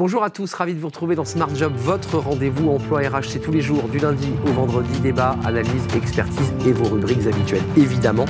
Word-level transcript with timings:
Bonjour 0.00 0.24
à 0.24 0.30
tous, 0.30 0.54
ravi 0.54 0.72
de 0.72 0.80
vous 0.80 0.86
retrouver 0.86 1.14
dans 1.14 1.26
Smart 1.26 1.54
Job, 1.54 1.74
votre 1.76 2.16
rendez-vous 2.16 2.70
emploi 2.70 3.00
RH. 3.00 3.24
C'est 3.28 3.38
tous 3.38 3.52
les 3.52 3.60
jours, 3.60 3.82
du 3.92 3.98
lundi 3.98 4.28
au 4.46 4.50
vendredi, 4.50 4.98
débat, 5.00 5.36
analyse, 5.44 5.86
expertise 5.94 6.54
et 6.64 6.72
vos 6.72 6.88
rubriques 6.88 7.26
habituelles, 7.26 7.60
évidemment. 7.76 8.24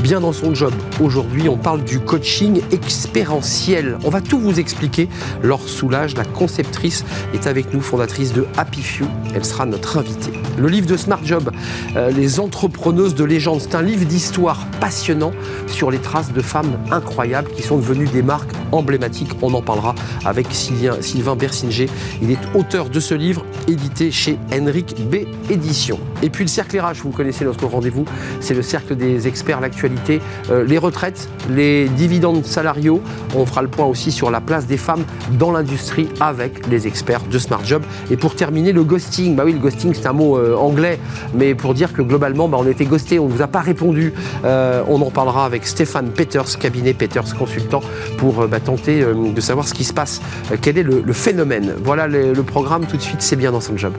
Bien 0.00 0.18
dans 0.18 0.32
son 0.32 0.52
job, 0.52 0.72
aujourd'hui, 1.00 1.48
on 1.48 1.56
parle 1.56 1.84
du 1.84 2.00
coaching 2.00 2.60
expérientiel. 2.72 3.98
On 4.02 4.10
va 4.10 4.20
tout 4.20 4.40
vous 4.40 4.58
expliquer. 4.58 5.08
Laure 5.44 5.68
Soulage, 5.68 6.16
la 6.16 6.24
conceptrice, 6.24 7.04
est 7.34 7.46
avec 7.46 7.72
nous, 7.72 7.80
fondatrice 7.80 8.32
de 8.32 8.44
Happy 8.56 8.82
Few. 8.82 9.06
Elle 9.32 9.44
sera 9.44 9.64
notre 9.64 9.98
invitée. 9.98 10.32
Le 10.58 10.66
livre 10.66 10.88
de 10.88 10.96
Smart 10.96 11.24
Job, 11.24 11.52
euh, 11.94 12.10
Les 12.10 12.40
entrepreneuses 12.40 13.14
de 13.14 13.22
légende, 13.22 13.60
c'est 13.60 13.76
un 13.76 13.82
livre 13.82 14.06
d'histoire 14.06 14.66
passionnant 14.80 15.30
sur 15.68 15.92
les 15.92 15.98
traces 15.98 16.32
de 16.32 16.42
femmes 16.42 16.80
incroyables 16.90 17.52
qui 17.52 17.62
sont 17.62 17.76
devenues 17.76 18.08
des 18.08 18.22
marques 18.22 18.56
emblématiques. 18.72 19.30
On 19.42 19.54
en 19.54 19.62
parlera 19.62 19.94
avec 20.24 20.46
Sylvain 20.50 21.36
Bersinger. 21.36 21.88
Il 22.20 22.30
est 22.30 22.38
auteur 22.54 22.88
de 22.88 23.00
ce 23.00 23.14
livre, 23.14 23.44
édité 23.68 24.10
chez 24.10 24.38
Henrik 24.52 24.96
B. 25.08 25.26
Éditions. 25.50 25.98
Et 26.22 26.30
puis 26.30 26.44
le 26.44 26.48
cercle 26.48 26.78
RH, 26.78 27.02
vous 27.02 27.10
connaissez 27.10 27.44
notre 27.44 27.66
rendez-vous, 27.66 28.04
c'est 28.40 28.54
le 28.54 28.62
cercle 28.62 28.94
des 28.94 29.26
experts, 29.26 29.60
l'actualité, 29.60 30.20
euh, 30.50 30.64
les 30.64 30.78
retraites, 30.78 31.28
les 31.50 31.88
dividendes 31.88 32.44
salariaux. 32.44 33.02
On 33.34 33.44
fera 33.44 33.62
le 33.62 33.68
point 33.68 33.86
aussi 33.86 34.12
sur 34.12 34.30
la 34.30 34.40
place 34.40 34.66
des 34.66 34.76
femmes 34.76 35.04
dans 35.38 35.50
l'industrie 35.50 36.08
avec 36.20 36.66
les 36.68 36.86
experts 36.86 37.22
de 37.30 37.38
Smart 37.38 37.64
Job. 37.64 37.82
Et 38.10 38.16
pour 38.16 38.34
terminer, 38.34 38.72
le 38.72 38.84
ghosting. 38.84 39.34
Bah 39.34 39.42
oui, 39.44 39.52
le 39.52 39.58
ghosting, 39.58 39.94
c'est 39.94 40.06
un 40.06 40.12
mot 40.12 40.38
euh, 40.38 40.56
anglais, 40.56 40.98
mais 41.34 41.54
pour 41.54 41.74
dire 41.74 41.92
que 41.92 42.02
globalement, 42.02 42.48
bah, 42.48 42.58
on 42.60 42.66
était 42.66 42.84
ghosté, 42.84 43.18
on 43.18 43.26
ne 43.26 43.32
vous 43.32 43.42
a 43.42 43.48
pas 43.48 43.60
répondu. 43.60 44.12
Euh, 44.44 44.82
on 44.88 45.00
en 45.02 45.10
parlera 45.10 45.44
avec 45.44 45.66
Stéphane 45.66 46.10
Peters, 46.10 46.58
cabinet 46.58 46.94
Peters 46.94 47.34
Consultant, 47.36 47.80
pour 48.16 48.46
bah, 48.46 48.60
tenter 48.62 49.04
de 49.04 49.40
savoir 49.40 49.66
ce 49.68 49.74
qui 49.74 49.84
se 49.84 49.92
passe. 49.92 50.20
quel 50.60 50.78
est 50.78 50.82
le, 50.82 51.02
le 51.04 51.12
phénomène? 51.12 51.74
Voilà 51.82 52.06
le, 52.06 52.32
le 52.32 52.42
programme 52.42 52.86
tout 52.86 52.96
de 52.96 53.02
suite, 53.02 53.22
c'est 53.22 53.36
bien 53.36 53.52
dans 53.52 53.60
son 53.60 53.76
job. 53.76 53.92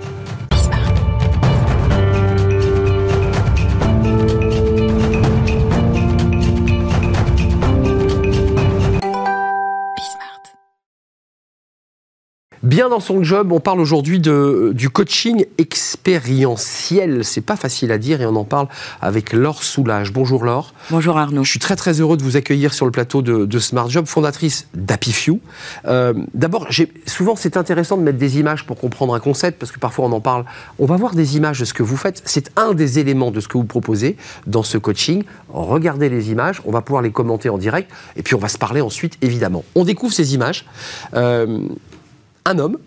Bien 12.63 12.87
dans 12.87 13.01
son 13.01 13.21
job, 13.23 13.51
on 13.51 13.59
parle 13.59 13.81
aujourd'hui 13.81 14.21
du 14.21 14.89
coaching 14.89 15.45
expérientiel. 15.57 17.25
C'est 17.25 17.41
pas 17.41 17.57
facile 17.57 17.91
à 17.91 17.97
dire 17.97 18.21
et 18.21 18.25
on 18.25 18.37
en 18.37 18.45
parle 18.45 18.69
avec 19.01 19.33
Laure 19.33 19.63
Soulage. 19.63 20.13
Bonjour 20.13 20.45
Laure. 20.45 20.73
Bonjour 20.89 21.17
Arnaud. 21.17 21.43
Je 21.43 21.49
suis 21.49 21.59
très 21.59 21.75
très 21.75 21.99
heureux 21.99 22.15
de 22.15 22.23
vous 22.23 22.37
accueillir 22.37 22.73
sur 22.73 22.85
le 22.85 22.93
plateau 22.93 23.21
de, 23.21 23.59
Smart 23.59 23.89
Job, 23.89 24.05
fondatrice 24.05 24.69
d'AppyFew. 24.75 25.41
Euh, 25.87 26.13
D'abord, 26.33 26.67
souvent 27.05 27.35
c'est 27.35 27.57
intéressant 27.57 27.97
de 27.97 28.01
mettre 28.01 28.17
des 28.17 28.39
images 28.39 28.65
pour 28.65 28.77
comprendre 28.77 29.13
un 29.13 29.19
concept 29.19 29.59
parce 29.59 29.73
que 29.73 29.79
parfois 29.79 30.05
on 30.05 30.13
en 30.13 30.21
parle. 30.21 30.45
On 30.79 30.85
va 30.85 30.95
voir 30.95 31.15
des 31.15 31.35
images 31.35 31.59
de 31.59 31.65
ce 31.65 31.73
que 31.73 31.83
vous 31.83 31.97
faites. 31.97 32.21
C'est 32.23 32.49
un 32.57 32.73
des 32.73 32.97
éléments 32.97 33.31
de 33.31 33.41
ce 33.41 33.49
que 33.49 33.57
vous 33.57 33.65
proposez 33.65 34.15
dans 34.47 34.63
ce 34.63 34.77
coaching. 34.77 35.25
Regardez 35.49 36.07
les 36.07 36.31
images, 36.31 36.61
on 36.63 36.71
va 36.71 36.79
pouvoir 36.79 37.01
les 37.01 37.11
commenter 37.11 37.49
en 37.49 37.57
direct 37.57 37.91
et 38.15 38.23
puis 38.23 38.35
on 38.35 38.39
va 38.39 38.47
se 38.47 38.57
parler 38.57 38.79
ensuite 38.79 39.17
évidemment. 39.21 39.65
On 39.75 39.83
découvre 39.83 40.13
ces 40.13 40.33
images. 40.33 40.65
Euh, 41.13 41.59
un 42.45 42.59
homme, 42.59 42.77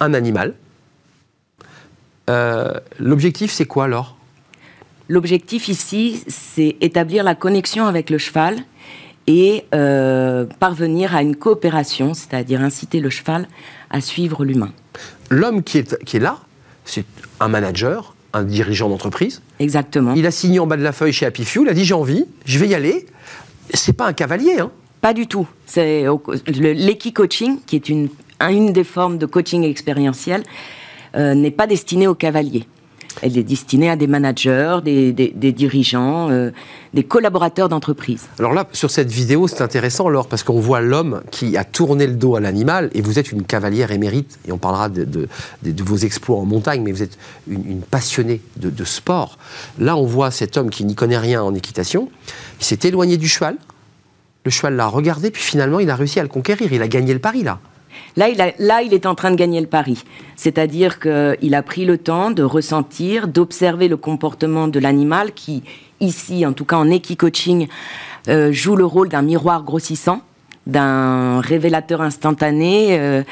un 0.00 0.14
animal. 0.14 0.54
Euh, 2.28 2.72
l'objectif, 2.98 3.52
c'est 3.52 3.66
quoi 3.66 3.84
alors 3.84 4.16
L'objectif 5.08 5.68
ici, 5.68 6.24
c'est 6.26 6.76
établir 6.80 7.22
la 7.22 7.34
connexion 7.34 7.86
avec 7.86 8.10
le 8.10 8.18
cheval 8.18 8.56
et 9.28 9.64
euh, 9.74 10.44
parvenir 10.58 11.14
à 11.14 11.22
une 11.22 11.36
coopération, 11.36 12.14
c'est-à-dire 12.14 12.60
inciter 12.60 13.00
le 13.00 13.10
cheval 13.10 13.48
à 13.90 14.00
suivre 14.00 14.44
l'humain. 14.44 14.72
L'homme 15.30 15.62
qui 15.62 15.78
est, 15.78 16.02
qui 16.04 16.16
est 16.16 16.20
là, 16.20 16.38
c'est 16.84 17.04
un 17.38 17.48
manager, 17.48 18.14
un 18.32 18.42
dirigeant 18.42 18.88
d'entreprise. 18.88 19.42
Exactement. 19.60 20.14
Il 20.14 20.26
a 20.26 20.30
signé 20.30 20.58
en 20.58 20.66
bas 20.66 20.76
de 20.76 20.82
la 20.82 20.92
feuille 20.92 21.12
chez 21.12 21.26
Happy 21.26 21.44
Few, 21.44 21.62
il 21.62 21.68
a 21.68 21.74
dit 21.74 21.84
j'ai 21.84 21.94
envie, 21.94 22.24
je 22.44 22.58
vais 22.58 22.68
y 22.68 22.74
aller. 22.74 23.06
C'est 23.74 23.92
pas 23.92 24.06
un 24.06 24.12
cavalier, 24.12 24.58
hein 24.60 24.70
pas 25.00 25.12
du 25.12 25.26
tout. 25.26 25.46
C'est 25.66 26.04
l'équi-coaching, 26.46 27.60
qui 27.66 27.76
est 27.76 27.88
une, 27.88 28.08
une 28.40 28.72
des 28.72 28.84
formes 28.84 29.18
de 29.18 29.26
coaching 29.26 29.64
expérientiel, 29.64 30.42
euh, 31.16 31.34
n'est 31.34 31.50
pas 31.50 31.66
destiné 31.66 32.06
aux 32.06 32.14
cavaliers. 32.14 32.66
Elle 33.22 33.38
est 33.38 33.42
destinée 33.42 33.88
à 33.88 33.96
des 33.96 34.06
managers, 34.06 34.78
des, 34.84 35.52
dirigeants, 35.52 36.28
euh, 36.30 36.50
des 36.92 37.04
collaborateurs 37.04 37.70
d'entreprise. 37.70 38.28
Alors 38.38 38.52
là, 38.52 38.66
sur 38.72 38.90
cette 38.90 39.10
vidéo, 39.10 39.48
c'est 39.48 39.62
intéressant, 39.62 40.08
alors, 40.08 40.26
parce 40.26 40.42
qu'on 40.42 40.60
voit 40.60 40.82
l'homme 40.82 41.22
qui 41.30 41.56
a 41.56 41.64
tourné 41.64 42.06
le 42.06 42.14
dos 42.14 42.36
à 42.36 42.40
l'animal, 42.40 42.90
et 42.92 43.00
vous 43.00 43.18
êtes 43.18 43.32
une 43.32 43.44
cavalière 43.44 43.90
émérite, 43.90 44.38
et 44.46 44.52
on 44.52 44.58
parlera 44.58 44.90
de, 44.90 45.28
vos 45.82 45.96
exploits 45.96 46.36
en 46.36 46.44
montagne, 46.44 46.82
mais 46.82 46.92
vous 46.92 47.02
êtes 47.02 47.16
une, 47.48 47.66
une 47.66 47.80
passionnée 47.80 48.42
de, 48.56 48.84
sport. 48.84 49.38
Là, 49.78 49.96
on 49.96 50.04
voit 50.04 50.30
cet 50.30 50.58
homme 50.58 50.68
qui 50.68 50.84
n'y 50.84 50.94
connaît 50.94 51.18
rien 51.18 51.42
en 51.42 51.54
équitation, 51.54 52.10
il 52.60 52.66
s'est 52.66 52.80
éloigné 52.84 53.16
du 53.16 53.28
cheval, 53.28 53.56
le 54.46 54.50
cheval 54.50 54.76
l'a 54.76 54.86
regardé, 54.86 55.30
puis 55.30 55.42
finalement, 55.42 55.80
il 55.80 55.90
a 55.90 55.96
réussi 55.96 56.20
à 56.20 56.22
le 56.22 56.28
conquérir. 56.28 56.72
Il 56.72 56.80
a 56.80 56.88
gagné 56.88 57.12
le 57.12 57.18
pari, 57.18 57.42
là. 57.42 57.58
Là 58.16 58.28
il, 58.28 58.38
là, 58.38 58.82
il 58.82 58.94
est 58.94 59.04
en 59.04 59.14
train 59.14 59.30
de 59.30 59.36
gagner 59.36 59.60
le 59.60 59.66
pari. 59.66 60.04
C'est-à-dire 60.36 61.00
qu'il 61.00 61.54
a 61.54 61.62
pris 61.62 61.84
le 61.84 61.98
temps 61.98 62.30
de 62.30 62.44
ressentir, 62.44 63.26
d'observer 63.26 63.88
le 63.88 63.96
comportement 63.96 64.68
de 64.68 64.78
l'animal 64.78 65.32
qui, 65.32 65.64
ici, 66.00 66.46
en 66.46 66.52
tout 66.52 66.64
cas 66.64 66.76
en 66.76 66.88
équi-coaching, 66.88 67.66
euh, 68.28 68.52
joue 68.52 68.76
le 68.76 68.84
rôle 68.84 69.08
d'un 69.08 69.22
miroir 69.22 69.64
grossissant, 69.64 70.22
d'un 70.66 71.40
révélateur 71.40 72.00
instantané. 72.00 72.98
Euh, 72.98 73.22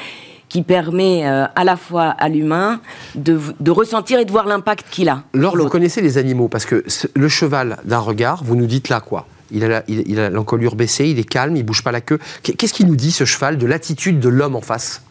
qui 0.47 0.61
permet 0.61 1.27
euh, 1.27 1.45
à 1.55 1.63
la 1.63 1.75
fois 1.75 2.11
à 2.11 2.29
l'humain 2.29 2.79
de, 3.15 3.41
ressentir 3.71 4.19
et 4.19 4.25
de 4.25 4.31
voir 4.31 4.45
l'impact 4.45 4.85
qu'il 4.91 5.09
a. 5.09 5.23
Laure, 5.33 5.57
vous 5.57 5.69
connaissez 5.69 6.01
les 6.01 6.19
animaux, 6.19 6.47
parce 6.47 6.65
que 6.65 6.85
le 7.15 7.27
cheval 7.27 7.77
d'un 7.83 7.99
regard, 7.99 8.43
vous 8.43 8.55
nous 8.55 8.67
dites 8.67 8.87
là 8.87 9.01
quoi 9.01 9.25
il 9.51 10.19
a 10.19 10.29
l'encolure 10.29 10.75
baissée, 10.75 11.07
il 11.07 11.19
est 11.19 11.29
calme, 11.29 11.55
il 11.55 11.63
bouge 11.63 11.83
pas 11.83 11.91
la 11.91 12.01
queue. 12.01 12.19
Qu'est-ce 12.43 12.73
qu'il 12.73 12.87
nous 12.87 12.95
dit, 12.95 13.11
ce 13.11 13.25
cheval, 13.25 13.57
de 13.57 13.65
l'attitude 13.65 14.19
de 14.19 14.29
l'homme 14.29 14.55
en 14.55 14.61
face? 14.61 15.01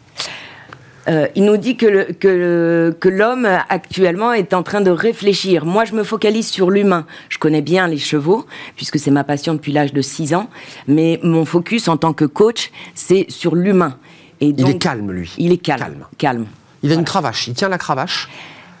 Euh, 1.07 1.27
il 1.35 1.45
nous 1.45 1.57
dit 1.57 1.77
que, 1.77 2.95
l'homme 3.07 3.47
actuellement 3.69 4.33
est 4.33 4.53
en 4.53 4.63
train 4.63 4.81
de 4.81 4.89
réfléchir. 4.89 5.65
Moi, 5.65 5.85
je 5.85 5.93
me 5.93 6.03
focalise 6.03 6.47
sur 6.47 6.71
l'humain. 6.71 7.05
Je 7.29 7.37
connais 7.37 7.61
bien 7.61 7.87
les 7.87 7.97
chevaux, 7.97 8.45
puisque 8.75 8.97
c'est 8.97 9.11
ma 9.11 9.23
passion 9.23 9.53
depuis 9.53 9.71
l'âge 9.71 9.93
de 9.93 10.01
6 10.01 10.33
ans. 10.33 10.49
Mais 10.87 11.19
mon 11.23 11.45
focus 11.45 11.87
en 11.87 11.97
tant 11.97 12.13
que 12.13 12.25
coach, 12.25 12.71
c'est 12.95 13.25
sur 13.29 13.55
l'humain. 13.55 13.97
il 14.41 14.67
est 14.67 14.77
calme, 14.77 15.11
lui. 15.11 15.33
Il 15.37 15.51
est 15.51 15.57
calme. 15.57 16.05
Calme. 16.17 16.45
Il 16.83 16.91
a 16.91 16.95
une 16.95 17.05
cravache. 17.05 17.47
Il 17.47 17.53
tient 17.53 17.69
la 17.69 17.77
cravache. 17.77 18.29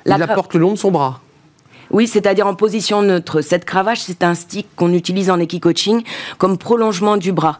il 0.05 0.09
la 0.09 0.27
porte 0.27 0.53
le 0.53 0.59
long 0.59 0.73
de 0.73 0.77
son 0.77 0.91
bras. 0.91 1.21
Oui, 1.91 2.07
c'est-à-dire 2.07 2.47
en 2.47 2.55
position 2.55 3.01
neutre. 3.01 3.41
Cette 3.41 3.65
cravache, 3.65 4.01
c'est 4.01 4.23
un 4.23 4.35
stick 4.35 4.67
qu'on 4.75 4.93
utilise 4.93 5.29
en 5.29 5.39
équi-coaching 5.39 6.03
comme 6.37 6.57
prolongement 6.57 7.17
du 7.17 7.31
bras. 7.31 7.59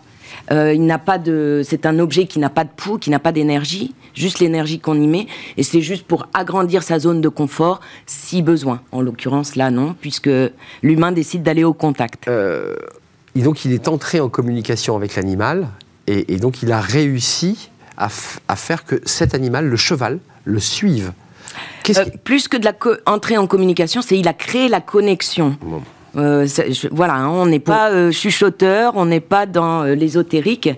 Euh, 0.52 0.74
il 0.74 0.86
n'a 0.86 1.00
pas 1.00 1.18
de, 1.18 1.62
c'est 1.64 1.86
un 1.86 2.00
objet 2.00 2.26
qui 2.28 2.40
n'a 2.40 2.50
pas 2.50 2.64
de 2.64 2.70
pouls, 2.76 2.98
qui 2.98 3.10
n'a 3.10 3.20
pas 3.20 3.32
d'énergie, 3.32 3.94
juste 4.14 4.40
l'énergie 4.40 4.80
qu'on 4.80 5.00
y 5.00 5.08
met, 5.08 5.28
et 5.58 5.64
c'est 5.64 5.82
juste 5.82 6.06
pour 6.06 6.28
agrandir 6.34 6.84
sa 6.84 7.00
zone 7.00 7.22
de 7.22 7.30
confort 7.30 7.82
si 8.06 8.42
besoin. 8.42 8.82
En 8.92 9.02
l'occurrence, 9.02 9.56
là, 9.56 9.72
non, 9.72 9.96
puisque 10.00 10.30
l'humain 10.84 11.12
décide 11.12 11.44
d'aller 11.44 11.64
au 11.64 11.74
contact. 11.74 12.28
Euh, 12.28 12.76
et 13.36 13.42
donc, 13.42 13.66
il 13.66 13.74
est 13.74 13.88
entré 13.88 14.20
en 14.20 14.30
communication 14.30 14.96
avec 14.96 15.16
l'animal, 15.16 15.68
et, 16.08 16.38
donc 16.38 16.62
il 16.62 16.72
a 16.72 16.80
réussi 16.80 17.70
à, 17.98 18.10
à 18.48 18.56
faire 18.56 18.86
que 18.86 19.02
cet 19.06 19.34
animal, 19.34 19.66
le 19.68 19.78
cheval, 19.78 20.20
le 20.44 20.60
suive. 20.60 21.12
Euh, 21.90 22.06
plus 22.24 22.48
que 22.48 22.58
de 22.58 22.66
la 22.66 22.74
entrée 23.06 23.38
en 23.38 23.48
communication, 23.48 24.02
c'est 24.02 24.18
il 24.18 24.28
a 24.28 24.34
créé 24.34 24.68
la 24.68 24.82
connexion. 24.82 25.58
Euh, 26.18 26.48
voilà, 26.92 27.16
hein, 27.16 27.30
on 27.30 27.46
n'est 27.46 27.60
pas 27.60 27.92
euh, 27.92 28.12
chuchoteur, 28.12 28.94
on 28.96 29.06
n'est 29.06 29.20
pas 29.20 29.46
dans 29.46 29.84
l'ésotérique, 29.84 30.70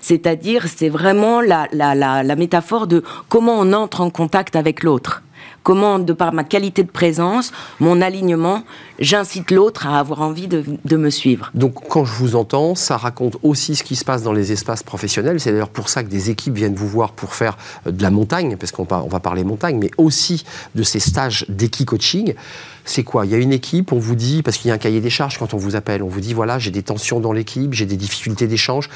c'est-à-dire 0.00 0.66
c'est 0.68 0.88
vraiment 0.88 1.40
la, 1.40 1.66
la, 1.72 2.36
métaphore 2.36 2.86
de 2.86 3.02
comment 3.28 3.56
on 3.58 3.72
entre 3.72 4.00
en 4.00 4.10
contact 4.10 4.54
avec 4.54 4.82
l'autre 4.82 5.22
comment, 5.64 5.98
de 5.98 6.12
par 6.12 6.32
ma 6.32 6.44
qualité 6.44 6.84
de 6.84 6.90
présence, 6.90 7.50
mon 7.80 8.00
alignement, 8.00 8.62
j'incite 9.00 9.50
l'autre 9.50 9.88
à 9.88 9.98
avoir 9.98 10.20
envie 10.20 10.46
de, 10.46 10.96
me 10.96 11.10
suivre. 11.10 11.50
Donc, 11.54 11.88
quand 11.88 12.04
je 12.04 12.12
vous 12.12 12.36
entends, 12.36 12.76
ça 12.76 12.96
raconte 12.96 13.36
aussi 13.42 13.74
ce 13.74 13.82
qui 13.82 13.96
se 13.96 14.04
passe 14.04 14.22
dans 14.22 14.32
les 14.32 14.52
espaces 14.52 14.84
professionnels. 14.84 15.40
C'est 15.40 15.50
d'ailleurs 15.50 15.70
pour 15.70 15.88
ça 15.88 16.04
que 16.04 16.08
des 16.08 16.30
équipes 16.30 16.54
viennent 16.54 16.76
vous 16.76 16.86
voir 16.86 17.10
pour 17.10 17.34
faire 17.34 17.56
euh, 17.88 17.90
de 17.90 18.02
la 18.02 18.12
montagne, 18.12 18.56
parce 18.56 18.70
qu'on 18.70 18.84
va 18.84 19.20
parler 19.20 19.42
montagne, 19.42 19.78
mais 19.80 19.90
aussi 19.98 20.44
de 20.76 20.84
ces 20.84 21.00
stages 21.00 21.44
d'équi-coaching 21.48 22.34
c'est 22.84 23.02
quoi? 23.02 23.24
Il 23.24 23.32
y 23.32 23.34
a 23.34 23.38
une 23.38 23.52
équipe, 23.52 23.92
on 23.92 23.98
vous 23.98 24.14
dit, 24.14 24.42
parce 24.42 24.58
qu'il 24.58 24.68
y 24.68 24.70
a 24.70 24.74
un 24.74 24.78
cahier 24.78 25.00
des 25.00 25.10
charges 25.10 25.38
quand 25.38 25.54
on 25.54 25.56
vous 25.56 25.74
appelle, 25.74 26.02
on 26.02 26.08
vous 26.08 26.20
dit, 26.20 26.34
voilà, 26.34 26.58
j'ai 26.58 26.70
des 26.70 26.82
tensions 26.82 27.18
dans 27.18 27.32
l'équipe, 27.32 27.72
j'ai 27.72 27.86
des 27.86 27.96
difficultés 27.96 28.46
d'échange. 28.46 28.90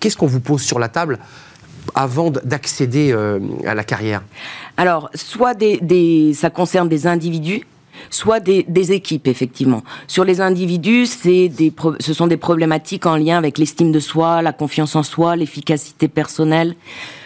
Qu'est-ce 0.00 0.16
qu'on 0.16 0.26
vous 0.26 0.40
pose 0.40 0.60
sur 0.60 0.78
la 0.78 0.88
table? 0.88 1.18
Avant 1.94 2.30
d'accéder 2.30 3.12
euh, 3.12 3.38
à 3.66 3.74
la 3.74 3.84
carrière? 3.84 4.22
Alors, 4.76 5.10
soit 5.14 5.56
ça 6.34 6.50
concerne 6.50 6.88
des 6.88 7.06
individus 7.06 7.62
soit 8.10 8.40
des, 8.40 8.92
équipes, 8.92 9.26
effectivement. 9.26 9.82
Sur 10.06 10.24
les 10.24 10.40
individus, 10.40 11.06
c'est 11.06 11.50
ce 11.98 12.12
sont 12.12 12.26
des 12.26 12.36
problématiques 12.36 13.06
en 13.06 13.16
lien 13.16 13.38
avec 13.38 13.58
l'estime 13.58 13.92
de 13.92 14.00
soi, 14.00 14.42
la 14.42 14.52
confiance 14.52 14.96
en 14.96 15.02
soi, 15.02 15.36
l'efficacité 15.36 16.08
personnelle, 16.08 16.74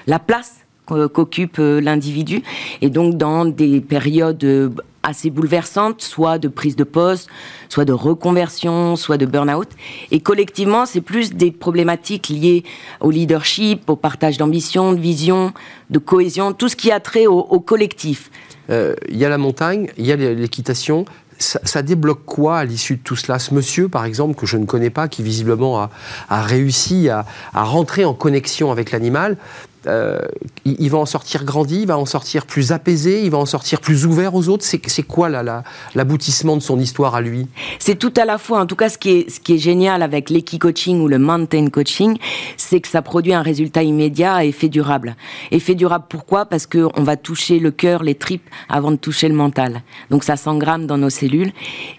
la 0.07 0.19
place 0.19 0.55
qu'occupe 0.87 1.59
euh, 1.59 1.81
l'individu. 1.81 2.43
Et 2.83 2.91
donc, 2.91 3.17
dans 3.17 3.45
des 3.45 3.81
périodes 3.81 4.43
euh, 4.43 4.71
assez 5.02 5.31
bouleversantes, 5.31 6.02
soit 6.02 6.38
de 6.38 6.49
prise 6.49 6.76
de 6.76 6.85
poste, 6.85 7.29
soit 7.69 7.85
de 7.85 7.93
reconversion, 7.93 8.97
soit 8.97 9.17
de 9.17 9.26
burn-out. 9.26 9.69
Et 10.11 10.20
collectivement, 10.20 10.87
c'est 10.87 11.00
plus 11.00 11.32
des 11.32 11.50
problématiques 11.50 12.29
liées 12.29 12.64
au 13.00 13.11
leadership, 13.11 13.88
au 13.88 13.97
partage 13.97 14.37
d'ambition, 14.37 14.93
de 14.93 15.00
vision, 15.00 15.52
de 15.91 15.99
cohésion, 15.99 16.52
tout 16.52 16.69
ce 16.69 16.76
qui 16.76 16.93
a 16.93 17.00
trait 17.00 17.26
au, 17.26 17.61
collectif. 17.61 18.31
Euh, 18.69 18.94
il 19.08 19.17
y 19.17 19.25
a 19.25 19.29
la 19.29 19.38
montagne, 19.38 19.91
il 19.97 20.06
y 20.06 20.12
a 20.12 20.17
l'équitation, 20.17 21.05
ça, 21.41 21.82
débloque 21.82 22.25
quoi 22.25 22.58
à 22.58 22.64
l'issue 22.64 22.96
de 22.96 23.03
tout 23.03 23.17
cela? 23.17 23.38
Ce 23.38 23.55
monsieur, 23.55 23.88
par 23.88 24.05
exemple, 24.05 24.35
que 24.35 24.46
je 24.46 24.56
ne 24.56 24.67
connais 24.67 24.91
pas, 24.91 25.08
qui 25.08 25.23
visiblement 25.23 25.81
a, 26.29 26.43
réussi 26.43 27.08
à, 27.08 27.25
rentrer 27.55 28.05
en 28.05 28.14
connexion 28.14 28.70
avec 28.70 28.91
l'animal, 28.93 29.37
euh, 29.87 30.21
il, 30.65 30.91
va 30.91 30.99
en 30.99 31.06
sortir 31.06 31.44
grandi, 31.44 31.82
il 31.82 31.87
va 31.87 31.97
en 31.97 32.05
sortir 32.05 32.44
plus 32.44 32.73
apaisé, 32.73 33.23
il 33.25 33.31
va 33.31 33.38
en 33.38 33.47
sortir 33.47 33.81
plus 33.81 34.05
ouvert 34.05 34.35
aux 34.35 34.49
autres. 34.49 34.65
C'est 34.65 35.03
quoi 35.03 35.31
l'aboutissement 35.94 36.56
de 36.56 36.62
son 36.62 36.79
histoire 36.79 37.15
à 37.15 37.21
lui? 37.21 37.47
C'est 37.79 37.99
tout 37.99 38.12
à 38.17 38.25
la 38.25 38.38
fois, 38.38 38.61
en 38.61 38.67
tout 38.67 38.77
cas, 38.77 38.88
ce 38.88 38.99
qui 38.99 39.11
est, 39.11 39.59
génial 39.59 40.03
avec 40.03 40.31
l'équi-coaching 40.31 41.00
ou 41.00 41.09
le 41.09 41.19
mountain 41.19 41.69
coaching, 41.69 42.17
c'est 42.56 42.81
que 42.81 42.88
ça 42.88 43.03
produit 43.03 43.35
un 43.35 43.43
résultat 43.43 43.82
immédiat 43.82 44.35
à 44.35 44.44
effet 44.44 44.69
durable. 44.69 45.17
Effet 45.50 45.75
durable, 45.75 46.05
pourquoi? 46.09 46.47
Parce 46.47 46.67
qu'on 46.67 47.03
va 47.03 47.17
toucher 47.17 47.59
le 47.59 47.71
cœur, 47.71 48.03
les 48.03 48.15
tripes, 48.15 48.49
avant 48.69 48.91
de 48.91 48.97
toucher 48.97 49.29
le 49.29 49.35
mental. 49.35 49.82
Donc 50.11 50.25
ça 50.25 50.37
s'engramme 50.37 50.87
dans 50.87 50.99
nos 50.99 51.11
cellules. 51.11 51.53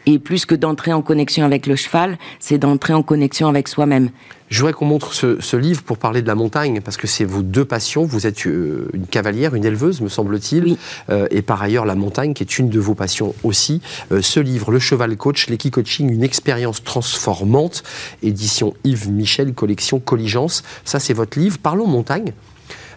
Et 0.06 0.20
plus 0.20 0.46
que 0.46 0.56
d'entrer 0.56 0.94
en 0.94 1.02
connexion 1.02 1.46
avec 1.46 1.68
le 1.68 1.76
cheval, 1.76 2.18
c'est 2.40 2.58
d'entrer 2.58 2.94
en 2.94 3.04
connexion 3.04 3.48
avec 3.48 3.68
soi-même. 3.68 4.10
Je 4.52 4.60
voudrais 4.60 4.74
qu'on 4.74 4.86
montre 4.86 5.14
ce, 5.14 5.56
livre 5.56 5.82
pour 5.82 5.98
parler 5.98 6.22
de 6.22 6.28
la 6.28 6.36
montagne, 6.36 6.82
parce 6.82 6.98
que 6.98 7.08
c'est 7.08 7.24
vos 7.24 7.42
deux 7.42 7.64
passions. 7.64 8.04
Vous 8.04 8.28
êtes 8.28 8.46
euh, 8.48 8.90
une 8.94 9.08
cavalière, 9.08 9.56
une 9.56 9.64
éleveuse, 9.64 10.02
me 10.02 10.10
semble-t-il, 10.10 10.76
euh, 11.10 11.26
et 11.32 11.42
par 11.42 11.62
ailleurs 11.62 11.86
la 11.86 11.96
montagne, 11.96 12.34
qui 12.34 12.44
est 12.44 12.60
une 12.60 12.68
de 12.68 12.78
vos 12.78 12.94
passions 12.94 13.34
aussi. 13.46 13.82
Euh, 14.12 14.22
ce 14.22 14.42
livre, 14.42 14.72
Le 14.72 14.80
Cheval 14.80 15.16
Coach, 15.16 15.48
l'équi-coaching, 15.48 16.12
une 16.12 16.24
expérience 16.24 16.84
transformante, 16.84 17.84
édition 18.24 18.74
Yves 18.84 19.10
Michel, 19.10 19.54
collection 19.54 20.02
Colligence. 20.02 20.64
Ça, 20.84 21.00
c'est 21.00 21.14
votre 21.14 21.40
livre. 21.40 21.58
Parlons 21.58 21.88
montagne. 21.88 22.34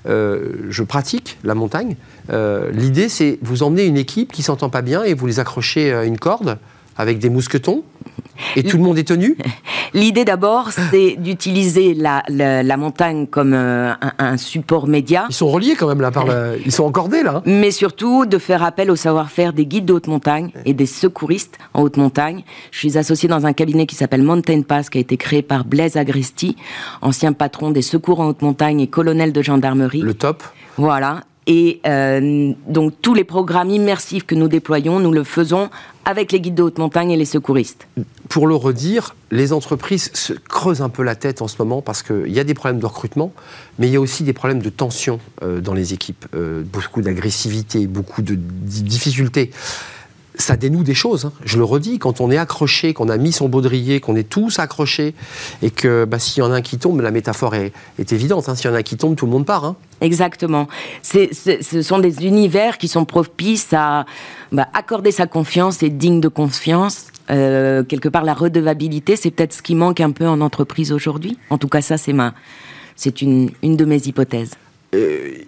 je 0.07 0.83
pratique 0.83 1.39
la 1.45 1.55
montagne. 1.55 1.95
L'idée, 2.73 3.09
c'est 3.09 3.39
vous 3.43 3.63
emmener 3.63 3.85
une 3.85 3.97
équipe 3.97 4.33
qui 4.33 4.43
s'entend 4.43 4.71
pas 4.71 4.83
bien 4.83 5.05
et 5.05 5.15
vous 5.15 5.27
les 5.29 5.39
accrochez 5.39 5.93
à 5.93 6.05
une 6.05 6.19
corde 6.19 6.59
avec 6.97 7.19
des 7.19 7.31
mousquetons 7.31 7.83
et 8.57 8.63
tout 8.63 8.77
le 8.77 8.83
monde 8.83 8.99
est 8.99 9.09
tenu? 9.09 9.37
L'idée 9.95 10.25
d'abord, 10.25 10.71
c'est 10.73 11.17
d'utiliser 11.17 11.95
la, 11.95 12.23
la, 12.29 12.77
montagne 12.77 13.27
comme 13.27 13.53
euh, 13.55 13.93
un, 14.19 14.37
support 14.37 14.89
média. 14.89 15.27
Ils 15.29 15.35
sont 15.35 15.49
reliés 15.49 15.77
quand 15.77 15.87
même 15.87 16.01
là, 16.01 16.11
par 16.11 16.27
ils 16.65 16.73
sont 16.73 16.85
encordés 16.85 17.23
là. 17.23 17.37
Hein. 17.37 17.43
Mais 17.47 17.71
surtout 17.71 18.27
de 18.27 18.39
faire 18.39 18.63
appel 18.63 18.91
au 18.91 18.97
savoir-faire 18.97 19.53
des 19.53 19.67
guides 19.67 19.85
de 19.85 19.93
haute 19.93 20.09
montagne 20.09 20.51
et 20.65 20.75
des 20.75 20.87
secouristes 20.87 21.59
en 21.75 21.83
haute 21.83 21.97
montagne. 21.97 22.43
Je 22.73 22.79
suis 22.79 22.99
associé 22.99 23.29
dans 23.29 23.47
un 23.47 23.53
cabinet 23.53 23.87
qui 23.87 23.95
s'appelle 23.95 24.23
Mountain 24.23 24.63
Pass, 24.63 24.91
qui 24.91 24.99
a 24.99 25.01
été 25.01 25.17
créé 25.17 25.43
par 25.43 25.65
Blaise 25.65 25.97
Agresti, 25.97 26.57
ancien 27.01 27.33
patron 27.33 27.71
des 27.71 27.83
secours 27.83 28.21
en 28.21 28.27
haute 28.27 28.43
montagne 28.43 28.81
et 28.81 28.89
colonel 28.89 29.33
de 29.33 29.43
gendarmerie. 29.43 30.01
Le 30.01 30.15
top. 30.15 30.43
Voilà. 30.77 31.21
Et 31.47 31.81
euh, 31.87 32.53
donc 32.69 32.95
tous 33.03 33.15
les 33.15 33.25
programmes 33.25 33.71
immersifs 33.71 34.25
que 34.25 34.35
nous 34.35 34.49
déployons, 34.49 34.99
nous 34.99 35.13
le 35.13 35.25
faisons 35.25 35.69
avec 36.07 36.33
les 36.33 36.41
guides 36.41 36.55
de 36.55 36.63
haute 36.63 36.79
montagne 36.79 37.11
et 37.11 37.17
les 37.17 37.25
secouristes. 37.25 37.87
Pour 38.29 38.47
le 38.47 38.55
redire, 38.55 39.15
les 39.31 39.53
entreprises 39.53 40.11
se 40.15 40.33
creusent 40.33 40.83
un 40.83 40.89
peu 40.89 41.03
la 41.03 41.15
tête 41.15 41.43
en 41.43 41.49
ce 41.49 41.57
moment 41.59 41.83
parce 41.83 42.03
qu'il 42.03 42.33
y 42.33 42.41
a 42.41 42.45
des 42.45 42.55
problèmes 42.55 42.81
de 42.81 42.87
recrutement, 42.87 43.33
mais 43.79 43.89
il 43.89 43.93
y 43.93 43.97
a 43.97 44.01
aussi 44.01 44.23
des 44.23 44.33
problèmes 44.33 44.63
de 44.63 44.71
tension 44.71 45.21
euh, 45.43 45.61
dans 45.61 45.75
les 45.75 45.93
équipes, 45.93 46.27
euh, 46.35 46.63
beaucoup 46.65 47.03
d'agressivité, 47.03 47.87
beaucoup 47.87 48.23
de 48.23 48.35
difficultés 48.35 49.51
ça 50.37 50.57
dénoue 50.57 50.83
des 50.83 50.95
choses. 50.95 51.27
Hein. 51.27 51.33
Je 51.45 51.59
le 51.59 51.65
redis, 51.65 51.99
quand 51.99 52.21
on 52.21 52.31
est 52.31 52.37
accroché, 52.37 52.93
qu'on 52.93 53.09
a 53.09 53.17
mis 53.17 53.33
son 53.33 53.49
baudrier, 53.49 54.01
qu'on 54.01 54.17
est 54.17 54.29
tous 54.29 54.59
accrochés, 54.59 55.15
et 55.63 55.71
que 55.71 56.05
bah, 56.05 56.19
s'il 56.19 56.43
y 56.43 56.47
en 56.47 56.53
a 56.53 56.57
un 56.57 56.63
qui 56.63 56.79
tombe, 56.79 57.01
la 57.01 57.11
métaphore 57.11 57.55
est, 57.55 57.73
évidente. 58.13 58.49
Hein. 58.49 58.55
S'il 58.55 58.71
y 58.71 58.73
en 58.73 58.77
a 58.77 58.79
un 58.79 58.83
qui 58.83 58.97
tombe, 58.97 59.17
tout 59.17 59.27
le 59.27 59.33
monde 59.33 59.47
part. 59.47 59.65
Hein. 59.65 59.77
Exactement. 60.01 60.69
ce 61.03 61.83
sont 61.83 61.99
des 61.99 62.27
univers 62.27 62.79
qui 62.79 62.89
sont 62.89 63.05
propices 63.05 63.73
à 63.73 64.07
bah, 64.53 64.69
accorder 64.75 65.13
sa 65.13 65.27
confiance 65.27 65.83
et 65.83 65.91
digne 65.91 66.21
de 66.21 66.29
confiance. 66.29 67.07
Euh, 67.31 67.85
quelque 67.85 68.09
part, 68.09 68.25
la 68.25 68.35
redevabilité, 68.35 69.17
c'est 69.17 69.31
peut-être 69.31 69.55
ce 69.55 69.63
qui 69.63 69.75
manque 69.75 70.01
un 70.01 70.11
peu 70.11 70.27
en 70.27 70.41
entreprise 70.41 70.93
aujourd'hui. 70.93 71.39
En 71.51 71.59
tout 71.59 71.69
cas, 71.69 71.81
ça, 71.81 71.97
c'est 71.97 72.13
ma, 72.13 72.35
c'est 72.97 73.23
une, 73.23 73.51
une 73.63 73.77
de 73.77 73.85
mes 73.85 74.07
hypothèses. 74.07 74.55
Euh, 74.95 75.39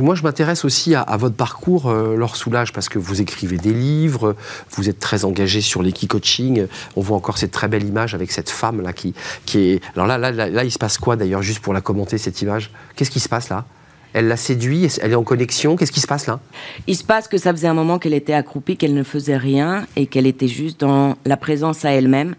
moi, 0.00 0.14
je 0.14 0.22
m'intéresse 0.22 0.64
aussi 0.64 0.94
à, 0.94 1.16
votre 1.16 1.34
parcours, 1.34 1.88
euh, 1.88 2.16
Laure 2.16 2.36
Soulage, 2.36 2.72
parce 2.72 2.88
que 2.88 2.98
vous 2.98 3.20
écrivez 3.20 3.56
des 3.58 3.72
livres, 3.72 4.36
vous 4.70 4.88
êtes 4.88 4.98
très 4.98 5.24
engagé 5.24 5.60
sur 5.60 5.82
l'équi-coaching. 5.82 6.66
On 6.96 7.00
voit 7.00 7.16
encore 7.16 7.38
cette 7.38 7.50
très 7.50 7.68
belle 7.68 7.84
image 7.84 8.14
avec 8.14 8.32
cette 8.32 8.50
femme 8.50 8.80
là 8.80 8.92
qui, 8.92 9.14
qui 9.44 9.70
est. 9.70 9.82
Alors 9.94 10.06
là, 10.06 10.18
là, 10.18 10.30
là, 10.32 10.64
il 10.64 10.70
se 10.70 10.78
passe 10.78 10.98
quoi 10.98 11.16
d'ailleurs, 11.16 11.42
juste 11.42 11.60
pour 11.60 11.72
la 11.72 11.80
commenter 11.80 12.18
cette 12.18 12.40
image? 12.42 12.70
Qu'est-ce 12.94 13.10
qui 13.10 13.20
se 13.20 13.28
passe 13.28 13.48
là? 13.48 13.64
Elle 14.12 14.28
l'a 14.28 14.36
séduit, 14.36 14.88
elle 15.02 15.12
est 15.12 15.16
en 15.16 15.24
connexion? 15.24 15.76
Qu'est-ce 15.76 15.92
qui 15.92 16.00
se 16.00 16.06
passe 16.06 16.26
là? 16.26 16.40
Il 16.86 16.96
se 16.96 17.04
passe 17.04 17.28
que 17.28 17.36
ça 17.36 17.52
faisait 17.52 17.68
un 17.68 17.74
moment 17.74 17.98
qu'elle 17.98 18.14
était 18.14 18.32
accroupie, 18.32 18.78
qu'elle 18.78 18.94
ne 18.94 19.02
faisait 19.02 19.36
rien 19.36 19.86
et 19.94 20.06
qu'elle 20.06 20.26
était 20.26 20.48
juste 20.48 20.80
dans 20.80 21.16
la 21.26 21.36
présence 21.36 21.84
à 21.84 21.90
elle-même. 21.90 22.34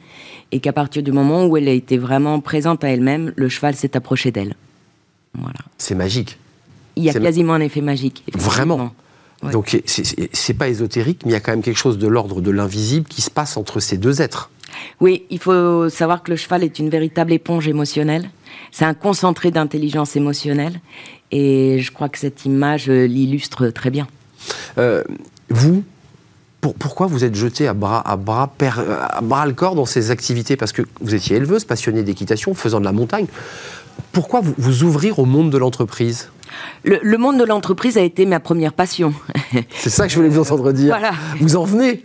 Et 0.52 0.60
qu'à 0.60 0.74
partir 0.74 1.04
du 1.04 1.12
moment 1.12 1.46
où 1.46 1.56
elle 1.56 1.68
a 1.68 1.74
été 1.74 1.98
vraiment 1.98 2.40
présente 2.40 2.84
à 2.84 2.90
elle-même, 2.90 3.31
le 3.36 3.48
cheval 3.48 3.75
s'est 3.75 3.96
approché 3.96 4.31
d'elle. 4.31 4.56
Voilà. 5.36 5.60
C'est 5.78 5.94
magique 5.94 6.40
il 6.97 7.03
y 7.03 7.09
a 7.09 7.13
quasiment 7.13 7.53
un 7.53 7.61
effet 7.61 7.81
magique. 7.81 8.23
Vraiment 8.33 8.91
Donc 9.51 9.81
c'est 9.85 10.53
pas 10.53 10.67
ésotérique, 10.67 11.21
mais 11.25 11.31
il 11.31 11.33
y 11.33 11.38
a 11.38 11.39
quand 11.39 11.51
même 11.51 11.61
quelque 11.61 11.77
chose 11.77 11.97
de 11.97 12.07
l'ordre 12.07 12.41
de 12.41 12.51
l'invisible 12.51 13.07
qui 13.07 13.21
se 13.21 13.29
passe 13.29 13.57
entre 13.57 13.79
ces 13.79 13.97
deux 13.97 14.21
êtres. 14.21 14.49
Oui, 14.99 15.25
il 15.29 15.39
faut 15.39 15.89
savoir 15.89 16.23
que 16.23 16.31
le 16.31 16.38
cheval 16.38 16.63
est 16.63 16.79
une 16.79 16.89
véritable 16.89 17.33
éponge 17.33 17.67
émotionnelle. 17.67 18.29
C'est 18.71 18.85
un 18.85 18.94
concentré 18.94 19.51
d'intelligence 19.51 20.15
émotionnelle. 20.15 20.79
Et 21.31 21.79
je 21.79 21.91
crois 21.91 22.09
que 22.09 22.17
cette 22.17 22.45
image 22.45 22.89
euh, 22.89 23.05
l'illustre 23.05 23.67
très 23.69 23.89
bien. 23.89 24.07
Euh, 24.77 25.03
vous, 25.49 25.83
pourquoi 26.61 27.07
vous 27.07 27.23
êtes 27.23 27.35
jeté 27.35 27.67
à 27.67 27.73
bras, 27.73 28.01
à, 28.07 28.15
bras 28.15 28.53
à 29.09 29.21
bras 29.21 29.45
le 29.45 29.53
corps 29.53 29.75
dans 29.75 29.85
ces 29.85 30.11
activités? 30.11 30.56
Parce 30.56 30.71
que 30.71 30.83
vous 31.01 31.16
étiez 31.16 31.37
éleveuse, 31.37 31.66
passionnée 31.66 32.04
d'équitation, 32.04 32.54
faisant 32.54 32.80
de 32.80 32.85
la 32.85 32.92
montagne. 32.92 33.27
Pourquoi 34.11 34.42
vous, 34.42 34.54
vous 34.57 34.83
ouvrir 34.83 35.19
au 35.19 35.25
monde 35.25 35.51
de 35.51 35.57
l'entreprise? 35.57 36.30
Le, 36.83 37.18
monde 37.18 37.37
de 37.37 37.44
l'entreprise 37.44 37.97
a 37.97 38.01
été 38.01 38.25
ma 38.25 38.39
première 38.39 38.73
passion. 38.73 39.13
C'est 39.75 39.89
ça 39.89 40.06
que 40.06 40.11
je 40.11 40.18
voulais 40.18 40.30
vous 40.30 40.39
entendre 40.39 40.71
dire. 40.71 40.97
Voilà. 40.97 41.11
Vous 41.39 41.56
en 41.56 41.63
venez 41.63 42.04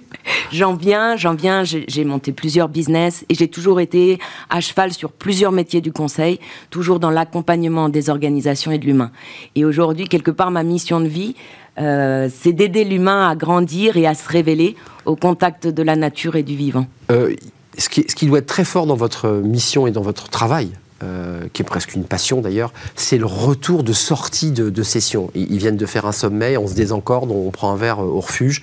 J'en 0.53 0.75
viens, 0.75 1.17
j'en 1.17 1.35
viens. 1.35 1.65
J'ai 1.65 2.05
monté 2.05 2.33
plusieurs 2.33 2.69
business 2.69 3.25
et 3.29 3.35
j'ai 3.35 3.49
toujours 3.49 3.81
été 3.81 4.19
à 4.51 4.61
cheval 4.61 4.93
sur 4.93 5.11
plusieurs 5.11 5.53
métiers 5.53 5.81
du 5.81 5.93
conseil, 5.93 6.39
toujours 6.71 7.01
dans 7.01 7.11
l'accompagnement 7.11 7.89
des 7.89 8.11
organisations 8.11 8.71
et 8.71 8.79
de 8.79 8.87
l'humain. 8.87 9.11
Et 9.57 9.65
aujourd'hui, 9.65 10.09
quelque 10.09 10.31
part, 10.31 10.51
ma 10.51 10.63
mission 10.63 11.01
de 11.01 11.09
vie, 11.09 11.35
euh, 11.79 12.29
c'est 12.33 12.53
d'aider 12.53 12.85
l'humain 12.85 13.29
à 13.29 13.35
grandir 13.35 13.97
et 13.97 14.07
à 14.07 14.15
se 14.15 14.29
révéler 14.29 14.77
au 15.07 15.17
contact 15.17 15.67
de 15.67 15.83
la 15.83 15.97
nature 15.97 16.37
et 16.37 16.43
du 16.43 16.55
vivant. 16.55 16.87
Euh, 17.11 17.35
ce, 17.79 17.89
qui, 17.89 18.05
ce 18.09 18.15
qui 18.15 18.27
doit 18.27 18.39
être 18.39 18.47
très 18.47 18.65
fort 18.65 18.87
dans 18.87 18.97
votre 18.97 19.29
mission 19.29 19.87
et 19.87 19.91
dans 19.91 20.03
votre 20.03 20.29
travail, 20.29 20.73
euh, 21.03 21.49
qui 21.53 21.63
est 21.63 21.65
presque 21.65 21.95
une 21.95 22.05
passion 22.05 22.41
d'ailleurs, 22.41 22.73
c'est 22.95 23.19
le 23.19 23.27
retour 23.27 23.83
de 23.83 23.93
sortie 23.93 24.51
de, 24.53 24.83
session. 24.83 25.31
Ils, 25.35 25.59
viennent 25.59 25.77
de 25.77 25.87
faire 25.87 26.07
un 26.07 26.13
sommet, 26.13 26.57
on 26.57 26.67
se 26.67 26.75
désencorde, 26.75 27.31
on 27.31 27.51
prend 27.51 27.73
un 27.73 27.77
verre 27.77 28.01
euh, 28.01 28.07
au 28.07 28.21
refuge. 28.21 28.63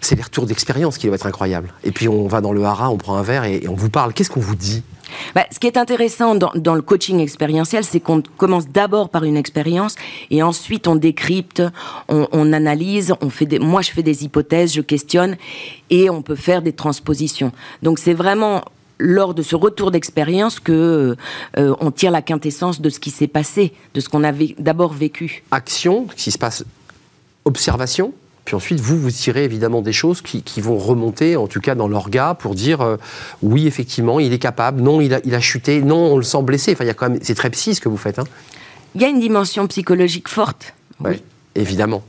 C'est 0.00 0.16
les 0.16 0.22
retours 0.22 0.46
d'expérience 0.46 0.98
qui 0.98 1.06
doivent 1.06 1.16
être 1.16 1.26
incroyables. 1.26 1.72
Et 1.82 1.90
puis 1.90 2.08
on 2.08 2.26
va 2.26 2.40
dans 2.40 2.52
le 2.52 2.64
haras, 2.64 2.88
on 2.88 2.98
prend 2.98 3.16
un 3.16 3.22
verre 3.22 3.44
et, 3.44 3.64
on 3.68 3.74
vous 3.74 3.90
parle. 3.90 4.12
Qu'est-ce 4.12 4.30
qu'on 4.30 4.40
vous 4.40 4.56
dit? 4.56 4.82
Bah, 5.34 5.44
ce 5.50 5.58
qui 5.58 5.66
est 5.66 5.76
intéressant 5.76 6.34
dans, 6.34 6.74
le 6.74 6.82
coaching 6.82 7.20
expérientiel, 7.20 7.84
c'est 7.84 8.00
qu'on 8.00 8.22
commence 8.36 8.68
d'abord 8.68 9.08
par 9.08 9.24
une 9.24 9.36
expérience 9.36 9.96
et 10.30 10.42
ensuite 10.42 10.88
on 10.88 10.96
décrypte, 10.96 11.62
on, 12.08 12.52
analyse, 12.52 13.14
on 13.20 13.30
fait 13.30 13.58
moi 13.58 13.82
je 13.82 13.90
fais 13.90 14.02
des 14.02 14.24
hypothèses, 14.24 14.74
je 14.74 14.80
questionne 14.80 15.36
et 15.90 16.10
on 16.10 16.22
peut 16.22 16.36
faire 16.36 16.62
des 16.62 16.72
transpositions. 16.72 17.52
Donc 17.82 17.98
c'est 17.98 18.14
vraiment 18.14 18.62
lors 18.98 19.34
de 19.34 19.42
ce 19.42 19.56
retour 19.56 19.90
d'expérience 19.90 20.60
que 20.60 21.16
euh, 21.58 21.74
on 21.80 21.90
tire 21.90 22.10
la 22.10 22.22
quintessence 22.22 22.80
de 22.80 22.90
ce 22.90 23.00
qui 23.00 23.10
s'est 23.10 23.26
passé, 23.26 23.72
de 23.94 24.00
ce 24.00 24.08
qu'on 24.08 24.24
avait 24.24 24.54
d'abord 24.58 24.92
vécu. 24.92 25.42
Action, 25.50 26.06
ce 26.16 26.24
qui 26.24 26.30
se 26.30 26.38
passe, 26.38 26.64
observation, 27.44 28.12
puis 28.44 28.56
ensuite, 28.56 28.80
vous, 28.80 28.98
vous 28.98 29.10
tirez 29.10 29.44
évidemment 29.44 29.80
des 29.80 29.92
choses 29.92 30.20
qui, 30.20 30.60
vont 30.60 30.76
remonter, 30.76 31.36
en 31.36 31.46
tout 31.46 31.60
cas 31.60 31.74
dans 31.74 31.88
l'orga, 31.88 32.34
pour 32.34 32.54
dire 32.54 32.82
euh, 32.82 32.96
oui, 33.42 33.66
effectivement, 33.66 34.20
il 34.20 34.32
est 34.32 34.38
capable, 34.38 34.82
non, 34.82 35.00
il 35.00 35.14
a, 35.14 35.20
il 35.24 35.34
a, 35.34 35.40
chuté, 35.40 35.80
non, 35.80 36.12
on 36.12 36.16
le 36.16 36.22
sent 36.22 36.42
blessé. 36.42 36.72
Enfin, 36.72 36.84
il 36.84 36.88
y 36.88 36.90
a 36.90 36.94
quand 36.94 37.08
même, 37.08 37.18
c'est 37.22 37.34
très 37.34 37.50
psy 37.50 37.74
ce 37.74 37.80
que 37.80 37.88
vous 37.88 37.96
faites. 37.96 38.18
Hein. 38.18 38.24
Il 38.94 39.00
y 39.00 39.04
a 39.04 39.08
une 39.08 39.20
dimension 39.20 39.66
psychologique 39.66 40.28
forte. 40.28 40.74
Oui. 41.00 41.22
Évidemment. 41.56 42.02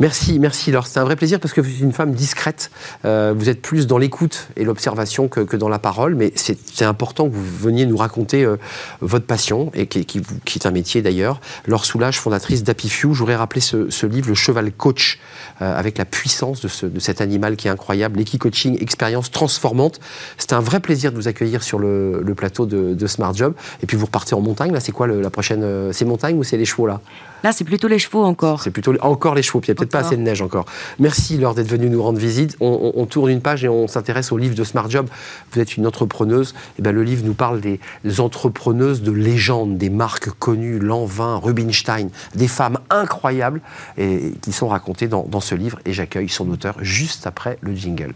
Merci, 0.00 0.38
merci 0.38 0.70
Laure. 0.70 0.86
C'était 0.86 0.98
un 0.98 1.04
vrai 1.04 1.16
plaisir 1.16 1.40
parce 1.40 1.54
que 1.54 1.62
vous 1.62 1.70
êtes 1.70 1.80
une 1.80 1.92
femme 1.94 2.12
discrète. 2.12 2.70
Euh, 3.06 3.32
vous 3.34 3.48
êtes 3.48 3.62
plus 3.62 3.86
dans 3.86 3.96
l'écoute 3.96 4.48
et 4.56 4.64
l'observation 4.64 5.28
que, 5.28 5.56
dans 5.56 5.70
la 5.70 5.78
parole, 5.78 6.14
mais 6.14 6.32
c'est 6.36 6.84
important 6.84 7.26
que 7.26 7.34
vous 7.34 7.58
veniez 7.58 7.86
nous 7.86 7.96
raconter 7.96 8.44
euh, 8.44 8.56
votre 9.00 9.24
passion, 9.24 9.70
et 9.74 9.86
qui, 9.86 10.20
est 10.54 10.66
un 10.66 10.70
métier 10.70 11.00
d'ailleurs. 11.00 11.40
Laure 11.66 11.86
Soulage, 11.86 12.20
fondatrice 12.20 12.64
d'Happy 12.64 12.90
Few. 12.90 13.14
Je 13.14 13.20
voudrais 13.20 13.36
rappeler 13.36 13.62
ce, 13.62 14.06
livre, 14.06 14.28
Le 14.28 14.34
Cheval 14.34 14.70
Coach, 14.72 15.18
euh, 15.62 15.78
avec 15.78 15.96
la 15.96 16.04
puissance 16.04 16.60
de, 16.60 16.88
de, 16.88 17.00
cet 17.00 17.22
animal 17.22 17.56
qui 17.56 17.68
est 17.68 17.70
incroyable. 17.70 18.18
L'équi-coaching, 18.18 18.76
expérience 18.82 19.30
transformante. 19.30 20.00
C'était 20.36 20.54
un 20.54 20.60
vrai 20.60 20.80
plaisir 20.80 21.12
de 21.12 21.16
vous 21.16 21.28
accueillir 21.28 21.62
sur 21.62 21.78
le, 21.78 22.34
plateau 22.36 22.66
de, 22.66 23.06
Smart 23.06 23.32
Job. 23.34 23.54
Et 23.82 23.86
puis 23.86 23.96
vous 23.96 24.06
repartez 24.06 24.34
en 24.34 24.40
montagne. 24.40 24.72
Là, 24.72 24.80
c'est 24.80 24.92
quoi 24.92 25.06
la 25.06 25.30
prochaine 25.30 25.92
C'est 25.92 26.04
montagne 26.04 26.36
ou 26.36 26.44
c'est 26.44 26.58
les 26.58 26.64
chevaux 26.66 26.86
là? 26.86 27.00
Là, 27.42 27.52
c'est 27.52 27.64
plutôt 27.64 27.88
les 27.88 27.98
chevaux 27.98 28.22
encore. 28.22 28.62
C'est 28.62 28.70
plutôt 28.70 28.94
encore 29.00 29.34
les 29.34 29.42
chevaux, 29.42 29.60
puis 29.60 29.68
il 29.68 29.72
n'y 29.72 29.76
a 29.76 29.78
peut-être 29.78 29.90
pas 29.90 30.00
assez 30.00 30.16
de 30.16 30.22
neige 30.22 30.42
encore. 30.42 30.66
Merci 30.98 31.38
Laure 31.38 31.54
d'être 31.54 31.68
venue 31.68 31.88
nous 31.88 32.02
rendre 32.02 32.18
visite. 32.18 32.56
On, 32.60 33.06
tourne 33.06 33.30
une 33.30 33.40
page 33.40 33.64
et 33.64 33.68
on 33.68 33.88
s'intéresse 33.88 34.32
au 34.32 34.38
livre 34.38 34.54
de 34.54 34.64
Smart 34.64 34.88
Job. 34.88 35.08
Vous 35.52 35.60
êtes 35.60 35.76
une 35.76 35.86
entrepreneuse. 35.86 36.50
Et 36.50 36.54
eh 36.78 36.82
ben, 36.82 36.92
le 36.92 37.02
livre 37.02 37.24
nous 37.24 37.34
parle 37.34 37.60
des, 37.60 37.80
entrepreneuses 38.18 39.02
de 39.02 39.12
légende, 39.12 39.78
des 39.78 39.90
marques 39.90 40.30
connues, 40.30 40.78
Lanvin, 40.78 41.36
Rubinstein, 41.36 42.08
des 42.34 42.48
femmes 42.48 42.78
incroyables 42.90 43.60
et, 43.96 44.34
qui 44.42 44.52
sont 44.52 44.68
racontées 44.68 45.08
dans, 45.08 45.24
dans 45.24 45.40
ce 45.40 45.54
livre. 45.54 45.78
Et 45.84 45.92
j'accueille 45.92 46.28
son 46.28 46.48
auteur 46.50 46.76
juste 46.80 47.26
après 47.26 47.58
le 47.62 47.74
jingle. 47.74 48.14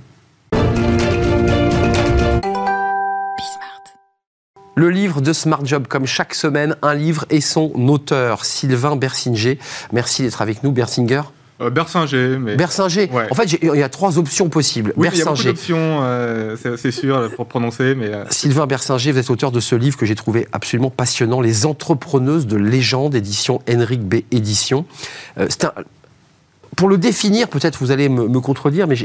Le 4.79 4.91
livre 4.91 5.23
de 5.23 5.33
Smart 5.33 5.65
Job, 5.65 5.87
comme 5.89 6.05
chaque 6.05 6.35
semaine, 6.35 6.77
un 6.83 6.93
livre 6.93 7.25
et 7.31 7.41
son 7.41 7.73
auteur, 7.89 8.45
Sylvain 8.45 8.95
Bersinger. 8.95 9.59
Merci 9.91 10.23
d'être 10.23 10.43
avec 10.43 10.63
nous, 10.63 10.71
Bersinger. 10.71 11.23
Euh, 11.63 11.71
Bersinger. 11.71 12.37
Mais... 12.39 12.57
Bersinger. 12.57 13.09
En 13.31 13.35
fait, 13.35 13.55
il 13.55 13.75
y 13.75 13.83
a 13.83 13.89
trois 13.89 14.19
options 14.19 14.51
possibles. 14.51 14.93
Oui, 14.99 15.09
il 15.11 15.19
y 15.19 15.23
a 15.23 15.25
beaucoup 15.25 15.43
d'options, 15.45 16.01
euh, 16.03 16.57
c'est 16.77 16.91
sûr, 16.91 17.31
pour 17.37 17.47
prononcer. 17.47 17.95
Mais, 17.95 18.13
euh, 18.13 18.25
Sylvain 18.29 18.67
Bersinger, 18.67 19.13
vous 19.13 19.19
êtes 19.19 19.31
auteur 19.31 19.51
de 19.51 19.61
ce 19.61 19.75
livre 19.75 19.97
que 19.97 20.05
j'ai 20.05 20.15
trouvé 20.15 20.47
absolument 20.53 20.91
passionnant, 20.91 21.41
Les 21.41 21.65
entrepreneuses 21.65 22.47
de 22.47 22.59
légende, 22.59 23.15
édition 23.15 23.63
Henrik 23.71 24.03
B. 24.03 24.17
Édition. 24.31 24.85
un... 25.39 25.47
Pour 26.77 26.89
le 26.89 26.99
définir, 26.99 27.49
peut-être 27.49 27.79
vous 27.79 27.91
allez 27.91 28.09
me, 28.09 28.41
contredire, 28.41 28.87
mais 28.87 28.97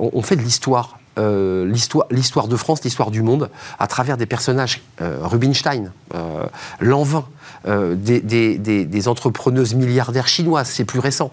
on 0.00 0.22
fait 0.22 0.36
de 0.36 0.42
l'histoire 0.42 0.98
euh, 1.16 1.72
l'histoire 2.10 2.48
de 2.48 2.56
France, 2.56 2.82
l'histoire 2.82 3.12
du 3.12 3.22
monde, 3.22 3.48
à 3.78 3.86
travers 3.86 4.16
des 4.16 4.26
personnages, 4.26 4.82
euh, 5.00 5.18
Rubinstein, 5.22 5.92
euh, 6.14 6.46
Lanvin, 6.80 7.24
des, 7.66 8.20
des, 8.58 9.08
entrepreneuses 9.08 9.74
milliardaires 9.74 10.26
chinoises, 10.26 10.68
c'est 10.68 10.84
plus 10.84 10.98
récent. 10.98 11.30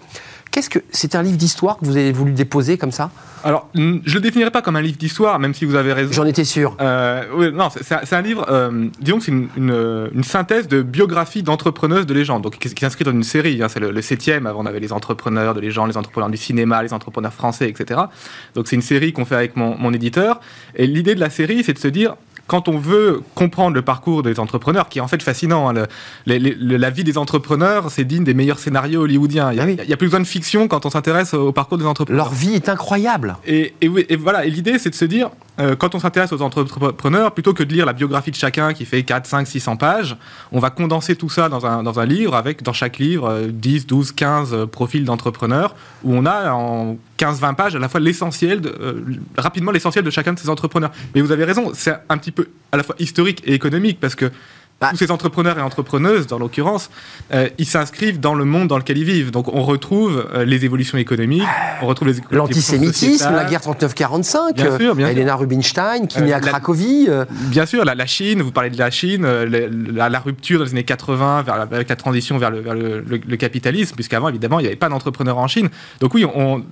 Qu'est-ce 0.51 0.69
que 0.69 0.79
c'est 0.91 1.15
un 1.15 1.23
livre 1.23 1.37
d'histoire 1.37 1.77
que 1.77 1.85
vous 1.85 1.95
avez 1.95 2.11
voulu 2.11 2.33
déposer 2.33 2.77
comme 2.77 2.91
ça? 2.91 3.09
Alors, 3.45 3.69
je 3.73 4.13
le 4.13 4.19
définirais 4.19 4.51
pas 4.51 4.61
comme 4.61 4.75
un 4.75 4.81
livre 4.81 4.97
d'histoire, 4.97 5.39
même 5.39 5.53
si 5.53 5.63
vous 5.63 5.75
avez 5.75 5.93
raison. 5.93 6.11
J'en 6.11 6.25
étais 6.25 6.43
sûr. 6.43 6.75
Euh, 6.81 7.23
oui, 7.33 7.51
non, 7.53 7.69
c'est 7.69 8.13
un 8.13 8.21
livre. 8.21 8.45
Euh, 8.49 8.87
disons 8.99 9.19
que 9.19 9.23
c'est 9.23 9.31
une, 9.31 9.47
une, 9.55 10.23
synthèse 10.23 10.67
de 10.67 10.81
biographie 10.81 11.41
d'entrepreneuses 11.41 12.05
de 12.05 12.13
légende, 12.13 12.43
donc 12.43 12.57
qui, 12.57 12.69
s'inscrit 12.69 13.05
dans 13.05 13.11
une 13.11 13.23
série. 13.23 13.63
Hein, 13.63 13.67
c'est 13.69 13.79
le, 13.79 14.01
septième. 14.01 14.45
Avant, 14.45 14.61
on 14.61 14.65
avait 14.65 14.81
les 14.81 14.91
entrepreneurs 14.91 15.53
de 15.53 15.61
légende, 15.61 15.89
les 15.89 15.97
entrepreneurs 15.97 16.29
du 16.29 16.37
cinéma, 16.37 16.83
les 16.83 16.93
entrepreneurs 16.93 17.33
français, 17.33 17.69
etc. 17.69 18.01
Donc, 18.53 18.67
c'est 18.67 18.75
une 18.75 18.81
série 18.81 19.13
qu'on 19.13 19.25
fait 19.25 19.35
avec 19.35 19.55
mon, 19.55 19.77
mon 19.77 19.93
éditeur. 19.93 20.41
Et 20.75 20.85
l'idée 20.85 21.15
de 21.15 21.21
la 21.21 21.29
série, 21.29 21.63
c'est 21.63 21.73
de 21.73 21.79
se 21.79 21.87
dire 21.87 22.15
quand 22.51 22.67
on 22.67 22.77
veut 22.77 23.21
comprendre 23.33 23.75
le 23.75 23.81
parcours 23.81 24.23
des 24.23 24.37
entrepreneurs, 24.37 24.89
qui 24.89 24.99
est 24.99 25.01
en 25.01 25.07
fait 25.07 25.23
fascinant, 25.23 25.69
hein, 25.69 25.85
la 26.25 26.89
vie 26.89 27.05
des 27.05 27.17
entrepreneurs, 27.17 27.89
c'est 27.89 28.03
digne 28.03 28.25
des 28.25 28.33
meilleurs 28.33 28.59
scénarios 28.59 29.03
hollywoodiens. 29.03 29.53
Il 29.53 29.65
n'y 29.65 29.79
a, 29.79 29.93
a, 29.93 29.95
plus 29.95 30.07
besoin 30.07 30.19
de 30.19 30.25
fiction 30.25 30.67
quand 30.67 30.85
on 30.85 30.89
s'intéresse 30.89 31.33
au 31.33 31.53
parcours 31.53 31.77
des 31.77 31.85
entrepreneurs. 31.85 32.25
Leur 32.25 32.33
vie 32.33 32.55
est 32.55 32.67
incroyable. 32.67 33.37
Et, 33.47 33.73
et, 33.79 34.17
voilà, 34.17 34.43
et 34.43 34.49
l'idée, 34.49 34.79
c'est 34.79 34.89
de 34.89 34.95
se 34.95 35.05
dire, 35.05 35.29
euh, 35.61 35.77
quand 35.77 35.95
on 35.95 35.99
s'intéresse 35.99 36.33
aux 36.33 36.41
entrepreneurs, 36.41 37.33
plutôt 37.33 37.53
que 37.53 37.63
de 37.63 37.71
lire 37.71 37.85
la 37.85 37.93
biographie 37.93 38.31
de 38.31 38.35
chacun 38.35 38.73
qui 38.73 38.83
fait 38.83 39.03
4, 39.03 39.25
5, 39.27 39.47
600 39.47 39.77
pages, 39.77 40.17
on 40.51 40.59
va 40.59 40.71
condenser 40.71 41.15
tout 41.15 41.29
ça 41.29 41.47
dans 41.47 41.65
un, 41.65 41.83
dans 41.83 42.01
un 42.01 42.05
livre 42.05 42.35
avec, 42.35 42.63
dans 42.63 42.73
chaque 42.73 42.97
livre, 42.97 43.47
10, 43.47 43.87
12, 43.87 44.11
15 44.11 44.65
profils 44.69 45.05
d'entrepreneurs, 45.05 45.73
où 46.03 46.13
on 46.13 46.25
a 46.25 46.51
en 46.51 46.97
15-20 47.21 47.55
pages 47.55 47.75
à 47.75 47.79
la 47.79 47.87
fois 47.87 47.99
l'essentiel, 47.99 48.61
euh, 48.65 49.03
rapidement 49.37 49.71
l'essentiel 49.71 50.03
de 50.03 50.09
chacun 50.09 50.33
de 50.33 50.39
ces 50.39 50.49
entrepreneurs. 50.49 50.91
Mais 51.13 51.21
vous 51.21 51.31
avez 51.31 51.45
raison, 51.45 51.71
c'est 51.73 51.93
un 52.09 52.17
petit 52.17 52.31
peu 52.31 52.40
à 52.71 52.77
la 52.77 52.83
fois 52.83 52.95
historique 52.99 53.41
et 53.45 53.53
économique, 53.53 53.99
parce 53.99 54.15
que 54.15 54.31
bah. 54.81 54.87
tous 54.89 54.97
ces 54.97 55.11
entrepreneurs 55.11 55.59
et 55.59 55.61
entrepreneuses, 55.61 56.25
dans 56.25 56.39
l'occurrence, 56.39 56.89
euh, 57.33 57.47
ils 57.59 57.67
s'inscrivent 57.67 58.19
dans 58.19 58.33
le 58.33 58.45
monde 58.45 58.67
dans 58.67 58.79
lequel 58.79 58.97
ils 58.97 59.03
vivent. 59.03 59.29
Donc 59.29 59.53
on 59.53 59.61
retrouve 59.61 60.27
euh, 60.33 60.43
les 60.43 60.65
évolutions 60.65 60.97
économiques, 60.97 61.43
on 61.83 61.85
retrouve 61.85 62.07
les 62.07 62.15
l'antisémitisme, 62.31 63.31
la 63.31 63.45
guerre 63.45 63.61
39-45, 63.61 64.59
euh, 64.59 65.07
Elena 65.07 65.35
Rubinstein 65.35 66.07
qui 66.07 66.21
naît 66.23 66.33
à 66.33 66.39
Cracovie. 66.39 67.07
Bien 67.29 67.67
sûr, 67.67 67.85
la, 67.85 68.05
Chine, 68.07 68.41
vous 68.41 68.51
parlez 68.51 68.71
de 68.71 68.79
la 68.79 68.89
Chine, 68.89 69.23
la, 69.25 70.19
rupture 70.19 70.57
dans 70.57 70.65
les 70.65 70.71
années 70.71 70.83
80 70.83 71.43
vers 71.43 71.55
avec 71.55 71.87
la 71.87 71.95
transition 71.95 72.39
vers 72.39 72.49
le, 72.49 72.59
vers 72.59 72.73
le, 72.73 73.01
le 73.05 73.37
capitalisme, 73.37 73.93
puisqu'avant 73.95 74.29
évidemment 74.29 74.59
il 74.59 74.63
n'y 74.63 74.67
avait 74.67 74.75
pas 74.75 74.89
d'entrepreneurs 74.89 75.37
en 75.37 75.47
Chine. 75.47 75.69
Donc 75.99 76.15
oui, 76.15 76.25
on, 76.25 76.63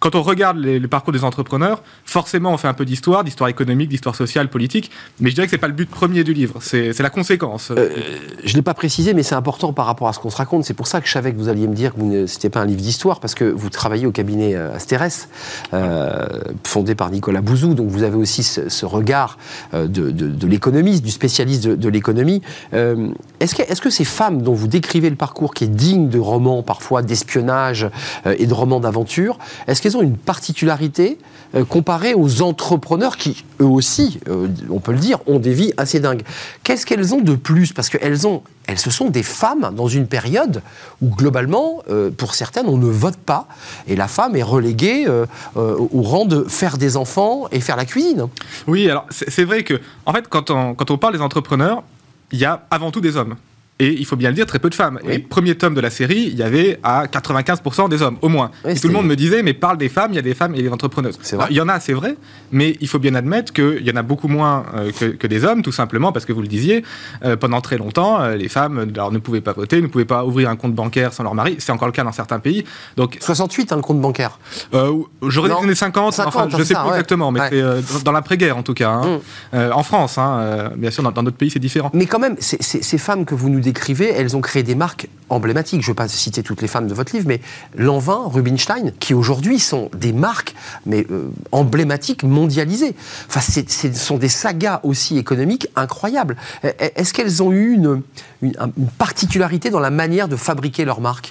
quand 0.00 0.14
on 0.14 0.22
regarde 0.22 0.58
les, 0.58 0.80
parcours 0.88 1.12
des 1.12 1.24
entrepreneurs, 1.24 1.82
forcément 2.04 2.52
on 2.52 2.56
fait 2.56 2.68
un 2.68 2.74
peu 2.74 2.84
d'histoire, 2.84 3.24
d'histoire 3.24 3.48
économique, 3.48 3.88
d'histoire 3.88 4.14
sociale, 4.14 4.48
politique, 4.48 4.90
mais 5.20 5.30
je 5.30 5.34
dirais 5.34 5.46
que 5.46 5.50
c'est 5.50 5.58
pas 5.58 5.68
le 5.68 5.72
but 5.72 5.88
premier 5.88 6.24
du 6.24 6.32
livre, 6.32 6.58
c'est 6.60 6.98
la 6.98 7.10
conséquence. 7.10 7.70
Euh, 7.70 7.88
je 8.44 8.52
ne 8.52 8.56
l'ai 8.56 8.62
pas 8.62 8.74
précisé, 8.74 9.14
mais 9.14 9.22
c'est 9.22 9.34
important 9.34 9.72
par 9.72 9.86
rapport 9.86 10.08
à 10.08 10.12
ce 10.12 10.18
qu'on 10.18 10.30
se 10.30 10.36
raconte. 10.36 10.64
C'est 10.64 10.74
pour 10.74 10.86
ça 10.86 11.00
que 11.00 11.06
je 11.06 11.12
savais 11.12 11.32
que 11.32 11.38
vous 11.38 11.48
alliez 11.48 11.66
me 11.66 11.74
dire 11.74 11.94
que 11.94 12.26
ce 12.26 12.34
n'était 12.34 12.50
pas 12.50 12.60
un 12.60 12.66
livre 12.66 12.80
d'histoire, 12.80 13.20
parce 13.20 13.34
que 13.34 13.44
vous 13.44 13.70
travaillez 13.70 14.06
au 14.06 14.12
cabinet 14.12 14.54
euh, 14.54 14.74
Asterès, 14.74 15.28
euh, 15.72 16.26
fondé 16.64 16.94
par 16.94 17.10
Nicolas 17.10 17.40
Bouzou, 17.40 17.74
donc 17.74 17.88
vous 17.88 18.02
avez 18.02 18.16
aussi 18.16 18.42
ce, 18.42 18.86
regard 18.86 19.38
de, 19.72 20.46
l'économiste, 20.46 21.04
du 21.04 21.10
spécialiste 21.10 21.66
de, 21.66 21.88
l'économie. 21.88 22.42
Est-ce 22.72 23.54
que, 23.54 23.62
est 23.62 23.80
que 23.80 23.90
ces 23.90 24.04
femmes 24.04 24.42
dont 24.42 24.54
vous 24.54 24.68
décrivez 24.68 25.10
le 25.10 25.16
parcours, 25.16 25.54
qui 25.54 25.64
est 25.64 25.68
digne 25.68 26.08
de 26.08 26.18
romans 26.18 26.62
parfois 26.62 27.02
d'espionnage 27.02 27.88
et 28.24 28.46
de 28.46 28.54
romans 28.54 28.80
d'aventure, 28.80 29.38
est-ce 29.66 29.82
qu'elles 29.86 29.96
ont 29.96 30.02
une 30.02 30.16
particularité 30.16 31.16
euh, 31.54 31.64
comparée 31.64 32.12
aux 32.14 32.42
entrepreneurs 32.42 33.16
qui, 33.16 33.44
eux 33.60 33.66
aussi, 33.66 34.18
euh, 34.28 34.48
on 34.68 34.80
peut 34.80 34.90
le 34.90 34.98
dire, 34.98 35.18
ont 35.28 35.38
des 35.38 35.52
vies 35.52 35.72
assez 35.76 36.00
dingues 36.00 36.22
Qu'est-ce 36.64 36.84
qu'elles 36.84 37.14
ont 37.14 37.20
de 37.20 37.36
plus? 37.36 37.72
Parce 37.72 37.88
qu'elles 37.88 38.26
ont, 38.26 38.42
elles, 38.66 38.80
ce 38.80 38.90
sont 38.90 39.10
des 39.10 39.22
femmes 39.22 39.72
dans 39.76 39.86
une 39.86 40.08
période 40.08 40.60
où, 41.00 41.08
globalement, 41.08 41.84
euh, 41.88 42.10
pour 42.10 42.34
certaines, 42.34 42.66
on 42.66 42.78
ne 42.78 42.90
vote 42.90 43.16
pas. 43.16 43.46
Et 43.86 43.94
la 43.94 44.08
femme 44.08 44.34
est 44.34 44.42
reléguée 44.42 45.06
au 45.54 46.02
rang 46.02 46.24
de 46.24 46.42
faire 46.48 46.78
des 46.78 46.96
enfants 46.96 47.46
et 47.52 47.60
faire 47.60 47.76
la 47.76 47.84
cuisine. 47.84 48.26
Oui, 48.66 48.90
alors 48.90 49.06
c'est 49.10 49.44
vrai 49.44 49.62
que, 49.62 49.80
en 50.04 50.12
fait, 50.12 50.26
quand 50.28 50.50
on, 50.50 50.74
quand 50.74 50.90
on 50.90 50.98
parle 50.98 51.14
des 51.14 51.22
entrepreneurs, 51.22 51.84
il 52.32 52.40
y 52.40 52.44
a 52.44 52.66
avant 52.72 52.90
tout 52.90 53.00
des 53.00 53.16
hommes. 53.16 53.36
Et 53.78 53.92
il 53.92 54.06
faut 54.06 54.16
bien 54.16 54.30
le 54.30 54.34
dire, 54.34 54.46
très 54.46 54.58
peu 54.58 54.70
de 54.70 54.74
femmes. 54.74 54.98
Et 55.06 55.18
le 55.18 55.22
premier 55.22 55.54
tome 55.54 55.74
de 55.74 55.82
la 55.82 55.90
série, 55.90 56.28
il 56.32 56.34
y 56.34 56.42
avait 56.42 56.78
à 56.82 57.04
95% 57.06 57.90
des 57.90 58.00
hommes, 58.00 58.16
au 58.22 58.28
moins. 58.28 58.50
et 58.64 58.74
tout 58.74 58.88
le 58.88 58.94
monde 58.94 59.06
me 59.06 59.16
disait, 59.16 59.42
mais 59.42 59.52
parle 59.52 59.76
des 59.76 59.90
femmes, 59.90 60.12
il 60.12 60.16
y 60.16 60.18
a 60.18 60.22
des 60.22 60.34
femmes 60.34 60.54
et 60.54 60.62
des 60.62 60.70
entrepreneuses. 60.70 61.18
il 61.50 61.56
y 61.56 61.60
en 61.60 61.68
a, 61.68 61.78
c'est 61.78 61.92
vrai, 61.92 62.16
mais 62.52 62.76
il 62.80 62.88
faut 62.88 62.98
bien 62.98 63.14
admettre 63.14 63.52
qu'il 63.52 63.86
y 63.86 63.90
en 63.90 63.96
a 63.96 64.02
beaucoup 64.02 64.28
moins 64.28 64.64
euh, 64.76 64.92
que, 64.92 65.26
des 65.26 65.44
hommes, 65.44 65.62
tout 65.62 65.72
simplement 65.72 66.10
parce 66.10 66.24
que 66.24 66.32
vous 66.32 66.40
le 66.40 66.48
disiez, 66.48 66.84
euh, 67.24 67.36
pendant 67.36 67.60
très 67.60 67.76
longtemps, 67.76 68.20
euh, 68.22 68.34
les 68.34 68.48
femmes 68.48 68.90
alors, 68.94 69.12
ne 69.12 69.18
pouvaient 69.18 69.42
pas 69.42 69.52
voter, 69.52 69.82
ne 69.82 69.88
pouvaient 69.88 70.06
pas 70.06 70.24
ouvrir 70.24 70.48
un 70.48 70.56
compte 70.56 70.74
bancaire 70.74 71.12
sans 71.12 71.24
leur 71.24 71.34
mari. 71.34 71.56
C'est 71.58 71.72
encore 71.72 71.88
le 71.88 71.92
cas 71.92 72.04
dans 72.04 72.12
certains 72.12 72.38
pays. 72.38 72.64
Donc 72.96 73.18
68, 73.20 73.72
un 73.72 73.78
hein, 73.78 73.80
compte 73.82 74.00
bancaire. 74.00 74.38
J'aurais 74.72 75.50
dit 75.50 75.54
les 75.54 75.64
années 75.64 75.74
50, 75.74 76.18
enfin, 76.20 76.48
je 76.50 76.56
ne 76.56 76.64
sais 76.64 76.74
pas 76.74 76.88
exactement, 76.88 77.30
mais 77.30 77.40
c'est 77.50 78.04
dans 78.04 78.12
l'après-guerre 78.12 78.56
en 78.56 78.62
tout 78.62 78.74
cas. 78.74 78.90
Hein. 78.90 79.20
Mm. 79.52 79.72
en 79.72 79.82
France, 79.82 80.16
hein, 80.16 80.70
bien 80.76 80.90
sûr, 80.90 81.02
dans 81.02 81.22
d'autres 81.22 81.36
pays, 81.36 81.50
c'est 81.50 81.58
différent. 81.58 81.90
Mais 81.92 82.06
quand 82.06 82.18
même, 82.18 82.36
ces 82.40 82.98
femmes 82.98 83.26
que 83.26 83.34
vous 83.34 83.50
nous 83.50 83.65
décrivez, 83.66 84.10
elles 84.10 84.36
ont 84.36 84.40
créé 84.40 84.62
des 84.62 84.74
marques 84.74 85.08
emblématiques. 85.28 85.82
Je 85.82 85.88
ne 85.88 85.92
vais 85.92 85.96
pas 85.96 86.08
citer 86.08 86.42
toutes 86.42 86.62
les 86.62 86.68
femmes 86.68 86.86
de 86.86 86.94
votre 86.94 87.14
livre, 87.14 87.26
mais 87.28 87.40
Lanvin, 87.76 88.22
Rubinstein, 88.26 88.92
qui 88.98 89.12
aujourd'hui 89.12 89.58
sont 89.58 89.90
des 89.94 90.12
marques 90.12 90.54
mais 90.86 91.06
euh, 91.10 91.30
emblématiques, 91.52 92.22
mondialisées. 92.22 92.94
Enfin, 93.28 93.40
ce 93.40 93.92
sont 93.92 94.18
des 94.18 94.28
sagas 94.28 94.80
aussi 94.82 95.18
économiques 95.18 95.68
incroyables. 95.76 96.36
Est-ce 96.62 97.12
qu'elles 97.12 97.42
ont 97.42 97.52
eu 97.52 97.72
une, 97.72 98.02
particularité 98.98 99.70
dans 99.70 99.80
la 99.80 99.90
manière 99.90 100.28
de 100.28 100.36
fabriquer 100.36 100.84
leurs 100.84 101.00
marques? 101.00 101.30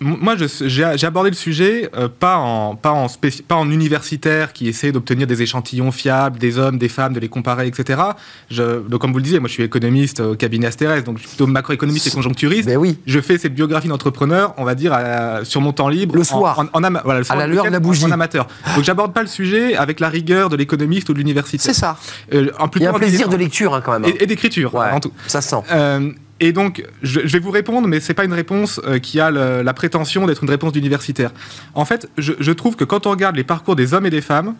Moi, 0.00 0.36
j'ai 0.36 1.06
abordé 1.06 1.30
le 1.30 1.36
sujet 1.36 1.90
euh, 1.96 2.08
pas, 2.08 2.36
en, 2.36 2.76
pas, 2.76 2.90
en 2.90 3.06
pas 3.46 3.54
en 3.56 3.70
universitaire 3.70 4.52
qui 4.52 4.68
essaie 4.68 4.92
d'obtenir 4.92 5.26
des 5.26 5.42
échantillons 5.42 5.90
fiables, 5.90 6.38
des 6.38 6.58
hommes, 6.58 6.78
des 6.78 6.88
femmes, 6.88 7.12
de 7.12 7.20
les 7.20 7.28
comparer, 7.28 7.66
etc. 7.66 8.00
Je, 8.50 8.80
donc, 8.88 9.00
comme 9.00 9.12
vous 9.12 9.18
le 9.18 9.24
disiez, 9.24 9.40
moi 9.40 9.48
je 9.48 9.54
suis 9.54 9.62
économiste 9.62 10.20
au 10.20 10.36
cabinet 10.36 10.66
Astérès, 10.66 11.02
donc 11.04 11.16
je 11.16 11.22
suis 11.22 11.30
plutôt 11.30 11.46
macroéconomiste 11.46 12.06
et 12.06 12.10
conjoncturiste. 12.10 12.66
Ben 12.68 12.76
oui. 12.76 12.98
Je 13.06 13.20
fais 13.20 13.38
cette 13.38 13.54
biographie 13.54 13.88
d'entrepreneur, 13.88 14.54
on 14.56 14.64
va 14.64 14.74
dire, 14.74 14.96
sur 15.44 15.60
mon 15.60 15.72
temps 15.72 15.88
libre. 15.88 16.16
Le 16.16 16.24
soir. 16.24 16.64
En, 16.72 16.80
voilà, 16.80 17.22
à 17.28 17.36
la 17.36 17.46
lueur 17.46 17.64
de 17.64 17.70
la 17.70 17.80
bougie. 17.80 18.04
En, 18.04 18.10
amateur. 18.10 18.46
Donc, 18.74 18.84
j'aborde 18.84 19.12
pas 19.12 19.22
le 19.22 19.28
sujet 19.28 19.76
avec 19.76 20.00
la 20.00 20.08
rigueur 20.08 20.48
de 20.48 20.56
l'économiste 20.56 21.08
ou 21.08 21.12
de 21.12 21.18
l'université. 21.18 21.62
C'est 21.62 21.74
ça. 21.74 21.96
Euh, 22.32 22.50
en 22.58 22.68
Il 22.74 22.82
y 22.82 22.86
a 22.86 22.90
un 22.90 22.94
plaisir 22.94 23.28
de 23.28 23.36
lecture, 23.36 23.74
hein, 23.74 23.82
quand 23.84 23.98
même. 23.98 24.12
Et, 24.20 24.26
d'écriture, 24.26 24.74
ouais, 24.74 24.86
avant 24.86 25.00
tout. 25.00 25.12
Ça 25.26 25.40
sent. 25.40 25.56
Euh, 25.70 26.10
et 26.40 26.52
donc, 26.52 26.84
je, 27.02 27.20
vais 27.20 27.38
vous 27.38 27.50
répondre, 27.50 27.88
mais 27.88 28.00
c'est 28.00 28.14
pas 28.14 28.24
une 28.24 28.32
réponse 28.32 28.80
euh, 28.84 28.98
qui 28.98 29.18
a 29.20 29.30
la 29.30 29.74
prétention 29.74 30.26
d'être 30.26 30.42
une 30.42 30.50
réponse 30.50 30.72
d'universitaire. 30.72 31.32
En 31.74 31.84
fait, 31.84 32.08
je, 32.16 32.52
trouve 32.52 32.76
que 32.76 32.84
quand 32.84 33.06
on 33.06 33.10
regarde 33.10 33.36
les 33.36 33.44
parcours 33.44 33.76
des 33.76 33.94
hommes 33.94 34.06
et 34.06 34.10
des 34.10 34.20
femmes, 34.20 34.54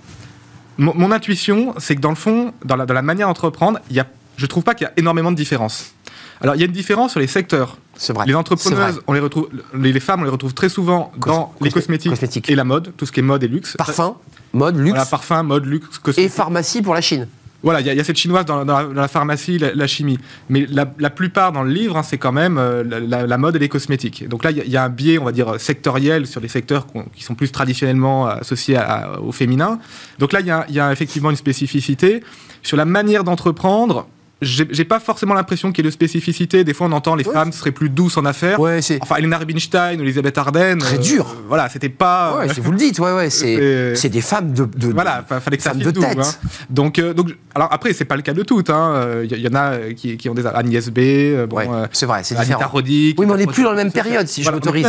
mon, 0.77 1.11
intuition, 1.11 1.75
c'est 1.79 1.97
que 1.97 2.01
dans 2.01 2.11
le 2.11 2.17
fond, 2.17 2.53
dans 2.65 2.77
la, 2.77 2.87
dans 2.87 2.95
la 2.95 3.03
manière 3.03 3.27
d'entreprendre, 3.27 3.81
il 3.91 3.97
y 3.97 4.01
a, 4.01 4.07
je 4.37 4.47
trouve 4.47 4.63
pas 4.63 4.75
qu'il 4.75 4.87
y 4.87 4.89
a 4.89 4.93
énormément 4.97 5.33
de 5.33 5.37
différence. 5.37 5.93
Alors, 6.41 6.55
il 6.55 6.61
y 6.61 6.63
a 6.63 6.67
une 6.67 6.73
différence 6.73 7.13
sur 7.13 7.21
les 7.21 7.27
secteurs. 7.27 7.77
C'est 7.97 8.13
vrai. 8.13 8.27
Les 8.27 8.35
entrepreneuses, 8.35 9.01
on 9.09 9.13
les 9.13 9.21
retrouve, 9.21 9.49
les, 9.75 9.99
femmes, 9.99 10.21
on 10.21 10.25
les 10.25 10.31
retrouve 10.31 10.55
très 10.55 10.69
souvent 10.69 11.13
dans 11.19 11.53
les 11.61 11.71
cosmétiques, 11.71 12.49
et 12.49 12.55
la 12.55 12.65
mode, 12.65 12.93
tout 12.97 13.07
ce 13.07 13.13
qui 13.13 13.21
est 13.21 13.25
mode 13.25 13.43
et 13.43 13.49
luxe. 13.49 13.77
Parfum, 13.77 14.17
mode, 14.53 14.77
luxe. 14.77 14.91
Voilà, 14.91 15.07
parfum, 15.07 15.43
mode, 15.43 15.67
luxe, 15.67 15.99
cosmétique. 15.99 16.33
Et 16.33 16.35
pharmacie 16.35 16.81
pour 16.81 16.95
la 16.95 17.01
Chine. 17.01 17.27
Voilà, 17.63 17.81
il 17.81 17.87
y, 17.87 18.01
a 18.01 18.05
cette 18.05 18.17
chinoise 18.17 18.45
dans, 18.45 18.65
la, 18.65 19.09
pharmacie, 19.09 19.59
la, 19.59 19.87
chimie. 19.89 20.19
Mais 20.49 20.67
la, 20.71 21.11
plupart 21.11 21.51
dans 21.51 21.65
le 21.65 21.73
livre, 21.73 21.97
hein, 21.97 22.05
c'est 22.05 22.19
quand 22.19 22.31
même 22.31 22.57
euh, 22.57 22.85
la, 22.85 23.39
mode 23.39 23.57
et 23.57 23.59
les 23.59 23.69
cosmétiques. 23.69 24.29
Donc 24.29 24.45
là, 24.45 24.53
il 24.53 24.69
y, 24.69 24.77
a 24.77 24.85
un 24.85 24.89
biais, 24.89 25.19
on 25.19 25.25
va 25.25 25.33
dire, 25.33 25.61
sectoriel 25.61 26.29
sur 26.29 26.41
les 26.41 26.47
secteurs 26.47 26.87
qui 27.15 27.25
sont 27.25 27.35
plus 27.35 27.51
traditionnellement 27.51 28.27
associés 28.27 28.79
au 29.21 29.33
féminin. 29.33 29.81
Donc 30.21 30.33
là, 30.33 30.41
il 30.41 30.75
y 30.75 30.81
a 30.81 30.93
effectivement 30.93 31.31
une 31.31 31.37
spécificité. 31.37 32.23
Sur 32.63 32.77
la 32.77 32.85
manière 32.85 33.25
d'entreprendre, 33.25 34.07
j'ai 34.41 34.85
pas 34.85 35.01
forcément 35.01 35.35
l'impression 35.35 35.73
qu'il 35.73 35.85
y 35.85 35.89
ait 35.89 35.91
de 35.91 35.93
spécificité. 35.93 36.63
Des 36.63 36.73
fois, 36.73 36.87
on 36.87 36.93
entend 36.93 37.17
les 37.17 37.25
femmes 37.25 37.51
seraient 37.53 37.73
plus 37.73 37.91
douces 37.91 38.17
en 38.17 38.25
affaires. 38.25 38.61
Ouais, 38.61 38.81
enfin, 39.01 39.17
Elena 39.17 39.39
Rubinstein 39.39 40.01
Elisabeth 40.01 40.39
Arden. 40.39 40.79
Très 40.79 40.99
dur. 40.99 41.27
Euh, 41.29 41.43
voilà, 41.49 41.69
c'était 41.69 41.89
pas. 41.89 42.37
Ouais, 42.37 42.47
vous 42.59 42.71
le 42.71 42.79
dites, 42.79 43.01
ouais, 43.01 43.13
ouais. 43.13 43.31
C'est 43.31 44.09
des 44.09 44.21
femmes 44.21 44.53
de, 44.53 44.65
de 44.65 44.93
Voilà, 44.93 45.25
fallait 45.41 45.57
que 45.57 45.63
ça 45.63 45.75
de 45.75 45.91
tête. 45.91 46.19
Hein. 46.19 46.49
Donc, 46.71 46.99
euh, 46.99 47.15
donc, 47.15 47.35
alors 47.55 47.69
après, 47.73 47.93
c'est 47.93 48.05
pas 48.05 48.17
le 48.17 48.23
cas 48.23 48.33
de 48.33 48.43
toutes. 48.43 48.69
Il 48.69 48.73
hein. 48.73 48.93
euh, 48.95 49.27
y, 49.29 49.35
y, 49.35 49.49
en 49.49 49.55
a 49.55 49.93
qui, 49.97 50.17
qui 50.17 50.29
ont 50.29 50.35
des 50.35 50.47
Agnès 50.47 50.89
B. 50.91 51.47
Bon, 51.49 51.87
c'est 51.93 52.07
vrai, 52.07 52.21
c'est 52.23 52.39
différent. 52.39 52.71
Oui, 52.75 53.15
mais 53.19 53.25
on 53.33 53.37
n'est 53.37 53.47
plus 53.47 53.65
dans 53.65 53.73
la 53.73 53.83
même 53.83 53.93
période, 53.93 54.29
si 54.29 54.45
je 54.45 54.51
m'autorise. 54.51 54.87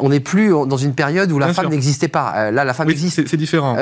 On 0.00 0.08
n'est 0.08 0.20
plus 0.20 0.50
dans 0.50 0.76
une 0.76 0.94
période 0.94 1.32
où 1.32 1.38
la 1.38 1.54
femme 1.54 1.68
n'existait 1.68 2.08
pas. 2.08 2.50
Là, 2.50 2.64
la 2.64 2.74
femme 2.74 2.88
oui, 2.88 2.92
existe. 2.92 3.26
C'est 3.26 3.36
différent. 3.36 3.76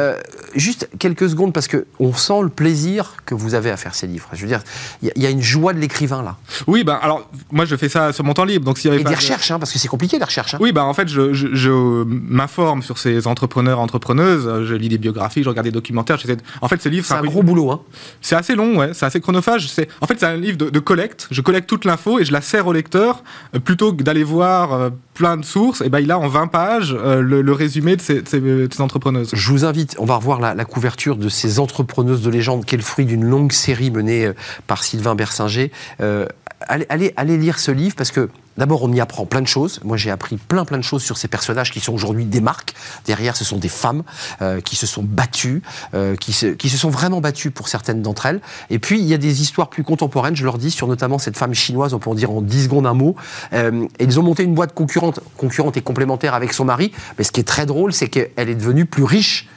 juste 0.55 0.89
quelques 0.99 1.29
secondes 1.31 1.53
parce 1.53 1.67
que 1.67 1.87
on 1.99 2.13
sent 2.13 2.43
le 2.43 2.49
plaisir 2.49 3.17
que 3.27 3.35
vous 3.35 3.55
avez 3.55 3.71
à 3.71 3.77
faire 3.77 3.95
ces 3.95 4.07
livres. 4.07 4.29
Je 4.33 4.43
veux 4.43 4.49
dire, 4.49 4.63
il 5.03 5.13
y, 5.17 5.21
y 5.21 5.27
a 5.27 5.31
une 5.31 5.43
joie 5.43 5.73
de 5.73 5.79
l'écrivain 5.79 6.23
là 6.23 6.37
Oui, 6.67 6.85
ben 6.85 6.99
alors 7.01 7.29
moi 7.53 7.65
je 7.65 7.77
fais 7.77 7.89
ça 7.89 8.13
sur 8.13 8.25
mon 8.25 8.35
temps 8.35 8.45
libre. 8.45 8.65
Donc 8.65 8.79
s'il 8.79 8.91
y 8.91 8.93
avait 8.93 9.03
et 9.03 9.05
des 9.05 9.15
recherches, 9.15 9.51
hein, 9.51 9.59
parce 9.59 9.73
que 9.73 9.79
c'est 9.79 9.89
compliqué 9.89 10.19
les 10.19 10.25
recherches. 10.25 10.55
Hein. 10.55 10.59
Oui, 10.61 10.73
ben 10.73 10.83
en 10.83 10.95
fait 10.95 11.09
je, 11.09 11.33
je, 11.33 12.05
m'informe 12.05 12.83
sur 12.83 12.99
ces 12.99 13.27
entrepreneurs, 13.27 13.81
entrepreneuses. 13.81 14.65
Je 14.67 14.75
lis 14.75 14.89
des 14.89 14.99
biographies, 14.99 15.43
je 15.43 15.49
regarde 15.49 15.67
des 15.67 15.73
documentaires. 15.73 16.19
En 16.61 16.69
fait, 16.69 16.83
ce 16.83 16.89
livre 16.89 17.07
c'est 17.07 17.15
un, 17.15 17.23
gros 17.23 17.43
boulot. 17.43 17.71
Hein. 17.71 17.81
C'est 18.21 18.37
assez 18.37 18.55
long, 18.55 18.79
ouais. 18.79 18.91
C'est 18.93 19.07
assez 19.07 19.21
chronophage. 19.21 19.71
En 20.01 20.07
fait 20.07 20.19
c'est 20.19 20.27
un 20.27 20.37
livre 20.37 20.59
de, 20.59 20.79
collecte. 20.79 21.29
Je 21.31 21.41
collecte 21.41 21.69
toute 21.69 21.85
l'info 21.85 22.19
et 22.19 22.25
je 22.25 22.33
la 22.33 22.41
sers 22.41 22.67
au 22.67 22.73
lecteur 22.73 23.23
euh, 23.55 23.59
plutôt 23.59 23.93
que 23.93 24.03
d'aller 24.03 24.25
voir 24.25 24.73
euh, 24.73 24.91
plein 25.15 25.37
de 25.37 25.45
sources. 25.45 25.81
Et 25.83 25.89
ben 25.89 26.01
il 26.01 26.11
a 26.11 26.19
en 26.19 26.29
20 26.29 26.49
pages 26.49 26.97
euh, 26.99 27.21
le, 27.21 27.53
résumé 27.53 27.97
de 27.97 28.03
ces, 28.03 28.23
ces, 28.27 28.81
entrepreneuses. 28.81 29.31
Je 29.33 29.51
vous 29.51 29.65
invite, 29.65 29.97
on 29.99 30.05
va 30.05 30.17
revoir 30.17 30.41
la, 30.41 30.55
la 30.55 30.65
couverture 30.65 31.17
de 31.17 31.29
ces 31.29 31.59
entrepreneuses 31.59 32.23
de 32.23 32.31
légende, 32.31 32.65
qui 32.65 32.75
est 32.75 32.79
le 32.79 32.85
fruit 32.85 33.05
d'une 33.05 33.25
longue 33.25 33.53
série 33.53 33.91
menée 33.91 34.31
par 34.67 34.85
Sylvain 34.91 35.15
Bersinger. 35.15 35.71
Euh, 36.01 36.27
allez, 36.69 37.39
lire 37.39 37.59
ce 37.59 37.71
livre 37.71 37.95
parce 37.97 38.11
que 38.11 38.29
D'abord, 38.59 38.83
on 38.83 38.93
y 38.93 39.01
apprend 39.01 39.25
plein 39.25 39.41
de 39.41 39.47
choses. 39.47 39.81
Moi, 39.85 39.97
j'ai 39.97 40.11
appris 40.11 40.37
plein, 40.37 40.67
plein 40.67 40.77
de 40.77 40.83
choses 40.83 41.03
sur 41.03 41.17
ces 41.17 41.29
personnages 41.29 41.71
qui 41.71 41.81
sont 41.81 41.95
aujourd'hui 41.95 42.27
des 42.27 42.43
marques. 42.43 42.75
Derrière, 43.07 43.35
ce 43.35 43.43
sont 43.43 43.57
des 43.57 43.71
femmes 43.71 44.03
euh, 44.43 44.61
qui 44.61 44.77
se 44.77 44.87
sont 44.87 45.03
battues, 45.03 45.63
euh, 45.95 46.15
qui, 46.15 46.35
se, 46.35 46.47
qui 46.47 46.69
se 46.69 46.77
sont 46.77 46.91
vraiment 46.91 47.23
battues 47.23 47.53
pour 47.53 47.69
certaines 47.69 48.03
d'entre 48.03 48.27
elles. 48.27 48.41
Et 48.69 48.79
puis, 48.79 49.01
il 49.01 49.07
y 49.07 49.15
a 49.15 49.19
des 49.19 49.41
histoires 49.41 49.71
plus 49.71 49.83
contemporaines, 49.83 50.37
je 50.37 50.45
leur 50.45 50.59
dis, 50.59 50.71
sur 50.71 50.89
notamment 50.89 51.19
cette 51.19 51.39
femme 51.39 51.55
chinoise, 51.55 51.95
on 51.95 52.01
peut 52.01 52.11
en 52.11 52.15
dire 52.15 52.33
en 52.33 52.43
10 52.43 52.65
secondes 52.65 52.87
un 52.87 52.93
mot. 52.93 53.17
Euh, 53.55 53.87
et 53.99 54.05
ils 54.05 54.21
ont 54.21 54.25
monté 54.25 54.43
une 54.43 54.55
boîte 54.55 54.75
concurrente, 54.75 55.21
concurrente 55.39 55.79
et 55.79 55.81
complémentaire 55.81 56.35
avec 56.35 56.53
son 56.53 56.67
mari. 56.67 56.93
Mais 57.17 57.25
ce 57.25 57.33
qui 57.33 57.41
est 57.41 57.45
très 57.49 57.65
drôle, 57.65 57.95
c'est 57.95 58.09
qu'elle 58.09 58.51
est 58.51 58.57
devenue 58.57 58.85
plus 58.85 59.05
riche 59.05 59.49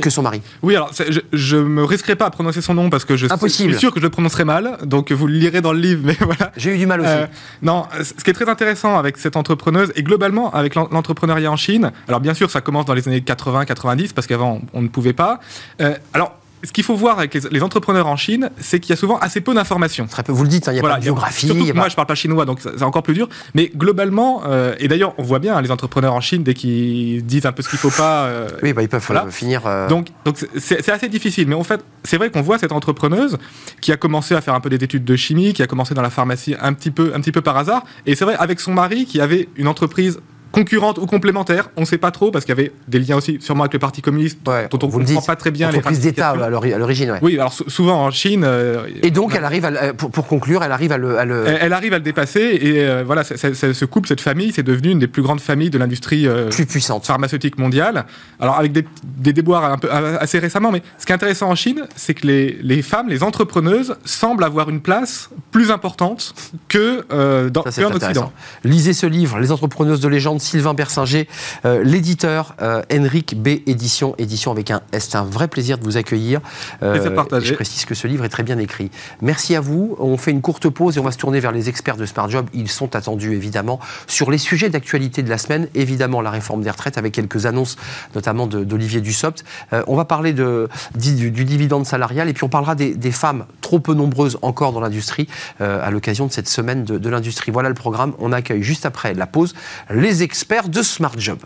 que 0.00 0.10
son 0.10 0.22
mari. 0.22 0.42
Oui, 0.62 0.76
alors 0.76 0.90
je, 1.32 1.56
ne 1.56 1.62
me 1.62 1.84
risquerai 1.84 2.16
pas 2.16 2.26
à 2.26 2.30
prononcer 2.30 2.60
son 2.60 2.74
nom 2.74 2.90
parce 2.90 3.04
que 3.04 3.16
je 3.16 3.26
suis 3.48 3.74
sûr 3.74 3.92
que 3.92 4.00
je 4.00 4.04
le 4.04 4.10
prononcerai 4.10 4.44
mal, 4.44 4.78
donc 4.84 5.12
vous 5.12 5.26
le 5.26 5.34
lirez 5.34 5.60
dans 5.60 5.72
le 5.72 5.80
livre, 5.80 6.02
mais 6.04 6.16
voilà. 6.20 6.52
J'ai 6.56 6.74
eu 6.74 6.78
du 6.78 6.86
mal 6.86 7.00
aussi. 7.00 7.10
Euh, 7.10 7.26
non, 7.62 7.86
ce 8.02 8.22
qui 8.22 8.30
est 8.30 8.34
très 8.34 8.48
intéressant 8.48 8.98
avec 8.98 9.16
cette 9.16 9.36
entrepreneuse 9.36 9.92
et 9.96 10.02
globalement 10.02 10.52
avec 10.52 10.74
l'entrepreneuriat 10.74 11.50
en 11.50 11.56
Chine, 11.56 11.92
alors 12.06 12.20
bien 12.20 12.34
sûr 12.34 12.50
ça 12.50 12.60
commence 12.60 12.86
dans 12.86 12.94
les 12.94 13.08
années 13.08 13.20
80-90 13.20 14.12
parce 14.14 14.26
qu'avant 14.26 14.60
on, 14.72 14.82
ne 14.82 14.88
pouvait 14.88 15.12
pas. 15.12 15.40
Euh, 15.80 15.94
alors 16.12 16.34
ce 16.64 16.72
qu'il 16.72 16.84
faut 16.84 16.94
voir 16.94 17.18
avec 17.18 17.34
les, 17.34 17.62
entrepreneurs 17.62 18.06
en 18.06 18.16
Chine, 18.16 18.50
c'est 18.58 18.80
qu'il 18.80 18.90
y 18.90 18.92
a 18.92 18.96
souvent 18.96 19.18
assez 19.18 19.40
peu 19.40 19.54
d'informations. 19.54 20.06
Très 20.06 20.22
peu, 20.22 20.32
vous 20.32 20.42
le 20.42 20.48
dites, 20.48 20.68
hein, 20.68 20.72
il 20.72 20.74
n'y 20.74 20.80
a 20.80 20.82
pas 20.82 20.96
de 20.96 21.02
biographie. 21.02 21.46
Surtout 21.46 21.64
moi, 21.74 21.84
je 21.86 21.90
je 21.90 21.96
parle 21.96 22.06
pas 22.06 22.14
chinois, 22.14 22.44
donc 22.44 22.60
c'est 22.60 22.82
encore 22.82 23.02
plus 23.02 23.14
dur. 23.14 23.28
Mais 23.54 23.72
globalement, 23.74 24.42
euh, 24.46 24.74
et 24.78 24.86
d'ailleurs, 24.86 25.14
on 25.18 25.22
voit 25.22 25.40
bien 25.40 25.56
hein, 25.56 25.62
les 25.62 25.72
entrepreneurs 25.72 26.14
en 26.14 26.20
Chine, 26.20 26.44
dès 26.44 26.54
qu'ils 26.54 27.24
disent 27.26 27.46
un 27.46 27.52
peu 27.52 27.62
ce 27.62 27.68
qu'il 27.68 27.76
ne 27.76 27.90
faut 27.90 27.96
pas. 27.96 28.26
Euh, 28.26 28.48
oui, 28.62 28.72
bah, 28.72 28.82
ils 28.82 28.88
peuvent 28.88 29.04
euh, 29.10 29.30
finir. 29.30 29.62
Donc, 29.88 30.08
donc 30.24 30.36
c'est 30.56 30.88
assez 30.88 31.08
difficile. 31.08 31.48
Mais 31.48 31.56
en 31.56 31.64
fait, 31.64 31.84
c'est 32.04 32.16
vrai 32.16 32.30
qu'on 32.30 32.42
voit 32.42 32.58
cette 32.58 32.72
entrepreneuse 32.72 33.38
qui 33.80 33.90
a 33.90 33.96
commencé 33.96 34.34
à 34.34 34.40
faire 34.40 34.54
un 34.54 34.60
peu 34.60 34.70
des 34.70 34.82
études 34.82 35.04
de 35.04 35.16
chimie, 35.16 35.52
qui 35.52 35.62
a 35.62 35.66
commencé 35.66 35.94
dans 35.94 36.02
la 36.02 36.10
pharmacie 36.10 36.54
un 36.60 36.72
petit 36.72 36.90
peu, 36.90 37.12
un 37.14 37.20
petit 37.20 37.32
peu 37.32 37.42
par 37.42 37.56
hasard. 37.56 37.84
Et 38.06 38.14
c'est 38.14 38.24
vrai, 38.24 38.36
avec 38.38 38.60
son 38.60 38.72
mari 38.72 39.06
qui 39.06 39.20
avait 39.20 39.48
une 39.56 39.68
entreprise 39.68 40.20
concurrente 40.52 40.98
ou 40.98 41.06
complémentaire, 41.06 41.70
on 41.76 41.82
ne 41.82 41.86
sait 41.86 41.98
pas 41.98 42.10
trop, 42.10 42.30
parce 42.30 42.44
qu'il 42.44 42.56
y 42.56 42.58
avait 42.58 42.72
des 42.86 42.98
liens 42.98 43.16
aussi 43.16 43.38
sûrement 43.40 43.64
avec 43.64 43.72
le 43.74 43.78
Parti 43.78 44.02
communiste, 44.02 44.38
dont 44.44 44.78
on 44.82 44.86
ne 44.86 44.92
comprend 44.92 45.22
pas 45.22 45.36
très 45.36 45.50
bien 45.50 45.70
les 45.70 45.80
prises 45.80 46.00
d'État 46.00 46.30
à 46.30 46.50
l'origine. 46.50 47.18
Oui, 47.22 47.34
alors 47.38 47.52
souvent 47.52 48.04
en 48.04 48.10
Chine... 48.10 48.44
Euh, 48.44 48.86
et 49.02 49.10
donc, 49.10 49.34
elle 49.34 49.44
arrive 49.44 49.64
à, 49.64 49.92
pour, 49.92 50.26
conclure, 50.26 50.62
elle 50.64 50.72
arrive 50.72 50.92
à 50.92 50.98
le... 50.98 51.16
Elle, 51.46 51.72
arrive 51.72 51.92
à 51.92 51.98
le 51.98 52.04
dépasser, 52.04 52.58
et 52.60 52.84
euh, 52.84 53.02
voilà, 53.04 53.24
ce 53.24 53.84
couple, 53.84 54.08
cette 54.08 54.20
famille, 54.20 54.52
c'est 54.52 54.62
devenu 54.62 54.90
une 54.90 54.98
des 54.98 55.06
plus 55.06 55.22
grandes 55.22 55.40
familles 55.40 55.70
de 55.70 55.78
l'industrie 55.78 56.26
euh, 56.26 56.48
plus 56.48 56.66
puissante 56.66 57.06
pharmaceutique 57.06 57.58
mondiale. 57.58 58.06
Alors, 58.40 58.58
avec 58.58 58.72
des, 58.72 58.84
déboires 59.32 59.64
un 59.64 59.78
peu, 59.78 59.90
assez 59.90 60.38
récemment, 60.38 60.70
mais 60.72 60.82
ce 60.98 61.06
qui 61.06 61.12
est 61.12 61.14
intéressant 61.14 61.50
en 61.50 61.54
Chine, 61.54 61.84
c'est 61.96 62.14
que 62.14 62.26
les, 62.26 62.58
les, 62.62 62.82
femmes, 62.82 63.08
les 63.08 63.22
entrepreneuses, 63.22 63.96
semblent 64.04 64.44
avoir 64.44 64.70
une 64.70 64.80
place 64.80 65.30
plus 65.50 65.70
importante 65.70 66.34
que 66.68 67.04
dans, 67.48 67.62
en 67.62 67.94
Occident. 67.94 68.32
Lisez 68.64 68.92
ce 68.92 69.06
livre, 69.06 69.38
Les 69.38 69.52
entrepreneuses 69.52 70.00
de 70.00 70.08
légende, 70.08 70.37
Sylvain 70.38 70.74
Bersinger, 70.74 71.28
euh, 71.64 71.82
l'éditeur 71.82 72.54
euh, 72.62 72.82
Henrik 72.92 73.40
B. 73.40 73.48
Édition, 73.66 74.14
édition 74.18 74.52
avec 74.52 74.70
un 74.70 74.82
S. 74.92 75.08
C'est 75.10 75.16
un 75.16 75.24
vrai 75.24 75.48
plaisir 75.48 75.78
de 75.78 75.84
vous 75.84 75.96
accueillir. 75.96 76.40
Euh, 76.82 77.40
je 77.40 77.54
précise 77.54 77.84
que 77.84 77.94
ce 77.94 78.06
livre 78.06 78.24
est 78.24 78.28
très 78.28 78.42
bien 78.42 78.58
écrit. 78.58 78.90
Merci 79.22 79.56
à 79.56 79.60
vous. 79.60 79.96
On 79.98 80.16
fait 80.16 80.30
une 80.30 80.40
courte 80.40 80.68
pause 80.68 80.96
et 80.96 81.00
on 81.00 81.04
va 81.04 81.12
se 81.12 81.18
tourner 81.18 81.40
vers 81.40 81.52
les 81.52 81.68
experts 81.68 81.96
de 81.96 82.06
Smart 82.06 82.28
Job. 82.28 82.46
Ils 82.52 82.68
sont 82.68 82.94
attendus 82.96 83.32
évidemment 83.32 83.80
sur 84.06 84.30
les 84.30 84.38
sujets 84.38 84.68
d'actualité 84.68 85.22
de 85.22 85.30
la 85.30 85.38
semaine. 85.38 85.68
Évidemment, 85.74 86.20
la 86.20 86.30
réforme 86.30 86.62
des 86.62 86.70
retraites 86.70 86.98
avec 86.98 87.14
quelques 87.14 87.46
annonces, 87.46 87.76
notamment 88.14 88.46
d'Olivier 88.46 89.00
Dussopt. 89.00 89.44
on 89.86 89.96
va 89.96 90.04
parler 90.04 90.32
de, 90.32 90.68
du, 90.94 91.30
dividende 91.30 91.86
salarial 91.86 92.28
et 92.28 92.32
puis 92.32 92.44
on 92.44 92.48
parlera 92.48 92.74
des, 92.74 93.12
femmes 93.12 93.46
trop 93.60 93.80
peu 93.80 93.94
nombreuses 93.94 94.38
encore 94.42 94.72
dans 94.72 94.80
l'industrie 94.80 95.28
à 95.60 95.90
l'occasion 95.90 96.26
de 96.26 96.32
cette 96.32 96.48
semaine 96.48 96.84
de, 96.84 96.98
de 96.98 97.08
l'industrie. 97.08 97.50
Voilà 97.52 97.68
le 97.68 97.74
programme. 97.74 98.12
On 98.18 98.32
accueille 98.32 98.62
juste 98.62 98.86
après 98.86 99.14
la 99.14 99.26
pause 99.26 99.54
les 99.90 100.22
experts 100.28 100.68
de 100.68 100.82
Smart 100.82 101.18
Job. 101.18 101.40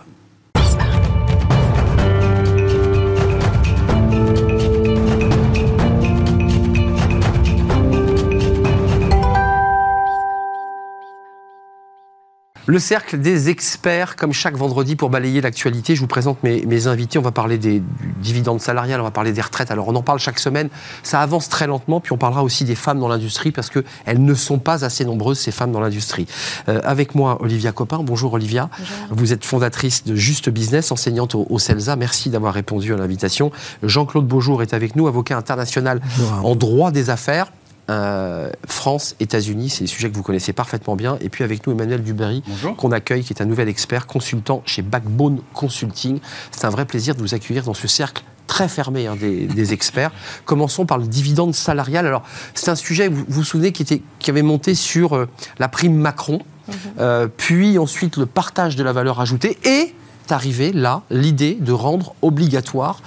Le 12.72 12.78
cercle 12.78 13.18
des 13.18 13.50
experts, 13.50 14.16
comme 14.16 14.32
chaque 14.32 14.56
vendredi 14.56 14.96
pour 14.96 15.10
balayer 15.10 15.42
l'actualité, 15.42 15.94
je 15.94 16.00
vous 16.00 16.06
présente 16.06 16.42
mes, 16.42 16.86
invités. 16.86 17.18
On 17.18 17.22
va 17.22 17.30
parler 17.30 17.58
des 17.58 17.82
dividendes 18.22 18.62
salariales, 18.62 18.98
on 18.98 19.04
va 19.04 19.10
parler 19.10 19.32
des 19.32 19.42
retraites. 19.42 19.70
Alors 19.70 19.88
on 19.88 19.94
en 19.94 20.02
parle 20.02 20.18
chaque 20.18 20.38
semaine. 20.38 20.70
Ça 21.02 21.20
avance 21.20 21.50
très 21.50 21.66
lentement, 21.66 22.00
puis 22.00 22.12
on 22.12 22.16
parlera 22.16 22.42
aussi 22.42 22.64
des 22.64 22.74
femmes 22.74 22.98
dans 22.98 23.08
l'industrie 23.08 23.52
parce 23.52 23.68
qu'elles 23.68 24.24
ne 24.24 24.32
sont 24.32 24.58
pas 24.58 24.86
assez 24.86 25.04
nombreuses, 25.04 25.38
ces 25.38 25.52
femmes 25.52 25.70
dans 25.70 25.80
l'industrie. 25.80 26.26
Euh, 26.70 26.80
avec 26.82 27.14
moi, 27.14 27.36
Olivia 27.42 27.72
Copin. 27.72 27.98
Bonjour 28.02 28.32
Olivia. 28.32 28.70
Vous 29.10 29.34
êtes 29.34 29.44
fondatrice 29.44 30.04
de 30.04 30.14
Juste 30.14 30.48
Business, 30.48 30.92
enseignante 30.92 31.34
au, 31.34 31.58
CELSA. 31.58 31.96
Merci 31.96 32.30
d'avoir 32.30 32.54
répondu 32.54 32.94
à 32.94 32.96
l'invitation. 32.96 33.52
Jean-Claude 33.82 34.26
Beaujour 34.26 34.62
est 34.62 34.72
avec 34.72 34.96
nous, 34.96 35.08
avocat 35.08 35.36
international 35.36 36.00
en 36.42 36.54
droit 36.56 36.90
des 36.90 37.10
affaires. 37.10 37.52
Euh, 37.90 38.50
France, 38.66 39.16
États-Unis, 39.20 39.70
c'est 39.70 39.84
des 39.84 39.88
sujets 39.88 40.10
que 40.10 40.14
vous 40.14 40.22
connaissez 40.22 40.52
parfaitement 40.52 40.96
bien. 40.96 41.18
Et 41.20 41.28
puis 41.28 41.44
avec 41.44 41.66
nous, 41.66 41.72
Emmanuel 41.72 42.02
Duberry, 42.02 42.42
qu'on 42.76 42.92
accueille, 42.92 43.24
qui 43.24 43.32
est 43.32 43.42
un 43.42 43.46
nouvel 43.46 43.68
expert, 43.68 44.06
consultant 44.06 44.62
chez 44.66 44.82
Backbone 44.82 45.40
Consulting. 45.52 46.20
C'est 46.50 46.64
un 46.64 46.70
vrai 46.70 46.84
plaisir 46.84 47.14
de 47.14 47.20
vous 47.20 47.34
accueillir 47.34 47.64
dans 47.64 47.74
ce 47.74 47.88
cercle 47.88 48.22
très 48.46 48.68
fermé 48.68 49.06
hein, 49.06 49.16
des, 49.16 49.72
experts. 49.72 50.10
Commençons 50.44 50.84
par 50.84 50.98
le 50.98 51.06
dividende 51.06 51.54
salarial. 51.54 52.06
Alors, 52.06 52.22
c'est 52.54 52.70
un 52.70 52.74
sujet, 52.74 53.08
vous 53.08 53.24
vous 53.28 53.44
souvenez, 53.44 53.72
qui, 53.72 53.82
était, 53.82 54.02
qui 54.18 54.30
avait 54.30 54.42
monté 54.42 54.74
sur 54.74 55.16
euh, 55.16 55.28
la 55.58 55.68
prime 55.68 55.94
Macron, 55.94 56.40
mhm. 56.68 56.74
euh, 57.00 57.28
puis 57.34 57.78
ensuite 57.78 58.16
le 58.16 58.26
partage 58.26 58.76
de 58.76 58.82
la 58.82 58.92
valeur 58.92 59.20
ajoutée 59.20 59.58
et 59.64 59.94
arrivé 60.30 60.72
là 60.72 61.02
l'idée 61.10 61.58
de 61.60 61.72
rendre 61.72 62.14
obligatoire 62.22 63.02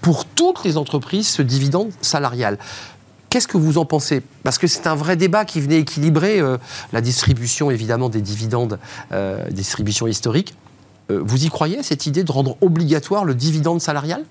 pour 0.00 0.24
toutes 0.24 0.64
les 0.64 0.78
entreprises 0.78 1.28
ce 1.28 1.42
dividende 1.42 1.90
salarial 2.00 2.58
Qu'est-ce 3.30 3.48
que 3.48 3.56
vous 3.56 3.78
en 3.78 3.84
pensez? 3.84 4.22
Parce 4.42 4.58
que 4.58 4.66
c'est 4.66 4.86
un 4.86 4.94
vrai 4.94 5.16
débat 5.16 5.44
qui 5.44 5.60
venait 5.60 5.78
équilibrer 5.78 6.42
la 6.92 7.00
distribution, 7.00 7.70
évidemment, 7.70 8.08
des 8.08 8.20
dividendes, 8.20 8.80
distribution 9.50 10.08
historique. 10.08 10.54
vous 11.08 11.44
y 11.44 11.48
croyez, 11.48 11.82
cette 11.84 12.06
idée 12.06 12.24
de 12.24 12.32
rendre 12.32 12.56
obligatoire 12.60 13.24
le 13.24 13.36
dividende 13.36 13.80
salarial? 13.80 14.24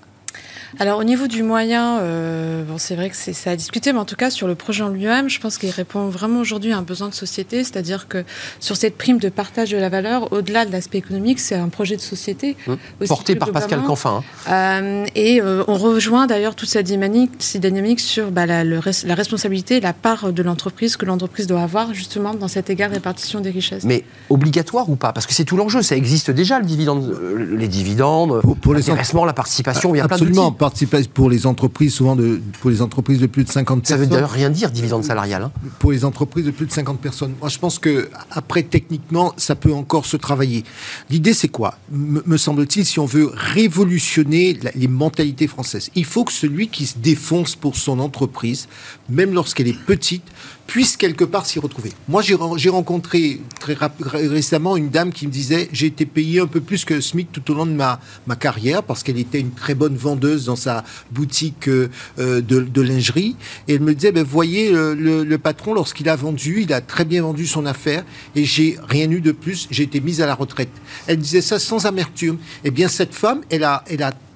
Alors 0.77 0.99
au 0.99 1.03
niveau 1.03 1.27
du 1.27 1.41
moyen, 1.41 1.99
euh, 1.99 2.63
bon, 2.63 2.77
c'est 2.77 2.95
vrai 2.95 3.09
que 3.09 3.15
c'est 3.15 3.33
ça 3.33 3.51
à 3.51 3.55
discuter, 3.55 3.91
mais 3.91 3.99
en 3.99 4.05
tout 4.05 4.15
cas 4.15 4.29
sur 4.29 4.47
le 4.47 4.55
projet 4.55 4.83
en 4.83 4.89
lui-même, 4.89 5.29
je 5.29 5.39
pense 5.39 5.57
qu'il 5.57 5.71
répond 5.71 6.07
vraiment 6.07 6.39
aujourd'hui 6.39 6.71
à 6.73 6.77
un 6.77 6.83
besoin 6.83 7.09
de 7.09 7.13
société, 7.13 7.63
c'est-à-dire 7.63 8.07
que 8.07 8.23
sur 8.59 8.75
cette 8.75 8.97
prime 8.97 9.17
de 9.17 9.29
partage 9.29 9.71
de 9.71 9.77
la 9.77 9.89
valeur, 9.89 10.31
au-delà 10.31 10.65
de 10.65 10.71
l'aspect 10.71 10.99
économique, 10.99 11.39
c'est 11.39 11.55
un 11.55 11.69
projet 11.69 11.95
de 11.95 12.01
société. 12.01 12.55
Mmh. 12.67 13.05
Porté 13.07 13.35
par 13.35 13.51
Pascal 13.51 13.81
Canfin. 13.81 14.21
Hein. 14.47 14.51
Euh, 14.51 15.05
et 15.15 15.41
euh, 15.41 15.63
on 15.67 15.75
rejoint 15.75 16.27
d'ailleurs 16.27 16.55
toute 16.55 16.69
cette 16.69 16.85
dynamique, 16.85 17.31
cette 17.39 17.61
dynamique 17.61 17.99
sur 17.99 18.29
bah, 18.31 18.45
la, 18.45 18.63
la, 18.63 19.15
responsabilité, 19.15 19.79
la 19.79 19.93
part 19.93 20.31
de 20.31 20.43
l'entreprise 20.43 20.97
que 20.97 21.05
l'entreprise 21.05 21.47
doit 21.47 21.61
avoir 21.61 21.93
justement 21.93 22.33
dans 22.33 22.47
cette 22.47 22.69
égale 22.69 22.91
répartition 22.91 23.39
des 23.39 23.49
richesses. 23.49 23.85
Mais 23.85 24.03
obligatoire 24.29 24.89
ou 24.89 24.95
pas? 24.95 25.13
Parce 25.13 25.25
que 25.25 25.33
c'est 25.33 25.45
tout 25.45 25.57
l'enjeu, 25.57 25.81
ça 25.81 25.95
existe 25.95 26.29
déjà 26.29 26.59
le 26.59 26.65
dividende, 26.65 27.17
les 27.37 27.67
dividendes, 27.67 28.41
pour, 28.61 28.73
les 28.73 28.81
la 29.25 29.33
participation, 29.33 29.95
il 29.95 29.97
y 29.97 30.01
a 30.01 30.07
plein 30.07 30.17
d'outils 30.17 30.39
participer 30.59 31.01
pour 31.11 31.29
les 31.29 31.47
entreprises, 31.47 31.95
souvent 31.95 32.15
de, 32.15 32.39
pour 32.61 32.69
les 32.69 32.83
entreprises 32.83 33.19
de 33.19 33.25
plus 33.25 33.43
de 33.43 33.49
50 33.49 33.81
personnes. 33.81 33.97
Ça 33.97 34.03
veut 34.03 34.07
d'ailleurs 34.07 34.29
rien 34.29 34.51
dire, 34.51 34.69
dividende 34.69 35.03
salarial. 35.03 35.43
Hein. 35.43 35.51
Pour 35.79 35.91
les 35.91 36.05
entreprises 36.05 36.45
de 36.45 36.51
plus 36.51 36.67
de 36.67 36.71
50 36.71 36.99
personnes. 36.99 37.33
Moi, 37.39 37.49
je 37.49 37.57
pense 37.57 37.79
que 37.79 38.09
après, 38.29 38.61
techniquement, 38.61 39.33
ça 39.37 39.55
peut 39.55 39.73
encore 39.73 40.05
se 40.05 40.17
travailler. 40.17 40.63
L'idée, 41.09 41.33
c'est 41.33 41.47
quoi? 41.47 41.79
Me 41.91 42.37
semble-t-il, 42.37 42.85
si 42.85 42.99
on 42.99 43.05
veut 43.05 43.31
révolutionner 43.33 44.59
les 44.75 44.87
mentalités 44.87 45.47
françaises, 45.47 45.89
il 45.95 46.05
faut 46.05 46.25
que 46.25 46.33
celui 46.33 46.67
qui 46.67 46.85
se 46.85 46.97
défonce 46.99 47.55
pour 47.55 47.75
son 47.75 47.99
entreprise, 47.99 48.67
même 49.09 49.33
lorsqu'elle 49.33 49.67
est 49.67 49.85
petite, 49.85 50.23
puisse 50.69 50.97
quelque 50.97 51.23
part 51.23 51.47
s'y 51.47 51.57
retrouver. 51.57 51.91
Moi, 52.07 52.21
j'ai 52.21 52.69
rencontré 52.69 53.41
très 53.59 53.75
récemment 54.03 54.77
une 54.77 54.89
dame 54.89 55.11
qui 55.11 55.25
me 55.25 55.31
disait 55.31 55.67
j'ai 55.73 55.87
été 55.87 56.05
payé 56.05 56.41
un 56.41 56.45
peu 56.45 56.61
plus 56.61 56.85
que 56.85 57.01
SMIC 57.01 57.31
tout 57.31 57.51
au 57.51 57.55
long 57.55 57.65
de 57.65 57.71
ma, 57.71 57.99
ma 58.27 58.35
carrière 58.35 58.83
parce 58.83 59.01
qu'elle 59.01 59.17
était 59.17 59.39
une 59.39 59.49
très 59.49 59.73
bonne 59.73 59.95
vendeuse 59.95 60.45
dans 60.45 60.55
sa 60.55 60.83
boutique 61.09 61.67
euh, 61.67 61.89
de, 62.17 62.41
de, 62.41 62.81
lingerie. 62.83 63.35
Et 63.67 63.73
elle 63.73 63.81
me 63.81 63.95
disait 63.95 64.11
ben, 64.11 64.23
voyez, 64.23 64.71
le, 64.71 65.37
patron, 65.37 65.73
lorsqu'il 65.73 66.07
a 66.07 66.15
vendu, 66.15 66.61
il 66.61 66.71
a 66.71 66.81
très 66.81 67.03
bien 67.03 67.23
vendu 67.23 67.47
son 67.47 67.65
affaire 67.65 68.05
et 68.35 68.45
j'ai 68.45 68.77
rien 68.87 69.09
eu 69.09 69.21
de 69.21 69.31
plus. 69.31 69.67
J'ai 69.71 69.83
été 69.83 69.99
mise 70.01 70.21
à 70.21 70.27
la 70.27 70.35
retraite. 70.35 70.69
Elle 71.07 71.17
disait 71.17 71.41
ça 71.41 71.57
sans 71.57 71.87
amertume. 71.87 72.37
Eh 72.63 72.69
bien, 72.69 72.89
cette 72.89 73.15
femme, 73.15 73.41
elle 73.49 73.63
a 73.63 73.83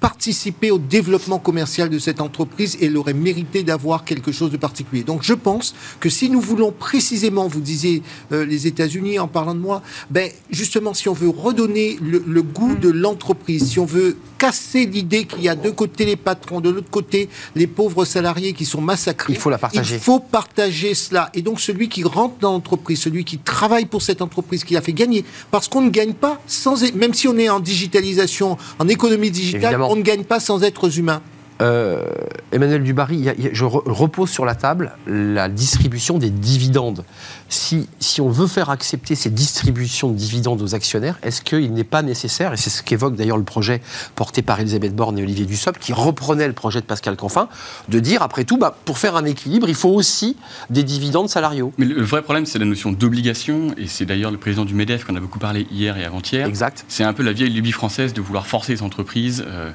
participer 0.04 0.70
au 0.70 0.76
développement 0.76 1.38
commercial 1.38 1.88
de 1.88 1.98
cette 1.98 2.20
entreprise 2.20 2.76
et 2.78 2.86
elle 2.88 2.96
aurait 2.98 3.14
mérité 3.14 3.62
d'avoir 3.62 4.04
quelque 4.04 4.32
chose 4.32 4.50
de 4.50 4.58
particulier. 4.58 5.02
Donc 5.02 5.22
je 5.22 5.32
pense 5.32 5.74
que 5.98 6.10
si 6.10 6.28
nous 6.28 6.42
voulons 6.42 6.72
précisément, 6.72 7.48
vous 7.48 7.62
disiez 7.62 8.02
euh, 8.30 8.44
les 8.44 8.66
États-Unis 8.66 9.18
en 9.18 9.28
parlant 9.28 9.54
de 9.54 9.60
moi, 9.60 9.80
ben 10.10 10.30
justement 10.50 10.92
si 10.92 11.08
on 11.08 11.14
veut 11.14 11.30
redonner 11.30 11.96
le, 12.02 12.42
goût 12.42 12.74
de 12.74 12.90
l'entreprise, 12.90 13.70
si 13.70 13.78
on 13.78 13.86
veut 13.86 14.18
casser 14.36 14.84
l'idée 14.84 15.24
qu'il 15.24 15.40
y 15.40 15.48
a 15.48 15.54
de 15.54 15.70
côté 15.70 16.04
les 16.04 16.16
patrons, 16.16 16.60
de 16.60 16.68
l'autre 16.68 16.90
côté 16.90 17.30
les 17.54 17.66
pauvres 17.66 18.04
salariés 18.04 18.52
qui 18.52 18.66
sont 18.66 18.82
massacrés, 18.82 19.32
il 19.32 19.38
faut 19.38 19.48
la 19.48 19.56
partager. 19.56 19.94
Il 19.94 20.00
faut 20.02 20.20
partager 20.20 20.92
cela. 20.92 21.30
Et 21.32 21.40
donc 21.40 21.62
celui 21.62 21.88
qui 21.88 22.04
rentre 22.04 22.34
dans 22.40 22.52
l'entreprise, 22.52 23.00
celui 23.00 23.24
qui 23.24 23.38
travaille 23.38 23.86
pour 23.86 24.02
cette 24.02 24.20
entreprise, 24.20 24.64
qui 24.64 24.76
a 24.76 24.82
fait 24.82 24.92
gagner, 24.92 25.24
parce 25.50 25.66
qu'on 25.66 25.80
ne 25.80 25.88
gagne 25.88 26.12
pas 26.12 26.42
sans, 26.46 26.92
même 26.92 27.14
si 27.14 27.26
on 27.26 27.38
est 27.38 27.48
en 27.48 27.60
digitalisation, 27.60 28.58
en 28.78 28.88
économie 28.88 29.30
digitale, 29.30 29.80
on 29.94 29.98
ne 29.98 30.02
gagne 30.02 30.24
pas 30.24 30.40
sans 30.40 30.64
êtres 30.64 30.98
humains. 30.98 31.22
Euh, 31.62 32.04
Emmanuel 32.52 32.82
Dubarry, 32.82 33.28
je 33.52 33.64
repose 33.64 34.30
sur 34.30 34.44
la 34.44 34.54
table 34.54 34.92
la 35.06 35.48
distribution 35.48 36.18
des 36.18 36.30
dividendes. 36.30 37.04
Si, 37.48 37.88
si 38.00 38.20
on 38.20 38.28
veut 38.28 38.46
faire 38.46 38.70
accepter 38.70 39.14
ces 39.14 39.30
distributions 39.30 40.10
de 40.10 40.16
dividendes 40.16 40.62
aux 40.62 40.74
actionnaires, 40.74 41.18
est-ce 41.22 41.42
qu'il 41.42 41.72
n'est 41.72 41.84
pas 41.84 42.02
nécessaire, 42.02 42.52
et 42.52 42.56
c'est 42.56 42.70
ce 42.70 42.82
qu'évoque 42.82 43.14
d'ailleurs 43.14 43.36
le 43.36 43.44
projet 43.44 43.80
porté 44.14 44.42
par 44.42 44.60
Elisabeth 44.60 44.94
Borne 44.94 45.18
et 45.18 45.22
Olivier 45.22 45.46
Dussopt, 45.46 45.78
qui 45.78 45.92
reprenait 45.92 46.46
le 46.46 46.52
projet 46.54 46.80
de 46.80 46.86
Pascal 46.86 47.16
Canfin, 47.16 47.48
de 47.88 48.00
dire 48.00 48.22
après 48.22 48.44
tout, 48.44 48.58
bah, 48.58 48.76
pour 48.84 48.98
faire 48.98 49.16
un 49.16 49.24
équilibre, 49.24 49.68
il 49.68 49.74
faut 49.74 49.90
aussi 49.90 50.36
des 50.70 50.82
dividendes 50.82 51.28
salariaux. 51.28 51.72
Mais 51.78 51.86
le 51.86 52.02
vrai 52.02 52.22
problème, 52.22 52.46
c'est 52.46 52.58
la 52.58 52.64
notion 52.64 52.92
d'obligation, 52.92 53.74
et 53.76 53.86
c'est 53.86 54.06
d'ailleurs 54.06 54.30
le 54.30 54.38
président 54.38 54.64
du 54.64 54.74
MEDEF 54.74 55.04
qu'on 55.04 55.16
a 55.16 55.20
beaucoup 55.20 55.38
parlé 55.38 55.66
hier 55.70 55.96
et 55.96 56.04
avant-hier. 56.04 56.46
Exact. 56.46 56.84
C'est 56.88 57.04
un 57.04 57.12
peu 57.12 57.22
la 57.22 57.32
vieille 57.32 57.50
lubie 57.50 57.72
française 57.72 58.12
de 58.12 58.20
vouloir 58.20 58.46
forcer 58.46 58.72
les 58.72 58.82
entreprises. 58.82 59.44
Euh, 59.46 59.54
euh, 59.54 59.70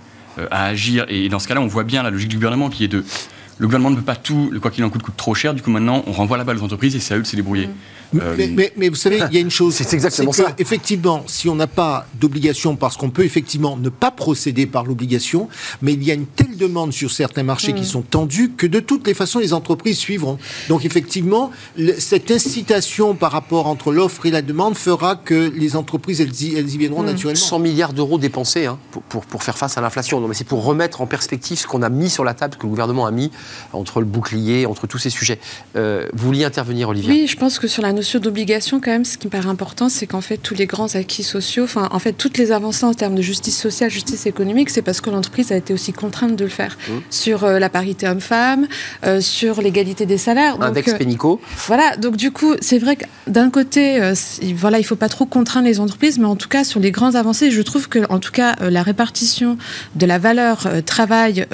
à 0.51 0.65
agir. 0.65 1.05
Et 1.09 1.29
dans 1.29 1.39
ce 1.39 1.47
cas-là, 1.47 1.61
on 1.61 1.67
voit 1.67 1.83
bien 1.83 2.03
la 2.03 2.09
logique 2.09 2.29
du 2.29 2.37
gouvernement 2.37 2.69
qui 2.69 2.83
est 2.83 2.87
de 2.87 3.03
le 3.59 3.67
gouvernement 3.67 3.91
ne 3.91 3.97
peut 3.97 4.01
pas 4.01 4.15
tout, 4.15 4.49
le 4.51 4.59
quoi 4.61 4.71
qu'il 4.71 4.83
en 4.85 4.89
coûte 4.89 5.03
coûte 5.03 5.17
trop 5.17 5.35
cher, 5.35 5.53
du 5.53 5.61
coup 5.61 5.69
maintenant 5.69 6.01
on 6.07 6.13
renvoie 6.13 6.37
la 6.37 6.45
balle 6.45 6.57
aux 6.57 6.63
entreprises 6.63 6.95
et 6.95 6.99
c'est 6.99 7.13
à 7.13 7.17
eux 7.17 7.21
de 7.21 7.27
se 7.27 7.35
débrouiller. 7.35 7.67
Mmh. 7.67 7.73
Euh, 8.15 8.35
mais, 8.37 8.73
mais, 8.75 8.89
vous 8.89 8.95
savez, 8.95 9.21
il 9.29 9.35
y 9.35 9.37
a 9.37 9.41
une 9.41 9.51
chose. 9.51 9.73
c'est 9.75 9.93
exactement 9.93 10.31
ça. 10.31 10.53
effectivement, 10.57 11.23
si 11.27 11.49
on 11.49 11.55
n'a 11.55 11.67
pas 11.67 12.07
d'obligation, 12.19 12.75
parce 12.75 12.97
qu'on 12.97 13.09
peut 13.09 13.23
effectivement 13.23 13.77
ne 13.77 13.89
pas 13.89 14.11
procéder 14.11 14.65
par 14.65 14.85
l'obligation, 14.85 15.47
mais 15.81 15.93
il 15.93 16.03
y 16.03 16.11
a 16.11 16.13
une 16.13 16.25
telle 16.25 16.57
demande 16.57 16.91
sur 16.93 17.11
certains 17.11 17.43
marchés 17.43 17.73
qui 17.73 17.81
mmh. 17.81 17.85
sont 17.85 18.01
tendus 18.01 18.51
que 18.55 18.67
de 18.67 18.79
toutes 18.79 19.05
les 19.07 19.13
façons, 19.13 19.39
les 19.39 19.53
entreprises 19.53 19.97
suivront. 19.97 20.37
Donc 20.67 20.85
effectivement, 20.85 21.51
cette 21.97 22.31
incitation 22.31 23.15
par 23.15 23.31
rapport 23.31 23.67
entre 23.67 23.91
l'offre 23.91 24.25
et 24.25 24.31
la 24.31 24.41
demande 24.41 24.75
fera 24.75 25.15
que 25.15 25.51
les 25.55 25.75
entreprises, 25.75 26.21
elles 26.21 26.41
y, 26.41 26.55
elles 26.55 26.73
y 26.73 26.77
viendront 26.77 27.03
mmh. 27.03 27.07
naturellement. 27.07 27.39
100 27.39 27.59
milliards 27.59 27.93
d'euros 27.93 28.17
dépensés 28.17 28.65
hein, 28.65 28.79
pour, 28.91 29.01
pour, 29.03 29.25
pour, 29.25 29.43
faire 29.43 29.57
face 29.57 29.77
à 29.77 29.81
l'inflation. 29.81 30.19
Non, 30.19 30.27
mais 30.27 30.33
c'est 30.33 30.47
pour 30.47 30.63
remettre 30.63 31.01
en 31.01 31.07
perspective 31.07 31.57
ce 31.57 31.67
qu'on 31.67 31.81
a 31.81 31.89
mis 31.89 32.09
sur 32.09 32.23
la 32.23 32.33
table, 32.33 32.53
ce 32.53 32.59
que 32.59 32.63
le 32.63 32.69
gouvernement 32.69 33.05
a 33.05 33.11
mis 33.11 33.31
entre 33.73 33.99
le 33.99 34.05
bouclier, 34.05 34.65
entre 34.65 34.87
tous 34.87 34.97
ces 34.97 35.09
sujets. 35.09 35.39
Euh, 35.75 36.07
vous 36.13 36.27
vouliez 36.27 36.45
intervenir, 36.45 36.89
Olivier 36.89 37.11
Oui, 37.11 37.27
je 37.27 37.37
pense 37.37 37.59
que 37.59 37.67
sur 37.67 37.81
la 37.81 37.93
notion 37.99 38.19
d'obligation, 38.19 38.79
quand 38.79 38.91
même, 38.91 39.05
ce 39.05 39.17
qui 39.17 39.27
me 39.27 39.31
paraît 39.31 39.49
important, 39.49 39.89
c'est 39.89 40.07
qu'en 40.07 40.21
fait, 40.21 40.37
tous 40.37 40.55
les 40.55 40.65
grands 40.65 40.95
acquis 40.95 41.23
sociaux, 41.23 41.65
enfin, 41.65 41.89
en 41.91 41.99
fait, 41.99 42.13
toutes 42.13 42.37
les 42.37 42.51
avancées 42.51 42.85
en 42.85 42.93
termes 42.93 43.15
de 43.15 43.21
justice 43.21 43.57
sociale, 43.57 43.89
justice 43.89 44.25
économique, 44.25 44.69
c'est 44.69 44.81
parce 44.81 45.01
que 45.01 45.09
l'entreprise 45.09 45.51
a 45.51 45.57
été 45.57 45.73
aussi 45.73 45.91
contrainte 45.91 46.35
de 46.35 46.43
le 46.45 46.49
faire. 46.49 46.77
Mmh. 46.87 46.91
Sur 47.09 47.43
euh, 47.43 47.59
la 47.59 47.69
parité 47.69 48.07
homme-femme, 48.07 48.67
euh, 49.03 49.19
sur 49.19 49.61
l'égalité 49.61 50.05
des 50.05 50.17
salaires. 50.17 50.61
Index 50.61 50.93
pénico. 50.93 51.41
Voilà, 51.67 51.97
donc 51.97 52.15
du 52.15 52.31
coup, 52.31 52.53
c'est 52.61 52.79
vrai 52.79 52.95
que 52.95 53.05
d'un 53.27 53.49
côté, 53.49 53.99
voilà, 54.55 54.77
il 54.77 54.81
ne 54.81 54.87
faut 54.87 54.95
pas 54.95 55.09
trop 55.09 55.25
contraindre 55.25 55.67
les 55.67 55.79
entreprises, 55.79 56.17
mais 56.17 56.25
en 56.25 56.35
tout 56.35 56.49
cas, 56.49 56.63
sur 56.63 56.79
les 56.79 56.91
grandes 56.91 57.15
avancées, 57.15 57.51
je 57.51 57.61
trouve 57.61 57.89
que, 57.89 57.99
en 58.09 58.19
tout 58.19 58.31
cas, 58.31 58.55
la 58.61 58.81
répartition 58.81 59.57
de 59.95 60.05
la 60.05 60.17
valeur 60.17 60.67
travail 60.85 61.45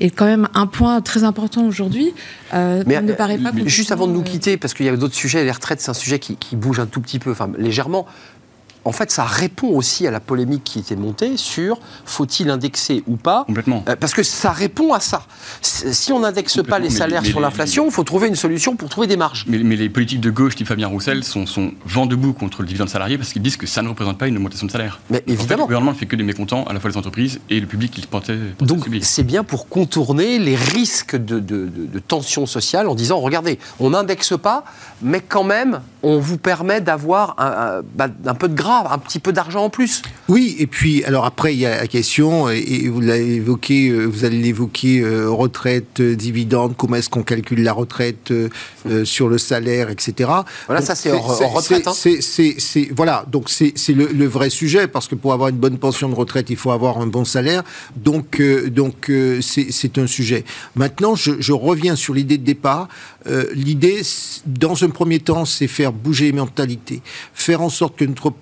est 0.00 0.10
quand 0.10 0.26
même 0.26 0.48
un 0.54 0.66
point 0.66 1.00
très 1.00 1.24
important 1.24 1.66
aujourd'hui. 1.66 2.12
Euh, 2.54 2.84
mais, 2.86 3.00
ne 3.00 3.12
paraît 3.12 3.38
pas 3.38 3.50
juste 3.64 3.92
avant 3.92 4.06
de 4.06 4.12
nous 4.12 4.22
quitter, 4.22 4.56
parce 4.56 4.74
qu'il 4.74 4.86
y 4.86 4.88
a 4.88 4.96
d'autres 4.96 5.14
sujets, 5.14 5.44
les 5.44 5.50
retraites, 5.50 5.80
c'est 5.86 5.90
un 5.90 5.94
sujet 5.94 6.18
qui, 6.18 6.56
bouge 6.56 6.80
un 6.80 6.86
tout 6.86 7.00
petit 7.00 7.20
peu, 7.20 7.30
enfin 7.30 7.48
légèrement 7.56 8.06
en 8.86 8.92
fait, 8.92 9.10
ça 9.10 9.24
répond 9.24 9.68
aussi 9.68 10.06
à 10.06 10.10
la 10.10 10.20
polémique 10.20 10.62
qui 10.64 10.78
était 10.78 10.96
montée 10.96 11.36
sur 11.36 11.78
faut-il 12.04 12.48
indexer 12.50 13.02
ou 13.06 13.16
pas 13.16 13.44
Complètement. 13.44 13.84
Euh, 13.88 13.96
parce 13.96 14.14
que 14.14 14.22
ça 14.22 14.52
répond 14.52 14.92
à 14.92 15.00
ça. 15.00 15.24
Si 15.60 16.12
on 16.12 16.20
n'indexe 16.20 16.62
pas 16.62 16.78
les 16.78 16.90
salaires 16.90 17.24
sur 17.24 17.40
l'inflation, 17.40 17.86
il 17.86 17.90
faut 17.90 18.04
trouver 18.04 18.28
une 18.28 18.36
solution 18.36 18.76
pour 18.76 18.88
trouver 18.88 19.08
des 19.08 19.16
marges. 19.16 19.44
Mais, 19.48 19.58
les 19.58 19.88
politiques 19.88 20.20
de 20.20 20.30
gauche, 20.30 20.54
type 20.54 20.68
Fabien 20.68 20.86
Roussel, 20.86 21.24
sont, 21.24 21.46
sont 21.46 21.72
vent 21.84 22.06
debout 22.06 22.32
contre 22.32 22.62
le 22.62 22.68
dividende 22.68 22.88
salarié 22.88 23.18
parce 23.18 23.32
qu'ils 23.32 23.42
disent 23.42 23.56
que 23.56 23.66
ça 23.66 23.82
ne 23.82 23.88
représente 23.88 24.18
pas 24.18 24.28
une 24.28 24.36
augmentation 24.36 24.66
de 24.66 24.72
salaire. 24.72 25.00
Mais 25.10 25.22
évidemment. 25.26 25.64
le 25.64 25.66
gouvernement 25.66 25.92
ne 25.92 25.96
fait 25.96 26.06
que 26.06 26.16
des 26.16 26.22
mécontents, 26.22 26.64
à 26.64 26.72
la 26.72 26.78
fois 26.78 26.90
les 26.90 26.96
entreprises 26.96 27.40
et 27.50 27.58
le 27.58 27.66
public 27.66 27.90
qui 27.90 28.06
portait. 28.06 28.38
Donc 28.60 28.86
c'est 29.02 29.24
bien 29.24 29.42
pour 29.42 29.68
contourner 29.68 30.38
les 30.38 30.54
risques 30.54 31.16
de, 31.16 31.40
de, 31.40 31.68
de 31.68 31.98
tension 31.98 32.46
sociale 32.46 32.88
en 32.88 32.94
disant 32.94 33.18
regardez, 33.18 33.58
on 33.80 33.90
n'indexe 33.90 34.34
pas, 34.40 34.64
mais 35.02 35.20
quand 35.20 35.44
même, 35.44 35.80
on 36.02 36.18
vous 36.18 36.38
permet 36.38 36.80
d'avoir 36.80 37.34
un, 37.38 37.82
bah, 37.94 38.08
un, 38.26 38.34
peu 38.34 38.48
de 38.48 38.54
gras, 38.82 38.94
un 38.94 38.98
petit 38.98 39.18
peu 39.18 39.32
d'argent 39.32 39.64
en 39.64 39.70
plus. 39.70 40.02
Oui, 40.28 40.56
et 40.58 40.66
puis, 40.66 41.04
alors 41.04 41.24
après, 41.24 41.54
il 41.54 41.60
y 41.60 41.66
a 41.66 41.76
la 41.76 41.86
question, 41.86 42.48
et 42.50 42.88
vous 42.88 43.00
l'avez 43.00 43.34
évoqué, 43.34 43.88
euh, 43.88 44.04
vous 44.06 44.24
allez 44.24 44.40
l'évoquer, 44.40 45.00
euh, 45.00 45.30
retraite, 45.30 46.00
euh, 46.00 46.16
dividende, 46.16 46.74
comment 46.76 46.96
est-ce 46.96 47.08
qu'on 47.08 47.22
calcule 47.22 47.62
la 47.62 47.72
retraite 47.72 48.32
sur 49.04 49.28
le 49.28 49.38
salaire, 49.38 49.90
etc. 49.90 50.30
Voilà, 50.66 50.80
ça 50.80 50.94
c'est 50.94 51.10
hors, 51.10 51.38
retraite. 51.54 51.86
Hein. 51.86 51.92
C'est, 51.94 52.88
voilà, 52.94 53.24
donc 53.30 53.48
c'est, 53.48 53.74
le, 53.88 54.26
vrai 54.26 54.50
sujet, 54.50 54.88
parce 54.88 55.08
que 55.08 55.14
pour 55.14 55.32
avoir 55.32 55.48
une 55.48 55.56
bonne 55.56 55.78
pension 55.78 56.08
de 56.08 56.14
retraite, 56.14 56.50
il 56.50 56.56
faut 56.56 56.70
avoir 56.70 56.98
un 56.98 57.06
bon 57.06 57.24
salaire, 57.24 57.62
donc, 57.96 58.40
donc 58.68 59.10
c'est, 59.40 59.98
un 59.98 60.06
sujet. 60.06 60.44
Maintenant, 60.74 61.14
je, 61.14 61.32
je 61.38 61.52
reviens 61.52 61.96
sur 61.96 62.14
l'idée 62.14 62.38
de 62.38 62.44
départ. 62.44 62.88
l'idée, 63.54 64.02
dans 64.46 64.82
un 64.84 64.90
premier 64.90 65.20
temps, 65.20 65.44
c'est 65.44 65.68
faire 65.68 65.92
bouger 65.92 66.26
les 66.26 66.32
mentalités, 66.32 67.02
faire 67.34 67.62
en 67.62 67.70
sorte 67.70 67.96
que 67.96 68.04
notre 68.04 68.32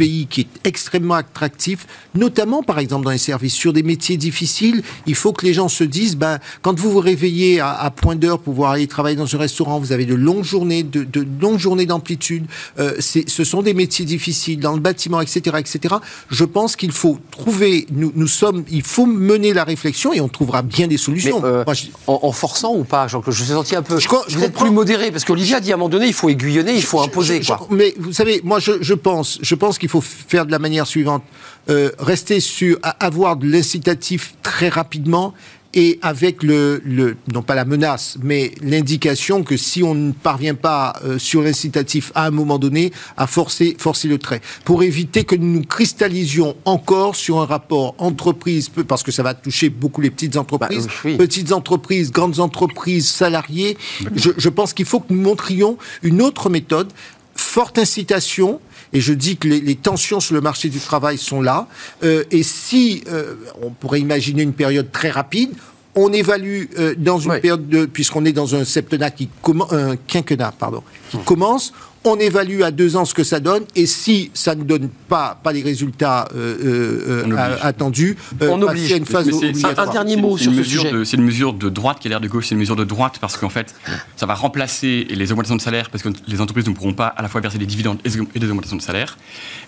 pays 0.00 0.26
qui 0.30 0.40
est 0.42 0.48
extrêmement 0.64 1.14
attractif, 1.14 1.86
notamment 2.14 2.62
par 2.62 2.78
exemple 2.78 3.04
dans 3.04 3.10
les 3.10 3.18
services 3.18 3.52
sur 3.52 3.74
des 3.74 3.82
métiers 3.82 4.16
difficiles. 4.16 4.82
Il 5.06 5.14
faut 5.14 5.34
que 5.34 5.44
les 5.44 5.52
gens 5.52 5.68
se 5.68 5.84
disent, 5.84 6.16
ben, 6.16 6.38
quand 6.62 6.78
vous 6.80 6.90
vous 6.90 7.00
réveillez 7.00 7.60
à, 7.60 7.92
point 7.94 8.16
d'heure 8.16 8.38
pour 8.38 8.54
pouvoir 8.54 8.72
aller 8.72 8.86
travailler 8.86 9.16
dans 9.16 9.34
un 9.34 9.38
restaurant, 9.38 9.78
vous 9.78 9.92
avez 9.92 10.06
de 10.06 10.14
longues 10.14 10.44
journées, 10.44 10.82
de, 10.82 11.04
de 11.04 11.26
longues 11.42 11.58
journées 11.58 11.84
d'amplitude. 11.84 12.46
Euh, 12.78 12.94
ce 13.00 13.44
sont 13.44 13.60
des 13.60 13.74
métiers 13.74 14.06
difficiles 14.06 14.58
dans 14.58 14.72
le 14.72 14.80
bâtiment, 14.80 15.20
etc., 15.20 15.56
etc. 15.58 15.96
Je 16.30 16.44
pense 16.44 16.76
qu'il 16.76 16.92
faut 16.92 17.18
trouver, 17.30 17.86
nous, 17.92 18.10
nous 18.14 18.26
sommes, 18.26 18.64
il 18.70 18.82
faut 18.82 19.06
mener 19.06 19.52
la 19.52 19.64
réflexion 19.64 20.14
et 20.14 20.20
on 20.22 20.28
trouvera 20.28 20.62
bien 20.62 20.86
des 20.86 20.96
solutions. 20.96 21.42
Euh, 21.44 21.64
en, 22.06 22.32
forçant 22.32 22.74
ou 22.74 22.84
pas, 22.84 23.06
Jean-Claude? 23.06 23.34
Je 23.34 23.40
me 23.40 23.44
suis 23.44 23.54
senti 23.54 23.76
un 23.76 23.82
peu. 23.82 23.98
Je, 23.98 24.08
vous 24.08 24.44
êtes 24.44 24.54
plus 24.54 24.70
modéré 24.70 25.10
parce 25.10 25.24
qu'Olivier 25.24 25.56
a 25.56 25.60
dit 25.60 25.72
à 25.72 25.74
un 25.74 25.78
moment 25.78 25.90
donné, 25.90 26.06
il 26.06 26.14
faut 26.14 26.30
aiguillonner, 26.30 26.74
il 26.74 26.82
faut 26.82 27.00
imposer. 27.00 27.40
quoi. 27.40 27.66
mais 27.70 27.94
vous 27.98 28.14
savez, 28.14 28.40
moi, 28.44 28.58
je, 28.60 28.94
pense, 28.94 29.38
je 29.42 29.54
pense 29.54 29.78
qu'il 29.78 29.88
faut 29.90 30.00
faire 30.00 30.46
de 30.46 30.52
la 30.52 30.58
manière 30.58 30.86
suivante. 30.86 31.22
Euh, 31.68 31.90
rester 31.98 32.40
sur 32.40 32.78
avoir 32.82 33.36
de 33.36 33.46
l'incitatif 33.46 34.34
très 34.42 34.68
rapidement 34.68 35.34
et 35.72 35.98
avec 36.02 36.42
le, 36.42 36.82
le, 36.84 37.16
non 37.32 37.42
pas 37.42 37.54
la 37.54 37.64
menace, 37.64 38.18
mais 38.22 38.52
l'indication 38.60 39.44
que 39.44 39.56
si 39.56 39.82
on 39.82 39.94
ne 39.94 40.12
parvient 40.12 40.54
pas 40.54 40.94
euh, 41.04 41.18
sur 41.18 41.42
l'incitatif 41.42 42.10
à 42.14 42.26
un 42.26 42.30
moment 42.30 42.58
donné, 42.58 42.92
à 43.16 43.26
forcer, 43.26 43.76
forcer 43.78 44.08
le 44.08 44.18
trait, 44.18 44.40
pour 44.64 44.82
éviter 44.82 45.24
que 45.24 45.36
nous 45.36 45.46
nous 45.46 45.62
cristallisions 45.62 46.56
encore 46.64 47.14
sur 47.14 47.40
un 47.40 47.46
rapport 47.46 47.94
entreprise, 47.98 48.68
parce 48.88 49.02
que 49.02 49.12
ça 49.12 49.22
va 49.22 49.34
toucher 49.34 49.68
beaucoup 49.70 50.00
les 50.00 50.10
petites 50.10 50.36
entreprises, 50.36 50.88
bah, 51.04 51.10
petites 51.18 51.52
entreprises, 51.52 52.10
grandes 52.10 52.40
entreprises, 52.40 53.08
salariés. 53.08 53.76
Je, 54.16 54.30
je 54.36 54.48
pense 54.48 54.72
qu'il 54.72 54.86
faut 54.86 55.00
que 55.00 55.12
nous 55.12 55.20
montrions 55.20 55.78
une 56.02 56.20
autre 56.20 56.50
méthode, 56.50 56.92
forte 57.36 57.78
incitation, 57.78 58.60
et 58.92 59.00
je 59.00 59.12
dis 59.12 59.36
que 59.36 59.48
les, 59.48 59.74
tensions 59.76 60.20
sur 60.20 60.34
le 60.34 60.40
marché 60.40 60.68
du 60.68 60.80
travail 60.80 61.18
sont 61.18 61.42
là. 61.42 61.68
Euh, 62.02 62.24
et 62.30 62.42
si 62.42 63.04
euh, 63.08 63.34
on 63.62 63.70
pourrait 63.70 64.00
imaginer 64.00 64.42
une 64.42 64.52
période 64.52 64.90
très 64.90 65.10
rapide, 65.10 65.52
on 65.94 66.12
évalue 66.12 66.64
euh, 66.78 66.94
dans 66.96 67.18
une 67.18 67.38
période 67.40 67.68
de, 67.68 67.86
puisqu'on 67.86 68.24
est 68.24 68.32
dans 68.32 68.54
un 68.54 68.64
septennat 68.64 69.10
qui 69.10 69.28
commence, 69.42 69.72
un 69.72 69.96
quinquennat, 69.96 70.52
pardon, 70.58 70.82
qui 71.10 71.16
hum. 71.16 71.24
commence, 71.24 71.72
on 72.04 72.16
évalue 72.16 72.62
à 72.62 72.70
deux 72.70 72.96
ans 72.96 73.04
ce 73.04 73.14
que 73.14 73.24
ça 73.24 73.40
donne, 73.40 73.64
et 73.76 73.86
si 73.86 74.30
ça 74.34 74.54
ne 74.54 74.64
donne 74.64 74.88
pas, 75.08 75.38
pas 75.42 75.52
les 75.52 75.62
résultats 75.62 76.28
euh, 76.34 76.56
euh, 76.64 77.32
euh 77.32 77.56
attendus, 77.62 78.16
euh, 78.42 78.48
on 78.50 78.62
oblige. 78.62 78.90
une 78.92 79.04
phase 79.04 79.28
un, 79.28 79.86
dernier 79.92 80.16
mot 80.16 80.36
sur 80.38 80.52
ce 80.52 80.62
sujet. 80.62 80.92
C'est 81.04 81.16
une 81.16 81.24
mesure 81.24 81.52
de 81.52 81.68
droite 81.68 81.98
qui 82.00 82.08
a 82.08 82.10
l'air 82.10 82.20
de 82.20 82.28
gauche, 82.28 82.46
c'est 82.48 82.54
une 82.54 82.60
mesure 82.60 82.76
de 82.76 82.84
droite 82.84 83.14
parce 83.20 83.36
qu'en 83.36 83.48
fait, 83.48 83.74
ça 84.16 84.26
va 84.26 84.34
remplacer 84.34 85.06
les 85.10 85.30
augmentations 85.30 85.56
de 85.56 85.60
salaire 85.60 85.90
parce 85.90 86.02
que 86.02 86.08
les 86.26 86.40
entreprises 86.40 86.66
ne 86.66 86.74
pourront 86.74 86.94
pas 86.94 87.06
à 87.06 87.22
la 87.22 87.28
fois 87.28 87.40
verser 87.40 87.58
des 87.58 87.66
dividendes 87.66 87.98
et 88.04 88.38
des 88.38 88.46
augmentations 88.46 88.76
de 88.76 88.82
salaire. 88.82 89.18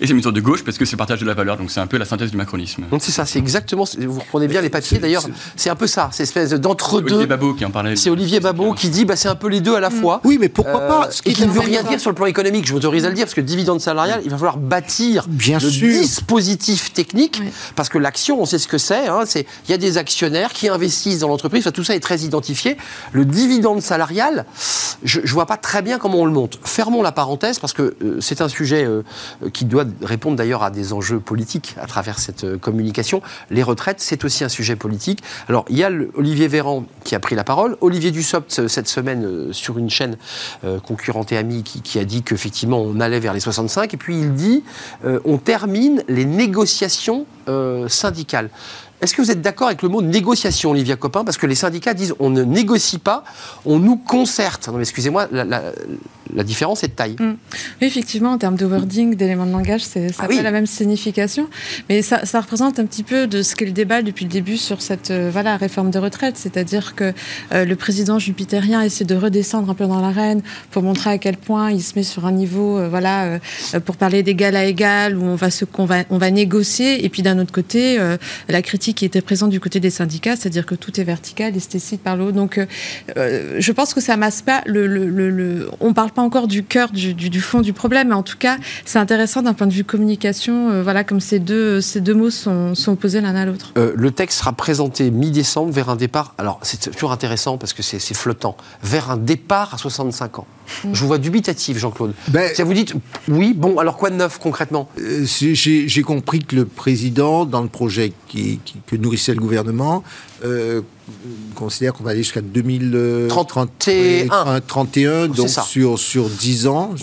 Et 0.01 0.07
c'est 0.07 0.11
une 0.11 0.16
mesure 0.16 0.33
de 0.33 0.40
gauche 0.40 0.64
parce 0.64 0.79
que 0.79 0.85
c'est 0.85 0.92
le 0.92 0.99
partage 0.99 1.21
de 1.21 1.27
la 1.27 1.35
valeur, 1.35 1.57
donc 1.57 1.71
c'est 1.71 1.81
un 1.81 1.87
peu 1.87 1.99
la 1.99 2.05
synthèse 2.05 2.31
du 2.31 2.37
macronisme. 2.37 2.85
Donc 2.90 3.03
c'est 3.03 3.12
ça, 3.12 3.27
c'est 3.27 3.38
exactement, 3.38 3.85
vous 3.99 4.21
reprenez 4.21 4.49
bien 4.49 4.61
les 4.61 4.71
papiers 4.71 4.99
d'ailleurs, 4.99 5.25
c'est 5.57 5.71
un 5.71 5.77
peu 5.77 5.87
ça, 5.87 6.09
c'est 6.12 6.23
espèce 6.23 6.53
d'entre-deux. 6.53 7.14
Olivier 7.14 7.27
Babot 7.27 7.55
qui 7.55 7.64
en 7.64 7.71
parlait. 7.71 7.97
C'est 7.97 8.11
Olivier 8.11 8.40
Babot 8.40 8.73
qui 8.75 8.88
dit, 8.88 9.05
bah, 9.05 9.16
c'est 9.16 9.29
un 9.29 9.35
peu 9.35 9.49
les 9.49 9.61
deux 9.61 9.75
à 9.75 9.81
la 9.81 9.90
fois. 9.90 10.21
Oui, 10.25 10.38
mais 10.40 10.49
pourquoi 10.49 10.81
pas 10.81 11.09
Et 11.25 11.33
qui 11.33 11.47
ne 11.47 11.53
veut 11.53 11.61
rien 11.61 11.83
dire 11.83 12.01
sur 12.01 12.11
le 12.11 12.14
économique, 12.26 12.66
je 12.66 12.72
vous 12.72 12.78
autorise 12.78 13.04
à 13.04 13.08
le 13.08 13.14
dire, 13.14 13.24
parce 13.24 13.35
que 13.35 13.40
dividende 13.40 13.80
salarial, 13.80 14.20
il 14.24 14.30
va 14.30 14.37
falloir 14.37 14.56
bâtir 14.56 15.26
Bien 15.28 15.58
le 15.58 15.70
sûr. 15.70 15.88
dispositif 15.88 16.92
technique, 16.92 17.40
parce 17.76 17.88
que 17.88 17.98
l'action, 17.98 18.40
on 18.40 18.46
sait 18.46 18.58
ce 18.58 18.68
que 18.68 18.78
c'est, 18.78 19.06
hein, 19.06 19.22
c'est 19.26 19.46
il 19.66 19.70
y 19.70 19.74
a 19.74 19.78
des 19.78 19.98
actionnaires 19.98 20.52
qui 20.52 20.68
investissent 20.68 21.20
dans 21.20 21.28
l'entreprise, 21.28 21.68
tout 21.72 21.85
ça 21.85 21.94
est 21.94 22.00
très 22.00 22.20
identifié. 22.20 22.76
Le 23.12 23.24
dividende 23.24 23.80
salarial, 23.80 24.46
je 25.02 25.20
ne 25.20 25.26
vois 25.26 25.46
pas 25.46 25.56
très 25.56 25.82
bien 25.82 25.98
comment 25.98 26.18
on 26.18 26.26
le 26.26 26.32
monte. 26.32 26.58
Fermons 26.64 27.02
la 27.02 27.12
parenthèse, 27.12 27.58
parce 27.58 27.72
que 27.72 27.94
euh, 28.02 28.20
c'est 28.20 28.40
un 28.40 28.48
sujet 28.48 28.85
euh, 28.85 29.02
qui 29.52 29.64
doit 29.64 29.85
répondre 30.02 30.37
d'ailleurs 30.37 30.62
à 30.62 30.70
des 30.70 30.92
enjeux 30.92 31.20
politiques 31.20 31.74
à 31.80 31.87
travers 31.87 32.18
cette 32.18 32.44
euh, 32.44 32.58
communication. 32.58 33.22
Les 33.50 33.62
retraites, 33.62 34.00
c'est 34.00 34.24
aussi 34.24 34.44
un 34.44 34.48
sujet 34.48 34.76
politique. 34.76 35.22
Alors, 35.48 35.64
il 35.68 35.76
y 35.76 35.85
a 35.85 35.90
Olivier 36.14 36.48
Véran 36.48 36.85
qui 37.04 37.14
a 37.14 37.20
pris 37.20 37.35
la 37.35 37.44
parole, 37.44 37.76
Olivier 37.80 38.11
Dussopt, 38.11 38.66
cette 38.68 38.88
semaine, 38.88 39.52
sur 39.52 39.78
une 39.78 39.90
chaîne 39.90 40.16
concurrente 40.87 41.32
et 41.32 41.37
amie, 41.37 41.62
qui, 41.62 41.80
qui 41.82 41.98
a 41.98 42.04
dit 42.04 42.12
qu'effectivement, 42.20 42.83
on 42.83 43.01
allait 43.01 43.20
vers 43.20 43.33
les 43.33 43.40
65, 43.40 43.94
et 43.94 43.96
puis 43.96 44.18
il 44.18 44.35
dit 44.35 44.62
euh, 45.07 45.20
on 45.25 45.38
termine 45.38 46.05
les 46.09 46.27
négociations 46.27 47.25
euh, 47.48 47.88
syndicales. 47.88 48.51
Est-ce 49.01 49.14
que 49.14 49.22
vous 49.22 49.31
êtes 49.33 49.40
d'accord 49.40 49.68
avec 49.68 49.83
le 49.83 49.88
mot 49.88 50.03
négociation, 50.03 50.70
Olivia 50.70 50.96
Copin 50.96 51.25
Parce 51.25 51.37
que 51.37 51.46
les 51.46 51.57
syndicats 51.57 51.94
disent 51.94 52.14
on 52.20 52.31
ne 52.31 52.44
négocie 52.44 52.98
pas, 52.98 53.25
on 53.64 53.79
nous 53.79 53.96
concerte. 53.96 54.68
Non, 54.68 54.79
excusez-moi, 54.79 55.27
la, 55.33 55.72
différence 56.45 56.83
est 56.83 56.88
de 56.88 56.92
taille. 56.92 57.16
Mm. 57.18 57.37
Oui, 57.81 57.87
effectivement, 57.87 58.33
en 58.33 58.38
termes 58.38 58.57
de 58.57 58.66
wording, 58.66 59.14
d'éléments 59.14 59.47
de 59.47 59.53
langage, 59.53 59.83
ça 59.83 60.01
n'a 60.01 60.07
ah 60.18 60.29
pas 60.29 60.42
la 60.42 60.51
même 60.51 60.66
signification. 60.66 61.49
Mais 61.88 62.03
ça, 62.03 62.18
représente 62.40 62.79
un 62.79 62.87
petit 62.87 63.03
peu 63.03 63.27
de 63.27 63.42
ce 63.42 63.55
qu'est 63.55 63.66
le 63.66 63.73
débat 63.73 64.03
depuis 64.03 64.25
le 64.25 64.31
début 64.31 64.57
sur 64.57 64.83
cette 64.83 65.11
euh, 65.11 65.31
voilà, 65.33 65.57
réforme 65.57 65.90
de 65.90 65.99
retraite. 65.99 66.37
C'est-à-dire 66.37 66.95
que 66.95 67.12
euh, 67.53 67.64
le 67.64 67.77
président 67.77 68.18
jupitérien 68.18 68.83
essaie 68.83 69.05
de 69.05 69.14
redescendre 69.14 69.71
un 69.71 69.75
peu 69.75 69.87
dans 69.87 70.01
l'arène 70.01 70.42
pour 70.71 70.83
montrer 70.83 71.11
à 71.11 71.18
quel 71.18 71.37
point 71.37 71.71
il 71.71 71.83
se 71.83 71.95
met 71.97 72.03
sur 72.03 72.27
un 72.27 72.33
niveau, 72.33 72.79
euh, 72.79 72.88
voilà, 72.88 73.38
pour 73.85 73.97
parler 73.97 74.23
d'égal 74.23 74.57
à 74.57 74.64
égal, 74.64 75.16
où 75.16 75.25
on 75.25 75.35
va, 75.35 75.51
se, 75.51 75.64
va, 75.79 76.05
on 76.11 76.18
va 76.18 76.31
négocier. 76.31 77.05
Et 77.05 77.09
puis 77.09 77.23
d'un 77.23 77.38
autre 77.38 77.53
côté, 77.53 77.99
la 78.49 78.62
critique 78.62 78.99
qui 78.99 79.05
était 79.05 79.21
présent 79.21 79.49
du 79.49 79.61
côté 79.61 79.81
des 79.81 79.90
syndicats, 79.90 80.37
c'est-à-dire 80.37 80.66
que 80.66 80.75
tout 80.75 81.01
est 81.01 81.05
vertical, 81.05 81.57
esthétique 81.57 82.03
par 82.03 82.16
le 82.16 82.25
haut. 82.25 82.33
Donc, 82.33 82.61
je 83.16 83.73
pense 83.73 83.95
que 83.95 84.01
ça 84.01 84.16
masse 84.16 84.42
pas 84.42 84.62
le. 84.66 84.87
le, 84.87 85.71
on 85.81 85.88
ne 85.88 85.95
parle 85.95 86.11
pas 86.11 86.21
encore 86.22 86.48
du 86.48 86.64
cœur, 86.64 86.90
du, 86.90 87.40
fond 87.40 87.61
du 87.61 87.72
problème, 87.72 88.08
mais 88.08 88.14
en 88.14 88.22
tout 88.22 88.38
cas, 88.38 88.56
c'est 88.85 88.98
intéressant 88.98 89.42
d'un 89.42 89.54
point 89.54 89.66
de 89.66 89.72
vue 89.72 89.85
communication, 89.85 90.70
euh, 90.70 90.82
voilà, 90.82 91.04
comme 91.04 91.20
ces 91.20 91.38
deux, 91.38 91.80
ces 91.80 92.00
deux 92.00 92.14
mots 92.14 92.30
sont, 92.30 92.74
sont 92.74 92.92
opposés 92.92 93.20
l'un 93.20 93.35
à 93.35 93.44
l'autre. 93.44 93.72
le 93.76 94.11
texte 94.11 94.38
sera 94.38 94.52
présenté 94.52 95.11
mi-décembre 95.11 95.72
vers 95.72 95.88
un 95.88 95.96
départ. 95.96 96.35
Alors, 96.38 96.58
c'est 96.62 96.90
toujours 96.92 97.12
intéressant 97.12 97.58
parce 97.58 97.72
que 97.72 97.82
c'est 97.82 98.14
flottant. 98.14 98.56
Vers 98.82 99.11
un 99.11 99.16
départ 99.16 99.74
à 99.74 99.78
65 99.78 100.40
ans. 100.40 100.46
Je 100.92 101.01
vous 101.01 101.07
vois 101.07 101.18
dubitatif, 101.18 101.79
Jean-Claude. 101.79 102.12
Ben, 102.29 102.51
vous 102.59 102.75
dites 102.75 102.94
oui, 103.29 103.53
bon, 103.55 103.79
alors 103.79 103.96
quoi 103.96 104.11
de 104.11 104.16
neuf 104.16 104.38
concrètement 104.38 104.88
J'ai 104.96 106.03
compris 106.03 106.40
que 106.40 106.57
le 106.57 106.64
président, 106.64 107.44
dans 107.44 107.62
le 107.62 107.68
projet 107.68 108.12
qui, 108.29 108.61
que 108.87 108.96
nourrissait 108.96 109.35
le 109.35 109.40
gouvernement, 109.40 110.03
euh, 110.44 110.83
considère 111.55 111.92
qu'on 111.92 112.05
va 112.05 112.11
aller 112.11 112.22
jusqu'à 112.22 112.40
2031, 112.40 114.61
31, 114.61 115.29
donc 115.29 115.48
sur, 115.48 115.98
sur 115.98 116.29
10 116.29 116.66
ans. 116.66 116.94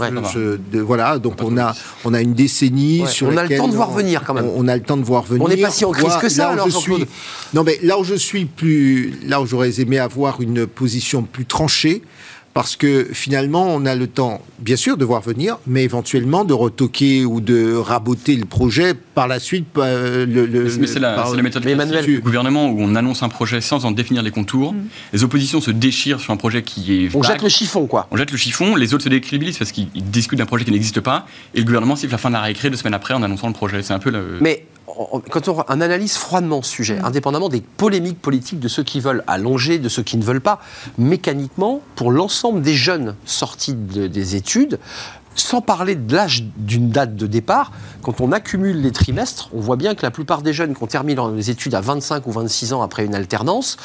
voilà, 0.74 1.20
donc 1.20 1.36
on 1.42 1.58
a, 1.58 1.74
on 2.06 2.14
a 2.14 2.22
une 2.22 2.34
décennie 2.34 3.04
sur 3.08 3.28
On 3.28 3.38
a 3.38 3.44
le 3.44 3.58
temps 3.58 3.68
de 3.68 3.76
voir 3.76 3.92
venir 3.92 4.24
quand 4.26 4.34
même. 4.34 4.50
On, 4.56 4.68
a 4.68 4.76
le 4.76 4.84
temps 4.84 4.98
de 4.98 5.04
voir 5.04 5.24
venir. 5.24 5.46
On 5.46 5.48
n'est 5.48 5.58
pas 5.58 5.70
si 5.70 5.86
en 5.86 5.92
crise 5.92 6.16
que 6.22 6.30
ça, 6.30 6.50
alors, 6.50 6.70
Jean-Claude 6.70 7.06
Non, 7.54 7.64
mais 7.64 7.80
là 7.82 8.00
où 8.00 8.04
je 8.04 8.16
suis 8.16 8.46
plus. 8.46 9.14
Là 9.26 9.42
où 9.42 9.46
j'aurais 9.46 9.80
aimé 9.80 10.00
avoir 10.00 10.42
une 10.42 10.68
position 10.68 11.24
plus 11.24 11.46
tranchée, 11.46 12.02
parce 12.54 12.76
que 12.76 13.08
finalement, 13.12 13.66
on 13.68 13.86
a 13.86 13.96
le 13.96 14.08
temps, 14.08 14.42
bien 14.60 14.76
sûr, 14.76 14.98
de 14.98 15.06
voir 15.06 15.22
venir, 15.22 15.58
mais 15.68 15.84
éventuellement 15.84 16.46
de 16.46 16.54
retoquer 16.54 17.26
ou 17.26 17.42
de 17.42 17.76
raboter 17.76 18.36
le 18.36 18.46
projet 18.46 18.94
par 18.94 19.28
la 19.28 19.40
suite. 19.40 19.66
Euh, 19.78 20.26
le, 20.26 20.48
mais 20.80 20.88
c'est 20.88 21.00
la, 21.00 21.26
méthode 21.42 21.64
du 22.04 22.20
gouvernement 22.20 22.68
où 22.68 22.78
on 22.80 22.96
annonce 22.96 23.24
un 23.24 23.30
projet 23.30 23.62
sans 23.62 23.86
en 23.86 23.92
définir 23.92 24.24
les 24.24 24.32
contours. 24.32 24.74
Mm. 24.74 24.88
Les 25.14 25.24
oppositions 25.24 25.62
se 25.62 25.72
déchirent 25.72 26.20
sur 26.20 26.34
un 26.34 26.38
projet 26.38 26.64
qui 26.64 27.06
est. 27.06 27.16
On 27.16 27.24
jette 27.24 27.44
le 27.44 27.50
chiffon, 27.50 27.88
quoi. 27.88 28.08
On 28.12 28.18
jette 28.18 28.32
le 28.32 28.38
chiffon, 28.38 28.76
les 28.76 28.94
autres 28.94 29.04
se 29.04 29.10
décrédibilisent 29.10 29.58
parce 29.58 29.72
qu'ils 29.72 29.90
discutent 29.94 30.40
d'un 30.40 30.46
projet 30.46 30.66
qui 30.66 30.72
n'existe 30.72 31.02
pas, 31.02 31.28
et 31.54 31.60
le 31.60 31.66
gouvernement 31.66 31.96
siffle 31.96 32.12
la 32.12 32.18
fin 32.18 32.30
de 32.30 32.36
la 32.36 32.42
réécrit 32.42 32.70
deux 32.70 32.78
semaines 32.78 32.94
après 32.94 33.14
en 33.14 33.24
annonçant 33.24 33.48
le 33.48 33.54
projet. 33.54 33.82
C'est 33.84 33.94
un 33.94 34.00
peu 34.00 34.10
le. 34.10 34.38
Mais 34.42 34.66
quand 35.30 35.48
on, 35.48 35.62
analyse 35.62 36.16
froidement 36.16 36.62
ce 36.62 36.72
sujet, 36.72 37.00
mm. 37.00 37.06
indépendamment 37.06 37.50
des 37.50 37.62
polémiques 37.62 38.22
politiques 38.22 38.60
de 38.60 38.68
ceux 38.68 38.84
qui 38.84 39.00
veulent 39.00 39.24
allonger, 39.28 39.80
de 39.80 39.90
ceux 39.90 40.04
qui 40.04 40.18
ne 40.18 40.24
veulent 40.24 40.42
pas, 40.42 40.60
mécaniquement, 40.98 41.82
pour 41.96 42.12
l'ensemble 42.12 42.39
des 42.54 42.74
jeunes 42.74 43.16
sortis 43.26 43.74
des 43.74 44.36
études, 44.36 44.80
sans 45.36 45.62
parler 45.62 45.96
de 45.96 46.16
l'âge 46.16 46.44
d'une 46.58 46.90
date 46.90 47.16
de 47.16 47.28
départ, 47.28 47.72
quand 48.02 48.22
on 48.22 48.32
accumule 48.32 48.82
les 48.82 48.92
trimestres, 48.92 49.50
on 49.54 49.60
voit 49.60 49.76
bien 49.76 49.96
que 49.96 50.02
la 50.02 50.12
plupart 50.12 50.42
des 50.42 50.54
jeunes 50.54 50.76
qui 50.76 50.84
ont 50.84 50.88
terminé 50.88 51.22
les 51.36 51.50
études 51.50 51.76
à 51.76 51.82
25 51.82 52.28
ou 52.28 52.32
26 52.32 52.74
ans 52.74 52.82
après 52.82 53.06
une 53.06 53.16
alternance, 53.16 53.78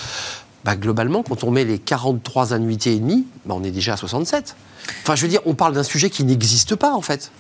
bah, 0.65 0.77
globalement, 0.77 1.23
quand 1.23 1.45
on 1.45 1.51
met 1.51 1.65
les 1.65 1.79
43 1.79 2.55
annuités 2.55 2.95
et 2.95 2.99
demie, 2.99 3.27
bah, 3.45 3.55
on 3.57 3.63
est 3.63 3.71
déjà 3.71 3.95
à 3.95 3.97
67. 3.97 4.57
Enfin, 5.03 5.15
je 5.15 5.23
veux 5.23 5.29
dire, 5.29 5.41
on 5.47 5.55
parle 5.55 5.75
d'un 5.75 5.83
sujet 5.83 6.11
qui 6.11 6.25
n'existe 6.25 6.77
pas, 6.77 6.93
en 6.93 7.01
fait. 7.01 7.31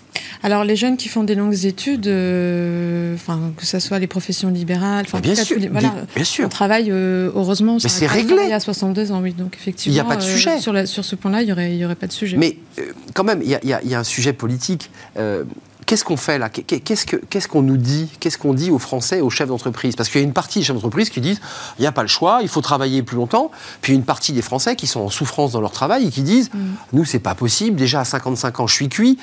Alors, 0.42 0.64
les 0.64 0.76
jeunes 0.76 0.96
qui 0.96 1.08
font 1.08 1.24
des 1.24 1.34
longues 1.34 1.64
études, 1.64 2.06
euh, 2.06 3.14
enfin, 3.14 3.52
que 3.56 3.66
ce 3.66 3.78
soit 3.78 3.98
les 3.98 4.06
professions 4.06 4.48
libérales, 4.48 5.04
enfin, 5.06 5.20
bien, 5.20 5.34
sûr, 5.34 5.56
voilà, 5.72 5.94
bien 6.14 6.24
sûr. 6.24 6.46
On 6.46 6.48
travaille, 6.48 6.90
euh, 6.90 7.30
heureusement, 7.34 7.78
mais 7.82 7.88
c'est 7.88 8.06
réglé. 8.06 8.52
à 8.52 8.60
62 8.60 9.12
ans, 9.12 9.20
oui. 9.22 9.32
Donc, 9.32 9.56
effectivement, 9.56 9.92
il 9.92 9.94
n'y 9.94 10.00
a 10.00 10.04
pas 10.04 10.16
de 10.16 10.22
sujet. 10.22 10.56
Euh, 10.56 10.60
sur, 10.60 10.88
sur, 10.88 11.04
ce 11.04 11.16
point-là, 11.16 11.42
il 11.42 11.76
n'y 11.76 11.84
aurait, 11.84 11.94
pas 11.94 12.06
de 12.06 12.12
sujet. 12.12 12.36
Mais 12.36 12.58
quand 13.14 13.24
même, 13.24 13.40
il 13.42 13.48
y, 13.48 13.68
y, 13.68 13.94
a 13.94 13.98
un 13.98 14.04
sujet 14.04 14.32
politique 14.32 14.90
qu'est-ce 15.86 16.04
qu'on 16.04 16.16
fait 16.16 16.38
là 16.38 16.48
Qu'est-ce 16.48 17.48
qu'on 17.48 17.62
nous 17.62 17.76
dit? 17.76 18.08
Qu'est-ce 18.20 18.38
qu'on 18.38 18.54
dit 18.54 18.70
aux 18.70 18.78
Français, 18.78 19.20
aux 19.20 19.30
chefs 19.30 19.48
d'entreprise? 19.48 19.96
Parce 19.96 20.08
qu'il 20.08 20.20
y 20.20 20.24
a 20.24 20.26
une 20.26 20.32
partie 20.32 20.60
des 20.60 20.64
chefs 20.64 20.76
d'entreprise 20.76 21.10
qui 21.10 21.20
disent 21.20 21.40
il 21.78 21.82
n'y 21.82 21.86
a 21.86 21.92
pas 21.92 22.02
le 22.02 22.08
choix, 22.08 22.40
il 22.42 22.48
faut 22.48 22.60
travailler 22.60 23.02
plus 23.02 23.16
longtemps. 23.16 23.50
Puis 23.80 23.94
une 23.94 24.04
partie 24.04 24.32
des 24.32 24.42
Français 24.42 24.76
qui 24.76 24.86
sont 24.86 25.00
en 25.00 25.10
souffrance 25.10 25.52
dans 25.52 25.60
leur 25.60 25.72
travail 25.72 26.06
et 26.06 26.10
qui 26.10 26.22
disent 26.22 26.50
mm. 26.52 26.58
nous, 26.92 27.04
c'est 27.04 27.18
pas 27.18 27.34
possible, 27.34 27.76
déjà 27.76 28.00
à 28.00 28.04
55 28.04 28.60
ans, 28.60 28.66
je 28.66 28.74
suis 28.74 28.88
cuit. 28.88 29.18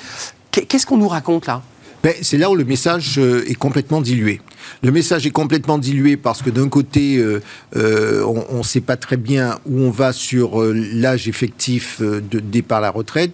Qu'est-ce 0.50 0.86
qu'on 0.86 0.98
nous 0.98 1.08
raconte 1.08 1.46
là? 1.46 1.62
Ben, 2.02 2.14
C'est 2.22 2.38
là 2.38 2.50
où 2.50 2.54
le 2.54 2.64
message 2.64 3.18
euh, 3.18 3.44
est 3.48 3.54
complètement 3.54 4.00
dilué. 4.00 4.40
Le 4.82 4.90
message 4.90 5.26
est 5.26 5.30
complètement 5.30 5.78
dilué 5.78 6.16
parce 6.16 6.42
que 6.42 6.50
d'un 6.50 6.68
côté, 6.68 7.16
euh, 7.16 7.40
euh, 7.76 8.24
on 8.24 8.58
ne 8.58 8.62
sait 8.62 8.80
pas 8.80 8.96
très 8.96 9.16
bien 9.16 9.58
où 9.66 9.80
on 9.80 9.90
va 9.90 10.12
sur 10.12 10.62
l'âge 10.62 11.28
effectif 11.28 12.00
de 12.00 12.40
départ 12.40 12.78
à 12.78 12.82
la 12.82 12.90
retraite. 12.90 13.32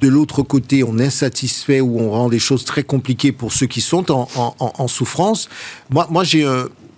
De 0.00 0.08
l'autre 0.08 0.42
côté, 0.42 0.84
on 0.84 0.98
est 0.98 1.06
insatisfait 1.06 1.80
ou 1.80 1.98
on 2.00 2.10
rend 2.10 2.28
les 2.28 2.38
choses 2.38 2.64
très 2.64 2.82
compliquées 2.82 3.32
pour 3.32 3.52
ceux 3.52 3.66
qui 3.66 3.80
sont 3.80 4.10
en, 4.10 4.28
en, 4.36 4.54
en 4.58 4.88
souffrance. 4.88 5.48
Moi, 5.90 6.06
moi 6.10 6.24
j'ai 6.24 6.46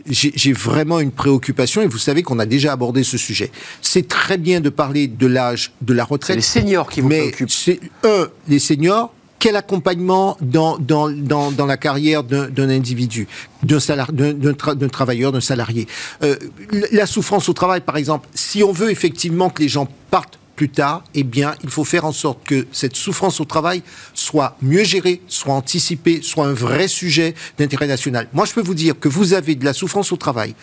j'ai 0.07 0.53
vraiment 0.53 1.01
une 1.01 1.11
préoccupation 1.11 1.83
et 1.83 1.87
vous 1.87 1.99
savez 1.99 2.23
qu'on 2.23 2.39
a 2.39 2.47
déjà 2.47 2.73
abordé 2.73 3.03
ce 3.03 3.19
sujet. 3.19 3.51
C'est 3.81 4.09
très 4.09 4.39
bien 4.39 4.61
de 4.61 4.69
parler 4.69 5.07
de 5.07 5.27
l'âge 5.27 5.73
de 5.81 5.95
la 5.95 6.05
retraite. 6.05 6.43
C'est 6.43 6.61
les 6.61 6.67
seniors 6.67 6.91
qui 6.91 7.01
vous 7.01 7.09
mais 7.09 7.31
préoccupent. 7.31 7.81
Un, 8.05 8.29
les 8.49 8.59
seniors, 8.59 9.13
quel 9.43 9.57
accompagnement 9.57 10.37
dans, 10.41 10.79
dans, 10.79 11.11
dans, 11.11 11.51
dans 11.51 11.67
la 11.67 11.77
carrière 11.77 12.23
d'un 12.23 12.69
individu, 12.71 13.27
d'un 13.65 13.79
d'un 14.13 14.89
travailleur, 14.89 15.33
d'un 15.33 15.41
salarié. 15.41 15.89
Euh, 16.23 16.37
la 16.93 17.07
souffrance 17.07 17.49
au 17.49 17.53
travail, 17.53 17.81
par 17.81 17.97
exemple, 17.97 18.29
si 18.35 18.63
on 18.63 18.71
veut 18.71 18.93
effectivement 18.93 19.51
que 19.51 19.61
les 19.61 19.69
gens 19.69 19.89
partent 20.13 20.39
plus 20.55 20.69
tard, 20.69 21.03
eh 21.17 21.25
bien, 21.25 21.57
il 21.65 21.71
faut 21.71 21.83
faire 21.83 22.05
en 22.05 22.13
sorte 22.13 22.39
que 22.45 22.69
cette 22.71 22.95
souffrance 22.95 23.41
au 23.41 23.45
travail 23.45 23.83
soit 24.15 24.57
mieux 24.63 24.85
gérée, 24.85 25.21
soit 25.27 25.55
anticipée, 25.55 26.21
soit 26.23 26.47
un 26.47 26.53
vrai 26.55 26.87
sujet 26.87 27.35
d'intérêt 27.59 27.89
national. 27.89 28.29
Moi, 28.33 28.45
je 28.45 28.53
peux 28.53 28.63
vous 28.63 28.75
dire 28.75 28.95
que 28.97 29.09
vous 29.09 29.35
avez 29.35 29.57
de 29.57 29.65
la 29.65 29.73
souffrance 29.73 30.13
au 30.13 30.17
travail, 30.17 30.55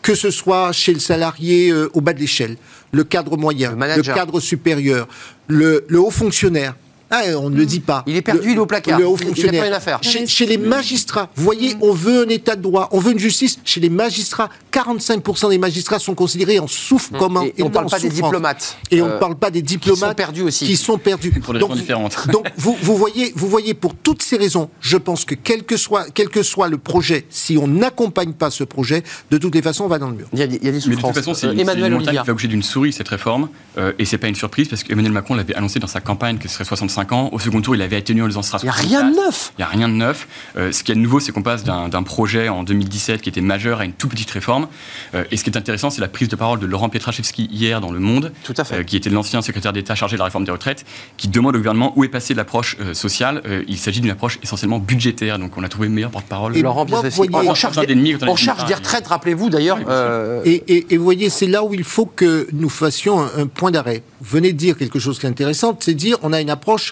que 0.00 0.14
ce 0.14 0.30
soit 0.30 0.72
chez 0.72 0.94
le 0.94 1.00
salarié 1.00 1.68
euh, 1.68 1.90
au 1.92 2.00
bas 2.00 2.14
de 2.14 2.20
l'échelle, 2.20 2.56
le 2.92 3.04
cadre 3.04 3.36
moyen, 3.36 3.72
le, 3.72 3.96
le 3.96 4.02
cadre 4.02 4.40
supérieur, 4.40 5.06
le, 5.48 5.84
le 5.86 6.00
haut 6.00 6.10
fonctionnaire, 6.10 6.74
ah, 7.14 7.24
on 7.36 7.50
ne 7.50 7.56
le 7.56 7.66
dit 7.66 7.80
pas. 7.80 8.02
Il 8.06 8.16
est 8.16 8.22
perdu, 8.22 8.52
il 8.52 8.56
est 8.56 8.58
au 8.58 8.64
placard. 8.64 8.98
Le 8.98 9.06
haut 9.06 9.18
fonctionnaire. 9.18 9.66
Il 9.66 9.70
n'a 9.70 9.76
rien 9.76 9.76
à 9.76 9.80
faire. 9.80 10.00
Chez, 10.02 10.46
les 10.46 10.56
magistrats, 10.56 11.28
vous 11.36 11.44
voyez, 11.44 11.76
on 11.82 11.92
veut 11.92 12.22
un 12.22 12.28
état 12.30 12.56
de 12.56 12.62
droit, 12.62 12.88
on 12.90 13.00
veut 13.00 13.12
une 13.12 13.18
justice. 13.18 13.58
Chez 13.66 13.80
les 13.80 13.90
magistrats, 13.90 14.48
45% 14.72 15.50
des 15.50 15.58
magistrats 15.58 15.98
sont 15.98 16.14
considérés 16.14 16.58
en 16.58 16.66
souffre 16.66 17.10
comme 17.18 17.36
un. 17.36 17.44
Et 17.58 17.62
on 17.62 17.66
ne 17.66 17.70
parle 17.70 17.90
pas 17.90 17.98
des 17.98 18.08
diplomates. 18.08 18.78
Et 18.90 19.02
on 19.02 19.08
ne 19.08 19.18
parle 19.18 19.36
pas 19.36 19.50
des 19.50 19.60
diplomates. 19.60 19.98
Qui 19.98 20.08
sont 20.08 20.14
perdus 20.14 20.42
aussi. 20.42 20.64
Qui 20.64 20.76
sont 20.76 20.96
perdus. 20.96 21.32
Pour 21.32 21.52
des 21.52 21.60
raisons 21.60 21.74
différentes. 21.74 22.16
Donc, 22.32 22.46
vous, 22.56 22.78
vous, 22.80 22.96
voyez, 22.96 23.34
vous 23.36 23.48
voyez, 23.48 23.74
pour 23.74 23.94
toutes 23.94 24.22
ces 24.22 24.38
raisons, 24.38 24.70
je 24.80 24.96
pense 24.96 25.26
que 25.26 25.34
quel 25.34 25.64
que 25.64 25.76
soit, 25.76 26.06
quel 26.14 26.30
que 26.30 26.42
soit 26.42 26.68
le 26.68 26.78
projet, 26.78 27.26
si 27.28 27.58
on 27.58 27.68
n'accompagne 27.68 28.32
pas 28.32 28.50
ce 28.50 28.64
projet, 28.64 29.02
de 29.30 29.36
toutes 29.36 29.54
les 29.54 29.62
façons, 29.62 29.84
on 29.84 29.88
va 29.88 29.98
dans 29.98 30.08
le 30.08 30.16
mur. 30.16 30.28
Il 30.32 30.38
y 30.38 30.42
a, 30.42 30.46
il 30.46 30.64
y 30.64 30.68
a 30.68 30.72
des 30.72 30.80
souffrances. 30.80 30.86
Mais 30.88 30.96
de 30.96 31.00
toute 31.02 31.14
façon, 31.14 31.34
c'est 31.34 31.46
euh, 31.48 31.58
Emmanuel 31.58 31.98
qui 31.98 32.16
va 32.16 32.32
bouger 32.32 32.48
d'une 32.48 32.62
souris, 32.62 32.94
cette 32.94 33.08
réforme. 33.08 33.50
Euh, 33.76 33.92
et 33.98 34.06
c'est 34.06 34.18
pas 34.18 34.28
une 34.28 34.34
surprise, 34.34 34.68
parce 34.68 34.82
qu'Emmanuel 34.82 35.12
Macron 35.12 35.34
l'avait 35.34 35.54
annoncé 35.54 35.78
dans 35.78 35.86
sa 35.86 36.00
campagne 36.00 36.38
que 36.38 36.48
ce 36.48 36.54
serait 36.54 36.64
65 36.64 37.01
ans. 37.10 37.30
Au 37.32 37.40
second 37.40 37.60
tour, 37.60 37.74
il 37.74 37.82
avait 37.82 37.96
atténué 37.96 38.22
en 38.22 38.28
disant 38.28 38.42
Il 38.62 38.64
n'y 38.64 38.68
a 38.68 38.72
rien 38.72 39.10
de 39.10 39.16
neuf. 39.16 39.52
Il 39.58 39.62
n'y 39.62 39.64
a 39.64 39.68
rien 39.68 39.88
de 39.88 39.94
neuf. 39.94 40.28
Euh, 40.56 40.70
ce 40.70 40.84
qui 40.84 40.92
est 40.92 40.94
nouveau, 40.94 41.18
c'est 41.18 41.32
qu'on 41.32 41.42
passe 41.42 41.64
d'un 41.64 42.02
projet 42.04 42.48
en 42.48 42.62
2017 42.62 43.20
qui 43.20 43.28
était 43.28 43.40
majeur 43.40 43.80
à 43.80 43.84
une 43.84 43.92
toute 43.92 44.10
petite 44.10 44.30
réforme. 44.30 44.68
Euh, 45.14 45.24
et 45.32 45.36
ce 45.36 45.42
qui 45.42 45.50
est 45.50 45.56
intéressant, 45.56 45.90
c'est 45.90 46.00
la 46.00 46.08
prise 46.08 46.28
de 46.28 46.36
parole 46.36 46.60
de 46.60 46.66
Laurent 46.66 46.88
Pietraszewski 46.88 47.48
hier 47.50 47.80
dans 47.80 47.90
Le 47.90 47.98
Monde, 47.98 48.32
Tout 48.44 48.54
à 48.56 48.62
fait. 48.62 48.76
Euh, 48.76 48.82
qui 48.84 48.96
était 48.96 49.10
l'ancien 49.10 49.42
secrétaire 49.42 49.72
d'État 49.72 49.96
chargé 49.96 50.16
de 50.16 50.18
la 50.18 50.26
réforme 50.26 50.44
des 50.44 50.52
retraites, 50.52 50.84
qui 51.16 51.26
demande 51.26 51.56
au 51.56 51.58
gouvernement 51.58 51.92
où 51.96 52.04
est 52.04 52.08
passée 52.08 52.34
l'approche 52.34 52.76
sociale. 52.92 53.42
il 53.66 53.78
s'agit 53.78 54.00
d'une 54.00 54.10
approche 54.10 54.38
essentiellement 54.42 54.78
budgétaire. 54.78 55.38
Donc 55.38 55.56
on 55.56 55.64
a 55.64 55.68
trouvé 55.68 55.88
meilleur 55.88 56.10
porte-parole. 56.10 56.56
Laurent 56.58 56.86
Pietraszewski. 56.86 57.28
On, 57.32 57.54
charge 57.54 57.84
des, 57.86 58.16
on 58.26 58.36
charge 58.36 58.66
des 58.66 58.74
retraites, 58.74 59.06
rappelez-vous 59.06 59.50
d'ailleurs. 59.50 59.78
et, 60.44 60.96
vous 60.96 61.04
voyez, 61.04 61.30
c'est 61.30 61.46
là 61.46 61.64
où 61.64 61.74
il 61.74 61.84
faut 61.84 62.06
que 62.06 62.46
nous 62.52 62.68
fassions 62.68 63.20
un, 63.20 63.30
un 63.38 63.46
point 63.46 63.70
d'arrêt. 63.70 64.02
Vous 64.20 64.36
venez 64.36 64.52
de 64.52 64.58
dire 64.58 64.76
quelque 64.76 64.98
chose 64.98 65.18
qui 65.18 65.26
est 65.26 65.28
intéressant, 65.28 65.76
c'est 65.80 65.94
dire 65.94 66.18
on 66.22 66.32
a 66.32 66.40
une 66.40 66.50
approche 66.50 66.91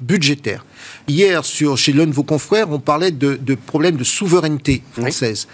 budgétaire. 0.00 0.64
Hier, 1.08 1.44
sur, 1.44 1.76
chez 1.76 1.92
l'un 1.92 2.06
de 2.06 2.12
vos 2.12 2.22
confrères, 2.22 2.70
on 2.70 2.78
parlait 2.78 3.10
de, 3.10 3.38
problèmes 3.66 3.96
de 3.96 4.04
souveraineté 4.04 4.82
française. 4.92 5.46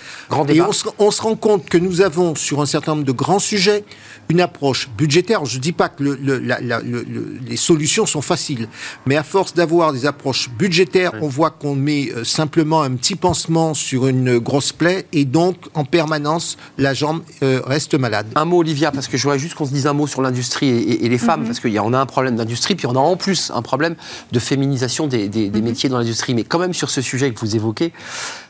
Et 0.48 0.61
on 0.61 1.11
se, 1.11 1.22
rend 1.22 1.37
compte 1.37 1.68
que 1.68 1.78
nous 1.78 2.00
avons, 2.00 2.35
sur 2.35 2.61
un 2.61 2.66
certain 2.66 2.92
nombre 2.92 3.04
de 3.04 3.12
grands 3.12 3.38
sujets, 3.38 3.85
une 4.28 4.40
approche 4.40 4.88
budgétaire. 4.96 5.44
Je 5.44 5.56
ne 5.56 5.62
dis 5.62 5.72
pas 5.72 5.88
que 5.88 6.02
les 6.02 7.56
solutions 7.56 8.06
sont 8.06 8.22
faciles, 8.22 8.68
mais 9.06 9.16
à 9.16 9.22
force 9.22 9.54
d'avoir 9.54 9.92
des 9.92 10.06
approches 10.06 10.50
budgétaires, 10.50 11.12
on 11.20 11.28
voit 11.28 11.50
qu'on 11.50 11.74
met 11.74 12.11
euh, 12.11 12.24
simplement 12.24 12.82
un 12.82 12.90
petit 12.96 13.14
pansement 13.14 13.74
sur 13.74 14.06
une 14.06 14.38
grosse 14.38 14.72
plaie 14.72 15.06
et 15.12 15.24
donc, 15.24 15.56
en 15.74 15.85
permanence, 15.85 16.56
la 16.78 16.94
jambe 16.94 17.22
euh, 17.42 17.61
reste 17.64 17.94
malade. 17.94 18.26
Un 18.35 18.44
mot, 18.44 18.59
Olivia, 18.59 18.90
parce 18.90 19.09
que 19.09 19.16
je 19.16 19.22
voudrais 19.22 19.38
juste 19.38 19.54
qu'on 19.54 19.66
se 19.66 19.72
dise 19.72 19.87
un 19.87 19.92
mot 19.92 20.06
sur 20.06 20.22
l'industrie 20.22 20.68
et, 20.68 21.09
les 21.09 21.18
femmes, 21.18 21.40
mhm. 21.40 21.46
parce 21.46 21.61
qu'on 21.61 21.92
a, 21.92 21.98
a 21.98 22.02
un 22.02 22.06
problème 22.06 22.37
d'industrie, 22.37 22.74
puis 22.74 22.87
on 22.87 22.96
a 22.96 22.98
en 22.98 23.16
plus 23.16 23.50
un 23.54 23.62
problème 23.62 23.94
de 24.32 24.36
féminisation 24.38 25.07
des, 25.07 25.29
des, 25.29 25.51
mhm. 25.51 25.62
métiers 25.62 25.88
dans 25.88 25.99
l'industrie. 25.99 26.35
Mais 26.35 26.44
quand 26.44 26.59
même, 26.59 26.75
sur 26.75 26.90
ce 26.90 27.01
sujet 27.01 27.33
que 27.33 27.40
vous 27.40 27.57
évoquez, 27.57 27.92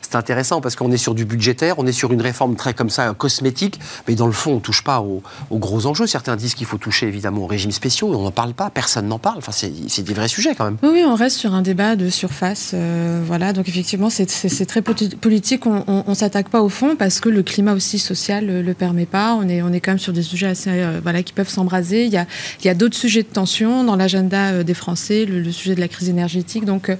c'est 0.09 0.15
intéressant 0.15 0.61
parce 0.61 0.77
qu'on 0.77 0.91
est 0.91 0.97
sur 0.97 1.13
du 1.13 1.25
budgétaire, 1.25 1.79
on 1.79 1.85
est 1.85 1.91
sur 1.91 2.13
une 2.13 2.21
réforme 2.21 2.55
très 2.55 2.73
comme 2.73 2.89
ça, 2.89 3.13
cosmétique, 3.13 3.77
mais 4.07 4.15
dans 4.15 4.25
le 4.25 4.31
fond, 4.31 4.53
on 4.53 4.55
ne 4.55 4.59
touche 4.61 4.81
pas 4.81 5.01
aux, 5.01 5.21
gros 5.51 5.85
enjeux. 5.85 6.07
Certains 6.07 6.37
disent 6.37 6.55
qu'il 6.55 6.65
faut 6.65 6.77
toucher 6.77 7.07
évidemment 7.07 7.41
aux 7.41 7.47
régimes 7.47 7.71
spéciaux, 7.71 8.13
on 8.13 8.23
n'en 8.23 8.31
parle 8.31 8.53
pas, 8.53 8.69
personne 8.69 9.07
n'en 9.07 9.19
parle. 9.19 9.39
Enfin, 9.39 9.51
c'est 9.51 10.01
des 10.03 10.13
vrais 10.13 10.29
sujets 10.29 10.55
quand 10.55 10.63
même. 10.63 10.77
Oui, 10.81 11.03
on 11.05 11.15
reste 11.15 11.37
sur 11.37 11.53
un 11.53 11.61
débat 11.61 11.97
de 11.97 12.09
surface. 12.09 12.71
Euh, 12.73 13.21
voilà, 13.25 13.51
donc 13.51 13.67
effectivement, 13.67 14.09
c'est 14.09 14.25
très 14.65 14.81
politique. 14.81 15.65
On 15.65 16.03
ne 16.07 16.13
s'attaque 16.13 16.49
pas 16.49 16.61
au 16.61 16.69
fond 16.69 16.95
parce 16.95 17.19
que 17.19 17.27
le 17.27 17.43
climat 17.43 17.73
aussi 17.73 17.99
social 17.99 18.45
ne 18.45 18.61
le, 18.61 18.73
permet 18.73 19.05
pas. 19.05 19.33
On 19.33 19.49
est, 19.49 19.61
on 19.61 19.73
est 19.73 19.81
quand 19.81 19.91
même 19.91 19.99
sur 19.99 20.13
des 20.13 20.23
sujets 20.23 20.47
assez, 20.47 20.69
euh, 20.69 20.99
voilà, 21.03 21.21
qui 21.21 21.33
peuvent 21.33 21.49
s'embraser. 21.49 22.05
Il 22.05 22.13
y 22.13 22.17
a, 22.17 22.25
il 22.61 22.65
y 22.65 22.69
a 22.69 22.73
d'autres 22.73 22.95
sujets 22.95 23.23
de 23.23 23.27
tension 23.27 23.83
dans 23.83 23.97
l'agenda 23.97 24.51
euh, 24.51 24.63
des 24.63 24.73
Français, 24.73 25.25
le, 25.25 25.51
sujet 25.51 25.75
de 25.75 25.81
la 25.81 25.89
crise 25.89 26.07
énergétique. 26.07 26.63
Donc, 26.63 26.91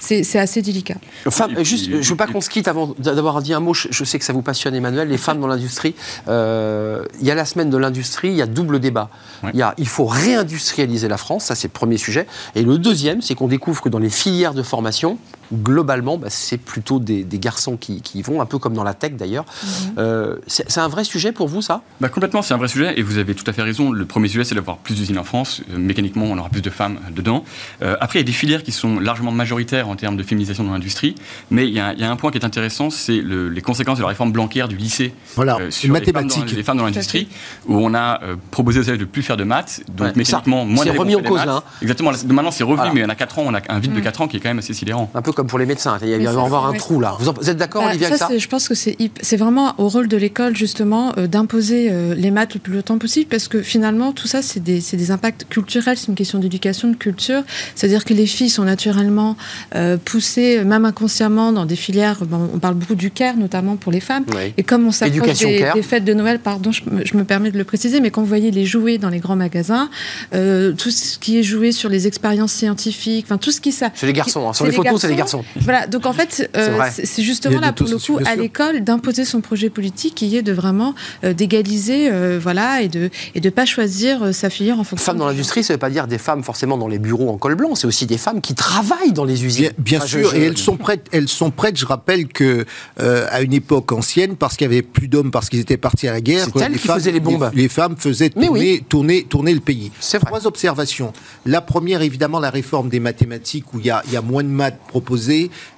c'est 0.00 0.38
assez 0.38 0.62
délicat. 0.62 0.96
Enfin, 1.26 1.48
juste, 1.62 1.90
je 1.90 1.96
ne 1.96 2.02
veux 2.02 2.16
pas 2.16 2.26
qu'on 2.26 2.40
se 2.40 2.53
quitte 2.54 2.68
avant 2.68 2.94
d'avoir 2.98 3.42
dit 3.42 3.52
un 3.52 3.58
mot. 3.58 3.74
Je, 3.74 4.04
sais 4.04 4.16
que 4.20 4.24
ça 4.24 4.32
vous 4.32 4.42
passionne, 4.42 4.76
Emmanuel. 4.76 5.08
Les 5.08 5.18
femmes 5.18 5.40
dans 5.40 5.48
l'industrie. 5.48 5.96
Euh, 6.28 7.04
il 7.20 7.26
y 7.26 7.32
a 7.32 7.34
la 7.34 7.44
semaine 7.44 7.68
de 7.68 7.76
l'industrie. 7.76 8.28
Il 8.28 8.36
y 8.36 8.42
a 8.42 8.46
double 8.46 8.78
débat. 8.78 9.10
Il, 9.52 9.58
y 9.58 9.62
a, 9.62 9.74
il 9.76 9.88
faut 9.88 10.06
réindustrialiser 10.06 11.08
la 11.08 11.16
France. 11.16 11.46
Ça, 11.46 11.56
c'est 11.56 11.66
le 11.66 11.72
premier 11.72 11.98
sujet. 11.98 12.28
Et 12.54 12.62
le 12.62 12.78
deuxième, 12.78 13.22
c'est 13.22 13.34
qu'on 13.34 13.48
découvre 13.48 13.82
que 13.82 13.88
dans 13.88 13.98
les 13.98 14.08
filières 14.08 14.54
de 14.54 14.62
formation, 14.62 15.18
globalement, 15.52 16.18
bah, 16.18 16.28
c'est 16.30 16.58
plutôt 16.58 16.98
des, 16.98 17.24
garçons 17.34 17.76
qui, 17.76 18.00
qui, 18.00 18.22
vont, 18.22 18.40
un 18.40 18.46
peu 18.46 18.58
comme 18.58 18.74
dans 18.74 18.84
la 18.84 18.94
tech 18.94 19.12
d'ailleurs. 19.12 19.44
Mhm. 19.44 19.94
Euh, 19.98 20.36
c'est 20.46 20.78
un 20.78 20.88
vrai 20.88 21.04
sujet 21.04 21.32
pour 21.32 21.48
vous, 21.48 21.62
ça? 21.62 21.82
Bah, 22.00 22.08
Complètement, 22.08 22.42
c'est 22.42 22.54
un 22.54 22.58
vrai 22.58 22.68
sujet, 22.68 22.98
et 22.98 23.02
vous 23.02 23.18
avez 23.18 23.34
tout 23.34 23.44
à 23.48 23.52
fait 23.52 23.62
raison. 23.62 23.90
Le 23.90 24.04
premier 24.04 24.28
sujet, 24.28 24.44
c'est 24.44 24.54
d'avoir 24.54 24.78
plus 24.78 24.94
d'usines 24.94 25.18
en 25.18 25.24
France. 25.24 25.62
Euh, 25.72 25.78
mécaniquement, 25.78 26.26
on 26.26 26.38
aura 26.38 26.48
plus 26.48 26.62
de 26.62 26.70
femmes 26.70 26.98
dedans. 27.14 27.44
Euh, 27.82 27.96
après, 28.00 28.18
il 28.18 28.22
y 28.22 28.24
a 28.24 28.26
des 28.26 28.32
filières 28.32 28.62
qui 28.62 28.72
sont 28.72 29.00
largement 29.00 29.32
majoritaires 29.32 29.88
en 29.88 29.96
termes 29.96 30.16
de 30.16 30.22
féminisation 30.22 30.64
dans 30.64 30.72
l'industrie, 30.72 31.14
mais 31.50 31.66
il 31.66 31.74
y, 31.74 31.80
a, 31.80 31.94
un 32.10 32.16
point 32.16 32.30
qui 32.30 32.38
est 32.38 32.44
intéressant, 32.44 32.90
c'est 32.90 33.20
les 33.22 33.62
conséquences 33.62 33.98
de 33.98 34.02
la 34.02 34.08
réforme 34.08 34.32
blancaire 34.32 34.68
du 34.68 34.76
lycée 34.76 35.14
voilà, 35.34 35.58
sur 35.70 35.90
mathématiques. 35.92 36.52
Les, 36.52 36.62
femmes 36.62 36.78
dans, 36.78 36.84
l'industrie, 36.84 37.28
où 37.66 37.76
on 37.76 37.94
a 37.94 38.20
proposé 38.50 38.80
aux 38.80 38.82
élèves 38.82 39.00
de 39.00 39.04
plus 39.04 39.22
faire 39.22 39.36
de 39.36 39.44
maths, 39.44 39.82
donc 39.88 40.16
mécaniquement, 40.16 40.64
moins 40.64 40.84
C'est 40.84 40.90
remis 40.90 41.16
en 41.16 41.22
cause, 41.22 41.44
là. 41.44 41.56
Hein. 41.56 41.62
Exactement, 41.82 42.12
maintenant 42.26 42.50
c'est 42.50 42.64
revenu, 42.64 42.90
mais 42.94 43.00
il 43.00 43.02
y 43.02 43.06
en 43.06 43.10
a 43.10 43.14
4 43.14 43.38
ans, 43.38 43.44
on 43.46 43.54
a 43.54 43.60
un 43.68 43.78
vide 43.78 43.94
de 43.94 44.00
4 44.00 44.18
mm. 44.18 44.22
ans 44.22 44.28
qui 44.28 44.36
est 44.36 44.40
quand 44.40 44.48
même 44.48 44.58
assez 44.58 44.74
sidérant. 44.74 45.10
Un 45.14 45.22
peu 45.22 45.32
comme 45.34 45.46
pour 45.46 45.58
les 45.58 45.66
médecins, 45.66 45.98
il 46.02 46.10
va 46.10 46.16
y 46.16 46.26
avoir 46.26 46.66
un 46.66 46.72
trou 46.72 47.00
là. 47.00 47.16
Vous, 47.18 47.50
êtes 47.50 47.56
d'accord, 47.56 47.82
bah, 47.82 47.88
Olivier, 47.90 48.06
avec 48.06 48.18
ça 48.18 48.28
Je 48.36 48.48
pense 48.48 48.68
que 48.68 48.74
c'est 48.74 49.36
vraiment 49.36 49.74
au 49.78 49.88
rôle 49.88 50.08
de 50.08 50.16
l'école, 50.16 50.56
justement, 50.56 51.12
euh, 51.18 51.26
d'imposer 51.26 51.88
euh, 51.90 52.14
les 52.14 52.30
maths 52.30 52.54
le 52.54 52.60
plus 52.60 52.74
longtemps 52.74 52.98
possible, 52.98 53.26
parce 53.28 53.48
que 53.48 53.62
finalement, 53.62 54.12
tout 54.12 54.26
ça, 54.26 54.42
c'est 54.42 54.60
des, 54.60 54.80
des, 54.80 55.10
impacts 55.10 55.46
culturels, 55.48 55.98
c'est 55.98 56.08
une 56.08 56.14
question 56.14 56.38
d'éducation, 56.38 56.88
de 56.88 56.96
culture. 56.96 57.42
C'est-à-dire 57.74 58.04
que 58.04 58.14
les 58.14 58.26
filles 58.26 58.50
sont 58.50 58.64
naturellement 58.64 59.36
euh, 59.74 59.96
poussées, 60.02 60.64
même 60.64 60.84
inconsciemment, 60.84 61.52
dans 61.52 61.66
des 61.66 61.76
filières. 61.76 62.18
on 62.30 62.58
parle 62.58 62.74
beaucoup 62.74 62.94
du 62.94 63.10
care, 63.10 63.36
notamment 63.36 63.76
pour 63.76 63.92
les 63.92 64.00
femmes. 64.00 64.24
Et 64.56 64.62
comme 64.62 64.86
on 64.86 64.92
s'approche 64.92 65.38
des, 65.38 65.66
des, 65.74 65.82
fêtes 65.82 66.04
de 66.04 66.14
Noël, 66.14 66.38
pardon, 66.38 66.72
je, 66.72 66.82
me 67.16 67.24
permets 67.24 67.50
de 67.50 67.58
le 67.58 67.64
préciser, 67.64 68.00
mais 68.00 68.10
quand 68.10 68.22
vous 68.22 68.28
voyez 68.28 68.50
les 68.50 68.64
jouets 68.64 68.98
dans 68.98 69.10
les 69.10 69.18
grands 69.18 69.36
magasins, 69.36 69.90
tout 70.32 70.90
ce 70.90 71.18
qui 71.18 71.38
est 71.38 71.42
joué 71.42 71.72
sur 71.72 71.88
les 71.88 72.06
expériences 72.06 72.52
scientifiques, 72.52 73.26
enfin 73.26 73.38
tout 73.38 73.50
ce 73.50 73.60
qui 73.60 73.72
ça. 73.72 73.90
C'est 73.94 74.06
les 74.06 74.12
garçons, 74.12 74.48
hein. 74.48 74.52
sur 74.52 74.64
les 74.64 74.72
photos, 74.72 75.00
c'est 75.00 75.08
les 75.08 75.16
garçons. 75.16 75.23
Voilà, 75.56 75.86
donc 75.86 76.06
en 76.06 76.12
fait, 76.12 76.50
euh, 76.56 76.78
c'est 76.90 77.22
justement 77.22 77.60
là, 77.60 77.72
pour 77.72 77.88
le 77.88 77.98
coup, 77.98 78.18
à 78.24 78.36
l'école, 78.36 78.82
d'imposer 78.82 79.24
son 79.24 79.40
projet 79.40 79.70
politique 79.70 80.14
qui 80.14 80.36
est 80.36 80.42
de 80.42 80.52
vraiment 80.52 80.94
euh, 81.24 81.32
d'égaliser, 81.32 82.10
euh, 82.10 82.38
voilà, 82.40 82.82
et 82.82 82.88
de 82.88 83.10
et 83.34 83.40
de 83.40 83.50
pas 83.50 83.64
choisir 83.64 84.34
sa 84.34 84.50
filière 84.50 84.78
en 84.78 84.84
fonction. 84.84 85.04
Femmes 85.04 85.18
dans 85.18 85.26
l'industrie, 85.26 85.64
ça 85.64 85.74
veut 85.74 85.78
pas 85.78 85.90
dire 85.90 86.06
des 86.06 86.18
femmes 86.18 86.42
forcément 86.42 86.76
dans 86.76 86.88
les 86.88 86.98
bureaux 86.98 87.30
en 87.30 87.36
col 87.36 87.54
blanc, 87.54 87.74
c'est 87.74 87.86
aussi 87.86 88.06
des 88.06 88.18
femmes 88.18 88.40
qui 88.40 88.54
travaillent 88.54 89.12
dans 89.12 89.24
les 89.24 89.44
usines. 89.44 89.70
Bien, 89.78 90.00
sûr, 90.00 90.34
et 90.34 90.42
elles 90.42 90.58
sont 90.58 90.76
prêtes. 90.76 91.06
Elles 91.12 91.28
sont 91.28 91.50
prêtes. 91.50 91.78
Je 91.78 91.86
rappelle 91.86 92.28
que 92.28 92.64
à 92.98 93.42
une 93.42 93.52
époque 93.52 93.92
ancienne, 93.92 94.36
parce 94.36 94.56
qu'il 94.56 94.66
y 94.66 94.70
avait 94.70 94.82
plus 94.82 95.08
d'hommes, 95.08 95.30
parce 95.30 95.48
qu'ils 95.48 95.60
étaient 95.60 95.76
partis 95.76 96.08
à 96.08 96.12
la 96.12 96.20
guerre, 96.20 96.46
les, 96.54 96.78
femmes, 96.78 96.96
faisaient 96.98 97.12
les 97.12 97.20
bombes. 97.20 97.50
Les, 97.54 97.68
femmes 97.68 97.96
faisaient 97.98 98.30
tourner, 98.30 98.84
tourner, 98.88 99.24
tourner 99.24 99.54
le 99.54 99.60
pays. 99.60 99.90
Trois 100.24 100.46
observations. 100.46 101.12
La 101.46 101.60
première, 101.60 102.02
évidemment, 102.02 102.40
la 102.40 102.50
réforme 102.50 102.88
des 102.88 103.00
mathématiques 103.00 103.72
où 103.74 103.78
il 103.78 103.86
y 103.86 103.90
a, 103.90 104.02
il 104.06 104.12
y 104.12 104.16
a 104.16 104.22
moins 104.22 104.42
de 104.42 104.48
maths 104.48 104.78
proposées 104.88 105.13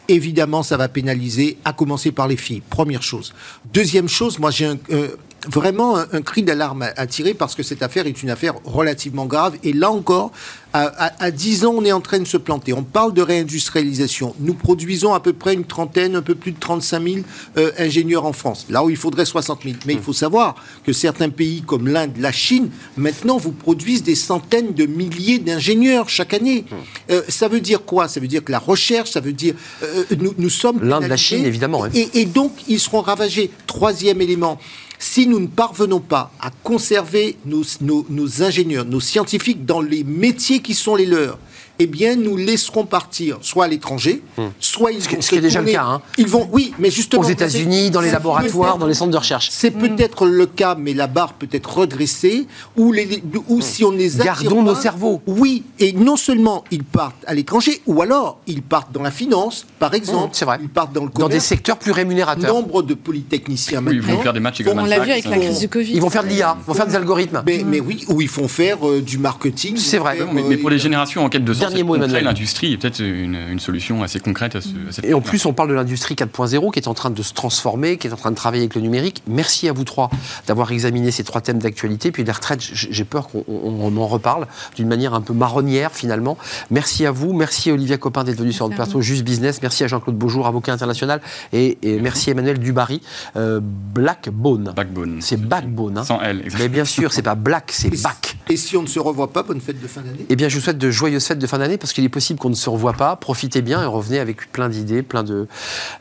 évidemment, 0.08 0.62
ça 0.62 0.76
va 0.76 0.88
pénaliser, 0.88 1.58
à 1.64 1.72
commencer 1.72 2.12
par 2.12 2.28
les 2.28 2.36
filles. 2.36 2.62
Première 2.68 3.02
chose. 3.02 3.32
Deuxième 3.72 4.08
chose, 4.08 4.38
moi, 4.38 4.50
j'ai 4.50 4.66
un, 4.66 4.78
euh, 4.90 5.08
vraiment 5.46 5.96
un, 5.96 6.22
cri 6.22 6.42
d'alarme 6.42 6.86
à, 6.96 7.06
tirer 7.06 7.34
parce 7.34 7.54
que 7.54 7.62
cette 7.62 7.82
affaire 7.82 8.06
est 8.06 8.22
une 8.22 8.30
affaire 8.30 8.54
relativement 8.64 9.26
grave. 9.26 9.56
Et 9.62 9.72
là 9.72 9.90
encore, 9.90 10.32
à, 10.72 11.30
10 11.30 11.64
ans, 11.64 11.74
on 11.76 11.84
est 11.84 11.92
en 11.92 12.00
train 12.00 12.18
de 12.18 12.26
se 12.26 12.36
planter. 12.36 12.72
On 12.72 12.82
parle 12.82 13.14
de 13.14 13.22
réindustrialisation. 13.22 14.34
Nous 14.40 14.54
produisons 14.54 15.14
à 15.14 15.20
peu 15.20 15.32
près 15.32 15.54
une 15.54 15.64
trentaine, 15.64 16.16
un 16.16 16.22
peu 16.22 16.34
plus 16.34 16.52
de 16.52 16.58
35 16.58 17.02
000 17.02 17.16
euh, 17.56 17.70
ingénieurs 17.78 18.26
en 18.26 18.32
France, 18.32 18.66
là 18.68 18.84
où 18.84 18.90
il 18.90 18.96
faudrait 18.96 19.24
60 19.24 19.62
000. 19.64 19.76
Mais 19.86 19.94
il 19.94 20.00
faut 20.00 20.12
savoir 20.12 20.56
que 20.84 20.92
certains 20.92 21.30
pays 21.30 21.62
comme 21.62 21.88
l'Inde, 21.88 22.12
la 22.18 22.32
Chine, 22.32 22.70
maintenant 22.96 23.38
vous 23.38 23.52
produisent 23.52 24.02
des 24.02 24.14
centaines 24.14 24.74
de 24.74 24.86
milliers 24.86 25.38
d'ingénieurs 25.38 26.08
chaque 26.08 26.34
année. 26.34 26.64
Euh, 27.10 27.22
ça 27.28 27.48
veut 27.48 27.60
dire 27.60 27.84
quoi? 27.84 28.08
Ça 28.08 28.20
veut 28.20 28.28
dire 28.28 28.44
que 28.44 28.52
la 28.52 28.58
recherche, 28.58 29.12
ça 29.12 29.20
veut 29.20 29.32
dire 29.32 29.54
euh, 29.82 30.04
nous, 30.18 30.34
nous 30.36 30.50
sommes... 30.50 30.82
L'Inde, 30.82 31.06
la 31.06 31.16
Chine, 31.16 31.44
évidemment. 31.44 31.86
Et, 31.94 32.20
et 32.20 32.24
donc, 32.26 32.52
ils 32.68 32.80
seront 32.80 33.00
ravagés. 33.00 33.50
Troisième 33.66 34.20
élément, 34.20 34.58
si 34.98 35.26
nous 35.26 35.40
ne 35.40 35.46
parvenons 35.46 36.00
pas 36.00 36.32
à 36.40 36.50
conserver 36.62 37.36
nos, 37.44 38.42
ingénieurs, 38.42 38.84
nos 38.84 39.00
scientifiques 39.00 39.64
dans 39.64 39.80
les 39.80 40.04
métiers 40.04 40.60
qui 40.60 40.74
sont 40.74 40.94
les 40.94 41.06
leurs, 41.06 41.38
eh 41.78 41.86
bien, 41.86 42.16
nous 42.16 42.36
laisserons 42.36 42.84
partir 42.84 43.38
soit 43.42 43.64
à 43.64 43.68
l'étranger, 43.68 44.22
hmm. 44.38 44.46
soit 44.60 44.92
ils 44.92 45.00
vont. 45.00 45.20
Ce 45.20 45.28
qui 45.28 45.36
est 45.36 45.40
déjà 45.40 45.60
le 45.60 45.70
cas. 45.70 45.84
Hein. 45.84 46.02
Ils 46.18 46.26
vont, 46.26 46.48
oui, 46.52 46.72
mais 46.78 46.90
justement. 46.90 47.22
Aux 47.22 47.28
États-Unis, 47.28 47.90
dans 47.90 48.00
les 48.00 48.10
laboratoires, 48.10 48.78
dans 48.78 48.86
les 48.86 48.94
centres 48.94 49.12
de 49.12 49.16
recherche. 49.16 49.48
C'est 49.50 49.74
hmm. 49.74 49.80
peut-être 49.80 50.26
le 50.26 50.46
cas, 50.46 50.74
mais 50.78 50.94
la 50.94 51.06
barre 51.06 51.34
peut 51.34 51.48
être 51.52 51.78
redressée, 51.78 52.46
ou, 52.76 52.92
les, 52.92 53.22
ou 53.48 53.60
si 53.60 53.84
on 53.84 53.90
les 53.90 54.10
Gardons 54.16 54.62
nos 54.62 54.74
cerveaux. 54.74 55.20
Oui, 55.26 55.64
et 55.78 55.92
non 55.92 56.16
seulement 56.16 56.64
ils 56.70 56.84
partent 56.84 57.24
à 57.26 57.34
l'étranger, 57.34 57.82
ou 57.86 58.02
alors 58.02 58.40
ils 58.46 58.62
partent 58.62 58.92
dans 58.92 59.02
la 59.02 59.10
finance, 59.10 59.66
par 59.78 59.92
hmm, 59.92 59.96
exemple. 59.96 60.28
c'est 60.32 60.44
vrai. 60.44 60.58
Ils 60.62 60.68
partent 60.68 60.92
dans 60.92 61.04
le 61.04 61.10
commerce. 61.10 61.30
Dans 61.30 61.34
des 61.34 61.40
secteurs 61.40 61.78
plus 61.78 61.92
rémunérateurs. 61.92 62.54
Nombre 62.54 62.82
de 62.82 62.94
polytechniciens 62.94 63.80
maintenant. 63.80 63.98
ils 63.98 64.16
vont 64.16 64.22
faire 64.22 64.32
des 64.32 64.40
matchs 64.40 64.62
On 64.66 64.84
l'a 64.84 64.98
vu 65.00 65.10
avec 65.10 65.24
la 65.26 65.38
crise 65.38 65.60
du 65.60 65.68
Covid. 65.68 65.92
Ils 65.92 66.00
vont 66.00 66.10
faire 66.10 66.24
de 66.24 66.28
l'IA, 66.28 66.56
ils 66.58 66.66
vont 66.66 66.74
faire 66.74 66.86
des 66.86 66.96
algorithmes. 66.96 67.42
Mais, 67.46 67.80
oui, 67.80 68.04
ou 68.08 68.20
ils 68.20 68.28
font 68.28 68.48
faire 68.48 68.86
euh, 68.88 69.00
du 69.00 69.18
marketing. 69.18 69.76
C'est 69.76 69.98
vrai. 69.98 70.18
mais, 70.32 70.56
pour 70.56 70.70
les 70.70 70.76
euh, 70.76 70.78
générations 70.78 71.24
en 71.24 71.28
quête 71.28 71.44
de 71.44 71.52
sens, 71.52 71.65
Dernier 71.68 71.82
mot, 71.82 71.96
l'industrie 71.96 72.72
est 72.72 72.76
peut-être 72.76 73.00
une, 73.00 73.58
solution 73.58 74.02
assez 74.02 74.20
concrète 74.20 74.56
à, 74.56 74.60
ce, 74.60 74.68
cette 74.90 75.04
Et 75.04 75.14
en 75.14 75.20
plus, 75.20 75.46
on 75.46 75.52
parle 75.52 75.70
de 75.70 75.74
l'industrie 75.74 76.14
4.0 76.14 76.70
qui 76.70 76.78
est 76.78 76.88
en 76.88 76.94
train 76.94 77.10
de 77.10 77.22
se 77.22 77.32
transformer, 77.32 77.96
qui 77.96 78.06
est 78.06 78.12
en 78.12 78.16
train 78.16 78.30
de 78.30 78.36
travailler 78.36 78.62
avec 78.62 78.74
le 78.74 78.82
numérique. 78.82 79.22
Merci 79.26 79.68
à 79.68 79.72
vous 79.72 79.84
trois 79.84 80.10
d'avoir 80.46 80.70
examiné 80.72 81.10
ces 81.10 81.24
trois 81.24 81.40
thèmes 81.40 81.58
d'actualité. 81.58 82.12
Puis 82.12 82.24
les 82.24 82.32
retraites, 82.32 82.60
j'ai 82.60 83.04
peur 83.04 83.28
qu'on 83.28 83.96
en 83.96 84.06
reparle 84.06 84.46
d'une 84.76 84.88
manière 84.88 85.14
un 85.14 85.20
peu 85.20 85.32
marronnière 85.32 85.92
finalement. 85.92 86.36
Merci 86.70 87.06
à 87.06 87.10
vous. 87.10 87.32
Merci 87.32 87.70
à 87.70 87.74
Olivia 87.74 87.96
Copin 87.98 88.24
d'être 88.24 88.38
venue 88.38 88.52
sur 88.52 88.66
notre 88.68 88.76
plateau 88.76 89.00
Juste 89.00 89.24
Business. 89.24 89.62
Merci 89.62 89.84
à 89.84 89.86
Jean-Claude 89.88 90.16
Beaujour, 90.16 90.46
avocat 90.46 90.72
international. 90.72 91.20
Et, 91.52 91.78
merci 92.02 92.30
à 92.30 92.32
Emmanuel 92.32 92.58
Dubarry. 92.58 93.00
Euh, 93.36 93.60
Blackbone. 93.62 94.72
Backbone. 94.76 95.18
C'est 95.20 95.40
Backbone. 95.40 95.98
Hein. 95.98 96.04
Sans 96.04 96.20
L. 96.20 96.42
Mais 96.58 96.68
bien 96.68 96.84
sûr, 96.84 97.12
c'est 97.12 97.22
pas 97.22 97.34
Black, 97.34 97.70
c'est 97.72 97.90
Back. 98.02 98.35
Et 98.48 98.56
si 98.56 98.76
on 98.76 98.82
ne 98.82 98.86
se 98.86 99.00
revoit 99.00 99.32
pas, 99.32 99.42
bonne 99.42 99.60
fête 99.60 99.80
de 99.80 99.88
fin 99.88 100.02
d'année 100.02 100.24
Eh 100.28 100.36
bien, 100.36 100.48
je 100.48 100.56
vous 100.56 100.62
souhaite 100.62 100.78
de 100.78 100.88
joyeuses 100.88 101.26
fêtes 101.26 101.40
de 101.40 101.46
fin 101.48 101.58
d'année 101.58 101.78
parce 101.78 101.92
qu'il 101.92 102.04
est 102.04 102.08
possible 102.08 102.38
qu'on 102.38 102.48
ne 102.48 102.54
se 102.54 102.70
revoit 102.70 102.92
pas. 102.92 103.16
Profitez 103.16 103.60
bien 103.60 103.82
et 103.82 103.86
revenez 103.86 104.20
avec 104.20 104.52
plein 104.52 104.68
d'idées, 104.68 105.02
plein 105.02 105.24
de, 105.24 105.48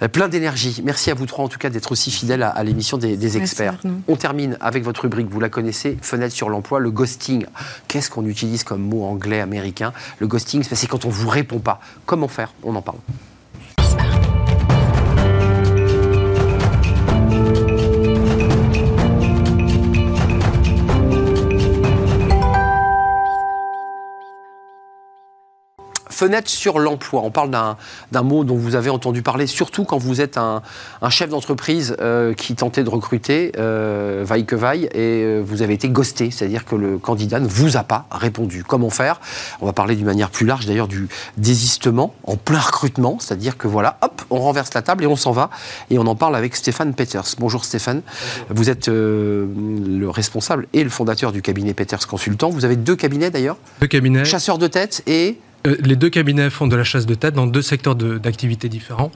euh, 0.04 0.08
plein 0.08 0.28
d'énergie. 0.28 0.80
Merci 0.84 1.10
à 1.10 1.16
vous 1.16 1.26
trois 1.26 1.44
en 1.44 1.48
tout 1.48 1.58
cas 1.58 1.72
d'être 1.72 1.92
aussi 1.92 2.12
fidèles 2.12 2.44
à, 2.44 2.64
l'émission 2.64 2.98
des, 2.98 3.38
experts. 3.38 3.80
On 4.08 4.16
termine 4.16 4.58
avec 4.62 4.84
votre 4.84 5.02
rubrique, 5.02 5.28
vous 5.28 5.40
la 5.40 5.50
connaissez, 5.50 5.98
fenêtre 6.04 6.36
sur 6.36 6.50
l'emploi, 6.50 6.80
le 6.80 6.92
ghosting. 6.92 7.48
Qu'est-ce 7.88 8.12
qu'on 8.12 8.28
utilise 8.28 8.64
comme 8.64 8.82
mot 8.82 9.06
anglais 9.06 9.42
américain? 9.42 9.92
Le 10.20 10.28
ghosting, 10.28 10.62
c'est 10.62 10.88
quand 10.88 11.06
on 11.06 11.10
vous 11.10 11.30
répond 11.30 11.58
pas. 11.58 11.80
Comment 12.06 12.28
faire? 12.28 12.54
On 12.62 12.76
en 12.76 12.82
parle. 12.84 13.00
Fenêtre 26.16 26.50
sur 26.50 26.80
l'emploi. 26.80 27.24
On 27.26 27.30
parle 27.30 27.50
d'un 27.50 28.24
mot 28.24 28.46
dont 28.46 28.56
vous 28.56 28.76
avez 28.76 28.90
entendu 28.90 29.22
parler, 29.22 29.48
surtout 29.48 29.84
quand 29.84 29.98
vous 29.98 30.22
êtes 30.22 30.38
un, 30.38 30.62
chef 31.10 31.30
d'entreprise 31.30 31.98
euh, 32.00 32.34
qui 32.34 32.56
tentait 32.56 32.86
de 32.86 32.90
recruter, 32.90 33.52
euh, 33.58 34.24
vaille 34.26 34.46
que 34.46 34.56
vaille, 34.56 34.86
et 34.94 35.24
euh, 35.26 35.44
vous 35.46 35.62
avez 35.62 35.74
été 35.74 35.90
ghosté, 35.90 36.32
c'est-à-dire 36.32 36.64
que 36.64 36.78
le 36.78 36.98
candidat 37.00 37.42
ne 37.42 37.50
vous 37.50 37.76
a 37.76 37.84
pas 37.84 38.06
répondu. 38.12 38.64
Comment 38.64 38.90
faire? 38.90 39.20
On 39.60 39.66
va 39.66 39.74
parler 39.74 39.98
d'une 39.98 40.06
manière 40.06 40.30
plus 40.30 40.46
large 40.46 40.66
d'ailleurs 40.66 40.88
du 40.88 41.10
désistement 41.36 42.14
en 42.24 42.38
plein 42.38 42.62
recrutement, 42.62 43.18
c'est-à-dire 43.20 43.58
que 43.58 43.68
voilà, 43.68 43.98
hop, 44.02 44.22
on 44.30 44.40
renverse 44.40 44.74
la 44.74 44.82
table 44.82 45.04
et 45.04 45.08
on 45.08 45.18
s'en 45.18 45.34
va. 45.34 45.50
Et 45.90 46.00
on 46.00 46.08
en 46.08 46.16
parle 46.16 46.38
avec 46.38 46.56
Stéphane 46.56 46.94
Peters. 46.94 47.36
Bonjour 47.40 47.66
Stéphane. 47.66 48.04
Vous 48.50 48.70
êtes 48.70 48.88
le 48.88 50.08
responsable 50.08 50.68
et 50.72 50.86
le 50.86 50.90
fondateur 50.90 51.34
du 51.34 51.42
cabinet 51.42 51.74
Peters 51.74 52.08
Consultant. 52.08 52.52
Vous 52.52 52.64
avez 52.64 52.78
deux 52.78 52.96
cabinets 52.96 53.32
d'ailleurs? 53.32 53.58
Deux 53.82 53.88
cabinets. 53.88 54.24
Chasseur 54.24 54.58
de 54.58 54.68
tête 54.68 55.04
et 55.08 55.40
les 55.66 55.96
deux 55.96 56.10
cabinets 56.10 56.50
font 56.50 56.68
de 56.68 56.76
la 56.76 56.84
chasse 56.84 57.06
de 57.06 57.16
tête 57.16 57.34
dans 57.34 57.48
deux 57.48 57.62
secteurs 57.62 57.96
d'activité 57.96 58.70
différents. 58.70 59.12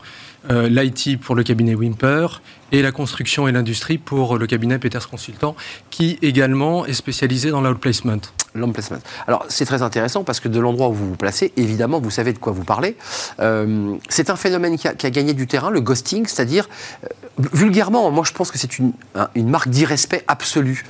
Euh, 0.49 0.69
L'IT 0.69 1.19
pour 1.19 1.35
le 1.35 1.43
cabinet 1.43 1.75
Wimper 1.75 2.41
et 2.71 2.81
la 2.81 2.91
construction 2.91 3.47
et 3.47 3.51
l'industrie 3.51 3.97
pour 3.97 4.37
le 4.37 4.47
cabinet 4.47 4.79
Peters 4.79 5.09
Consultant, 5.09 5.55
qui 5.89 6.17
également 6.21 6.85
est 6.85 6.93
spécialisé 6.93 7.49
dans 7.49 7.61
l'outplacement. 7.61 8.19
L'emplacement. 8.55 8.99
Alors 9.27 9.45
c'est 9.49 9.65
très 9.65 9.81
intéressant 9.81 10.23
parce 10.23 10.39
que 10.39 10.47
de 10.47 10.59
l'endroit 10.59 10.87
où 10.89 10.93
vous 10.93 11.09
vous 11.09 11.15
placez, 11.15 11.51
évidemment, 11.57 11.99
vous 11.99 12.09
savez 12.09 12.31
de 12.31 12.37
quoi 12.37 12.53
vous 12.53 12.63
parlez. 12.63 12.95
Euh, 13.39 13.95
c'est 14.07 14.29
un 14.29 14.35
phénomène 14.35 14.77
qui 14.77 14.87
a, 14.87 14.93
gagné 14.93 15.33
du 15.33 15.45
terrain, 15.45 15.71
le 15.71 15.81
ghosting, 15.81 16.25
c'est-à-dire, 16.25 16.69
euh, 17.03 17.07
vulgairement, 17.53 18.09
moi 18.09 18.23
je 18.25 18.31
pense 18.31 18.49
que 18.49 18.57
c'est 18.57 18.79
une, 18.79 18.93
une, 19.35 19.49
marque 19.49 19.69
d'irrespect 19.69 20.23
absolu. 20.27 20.85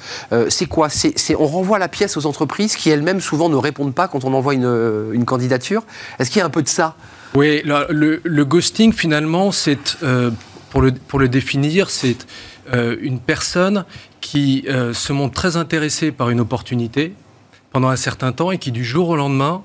C'est 0.50 0.68
quoi? 0.68 0.90
On 1.38 1.46
renvoie 1.48 1.80
la 1.80 1.88
pièce 1.88 2.18
aux 2.18 2.26
entreprises 2.26 2.76
qui 2.76 2.90
elles-mêmes 2.90 3.22
souvent 3.22 3.50
ne 3.50 3.56
répondent 3.56 3.96
pas 3.96 4.08
quand 4.08 4.26
on 4.26 4.34
envoie 4.34 4.54
une, 4.54 5.12
une 5.14 5.26
candidature. 5.26 5.84
Est-ce 6.20 6.30
qu'il 6.30 6.40
y 6.40 6.44
a 6.44 6.46
un 6.46 6.50
peu 6.50 6.64
de 6.64 6.68
ça? 6.68 6.96
Oui, 7.36 7.62
le, 7.64 8.44
ghosting 8.44 8.94
finalement, 8.94 9.52
c'est, 9.52 9.98
pour, 10.70 10.82
le, 10.82 10.92
pour 10.92 11.20
le 11.20 11.30
définir, 11.30 11.90
c'est 11.90 12.26
une 12.74 13.20
personne 13.20 13.86
qui 14.22 14.66
se 14.94 15.14
montre 15.14 15.34
très 15.34 15.58
intéressée 15.58 16.12
par 16.12 16.30
une 16.30 16.40
opportunité 16.40 17.14
pendant 17.72 17.90
un 17.90 17.96
certain 17.96 18.32
temps 18.32 18.52
et 18.52 18.58
qui, 18.58 18.72
du 18.72 18.84
jour 18.84 19.10
au 19.10 19.16
lendemain, 19.16 19.62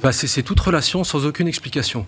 va 0.00 0.12
cesser 0.12 0.42
toute 0.42 0.60
relation 0.60 1.04
sans 1.04 1.26
aucune 1.26 1.48
explication. 1.48 2.06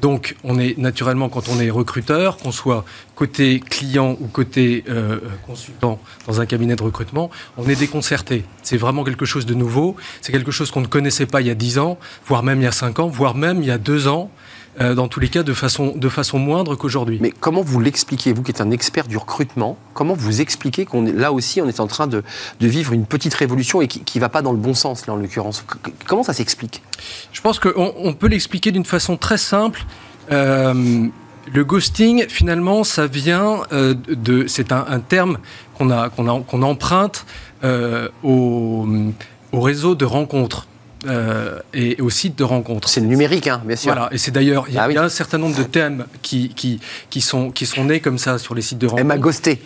Donc, 0.00 0.36
on 0.44 0.58
est 0.58 0.76
naturellement, 0.78 1.28
quand 1.28 1.48
on 1.48 1.58
est 1.58 1.70
recruteur, 1.70 2.36
qu'on 2.36 2.52
soit 2.52 2.84
côté 3.14 3.60
client 3.60 4.16
ou 4.20 4.26
côté 4.26 4.84
euh, 4.88 5.18
consultant 5.46 5.98
dans 6.26 6.40
un 6.40 6.46
cabinet 6.46 6.76
de 6.76 6.82
recrutement, 6.82 7.30
on 7.56 7.68
est 7.68 7.76
déconcerté. 7.76 8.44
C'est 8.62 8.76
vraiment 8.76 9.04
quelque 9.04 9.24
chose 9.24 9.46
de 9.46 9.54
nouveau. 9.54 9.96
C'est 10.20 10.32
quelque 10.32 10.50
chose 10.50 10.70
qu'on 10.70 10.82
ne 10.82 10.86
connaissait 10.86 11.26
pas 11.26 11.40
il 11.40 11.46
y 11.46 11.50
a 11.50 11.54
10 11.54 11.78
ans, 11.78 11.98
voire 12.26 12.42
même 12.42 12.60
il 12.60 12.64
y 12.64 12.68
a 12.68 12.72
5 12.72 12.98
ans, 12.98 13.08
voire 13.08 13.34
même 13.34 13.62
il 13.62 13.68
y 13.68 13.70
a 13.70 13.78
2 13.78 14.08
ans. 14.08 14.30
Euh, 14.78 14.94
dans 14.94 15.08
tous 15.08 15.20
les 15.20 15.28
cas 15.28 15.42
de 15.42 15.54
façon, 15.54 15.94
de 15.96 16.08
façon 16.08 16.38
moindre 16.38 16.74
qu'aujourd'hui. 16.74 17.18
Mais 17.20 17.30
comment 17.30 17.62
vous 17.62 17.80
l'expliquez, 17.80 18.34
vous 18.34 18.42
qui 18.42 18.50
êtes 18.50 18.60
un 18.60 18.70
expert 18.70 19.06
du 19.06 19.16
recrutement, 19.16 19.78
comment 19.94 20.12
vous 20.12 20.42
expliquez 20.42 20.84
qu'on 20.84 21.06
est 21.06 21.12
là 21.12 21.32
aussi, 21.32 21.62
on 21.62 21.68
est 21.68 21.80
en 21.80 21.86
train 21.86 22.06
de, 22.06 22.22
de 22.60 22.66
vivre 22.68 22.92
une 22.92 23.06
petite 23.06 23.32
révolution 23.32 23.80
et 23.80 23.88
qui 23.88 24.18
ne 24.18 24.20
va 24.20 24.28
pas 24.28 24.42
dans 24.42 24.52
le 24.52 24.58
bon 24.58 24.74
sens, 24.74 25.06
là 25.06 25.14
en 25.14 25.16
l'occurrence? 25.16 25.64
Comment 26.06 26.22
ça 26.22 26.34
s'explique? 26.34 26.82
Je 27.32 27.40
pense 27.40 27.58
qu'on 27.58 27.94
on 27.96 28.12
peut 28.12 28.28
l'expliquer 28.28 28.70
d'une 28.70 28.84
façon 28.84 29.16
très 29.16 29.38
simple. 29.38 29.82
Euh, 30.30 31.06
le 31.54 31.64
ghosting, 31.64 32.26
finalement, 32.28 32.84
ça 32.84 33.06
vient 33.06 33.62
euh, 33.72 33.94
de. 34.08 34.46
C'est 34.46 34.72
un, 34.72 34.84
un, 34.88 35.00
terme 35.00 35.38
qu'on 35.78 35.88
qu'on 36.10 36.42
qu'on 36.42 36.62
emprunte 36.62 37.24
au, 38.22 38.86
au 39.52 39.60
réseau 39.60 39.94
de 39.94 40.04
rencontres. 40.04 40.66
Euh, 41.04 41.58
et 41.74 42.00
au 42.00 42.08
site 42.08 42.38
de 42.38 42.44
rencontre. 42.44 42.88
C'est 42.88 43.00
le 43.00 43.06
numérique, 43.06 43.46
hein, 43.46 43.60
bien 43.64 43.76
sûr. 43.76 43.92
Voilà, 43.92 44.08
et 44.12 44.18
c'est 44.18 44.30
d'ailleurs, 44.30 44.64
il 44.68 44.74
y, 44.74 44.78
a 44.78 44.88
ah 44.96 45.02
un 45.02 45.08
certain 45.10 45.36
nombre 45.36 45.56
de 45.56 45.62
thèmes 45.62 46.06
qui, 46.22 46.48
qui, 46.48 46.80
qui, 47.10 47.20
sont, 47.20 47.50
qui 47.50 47.66
sont 47.66 47.84
nés 47.84 48.00
comme 48.00 48.18
ça 48.18 48.38
sur 48.38 48.54
les 48.54 48.62
sites 48.62 48.78
de 48.78 48.86
rencontre. 48.86 49.00
Elle 49.02 49.06
m'a 49.06 49.18
ghosté. 49.18 49.60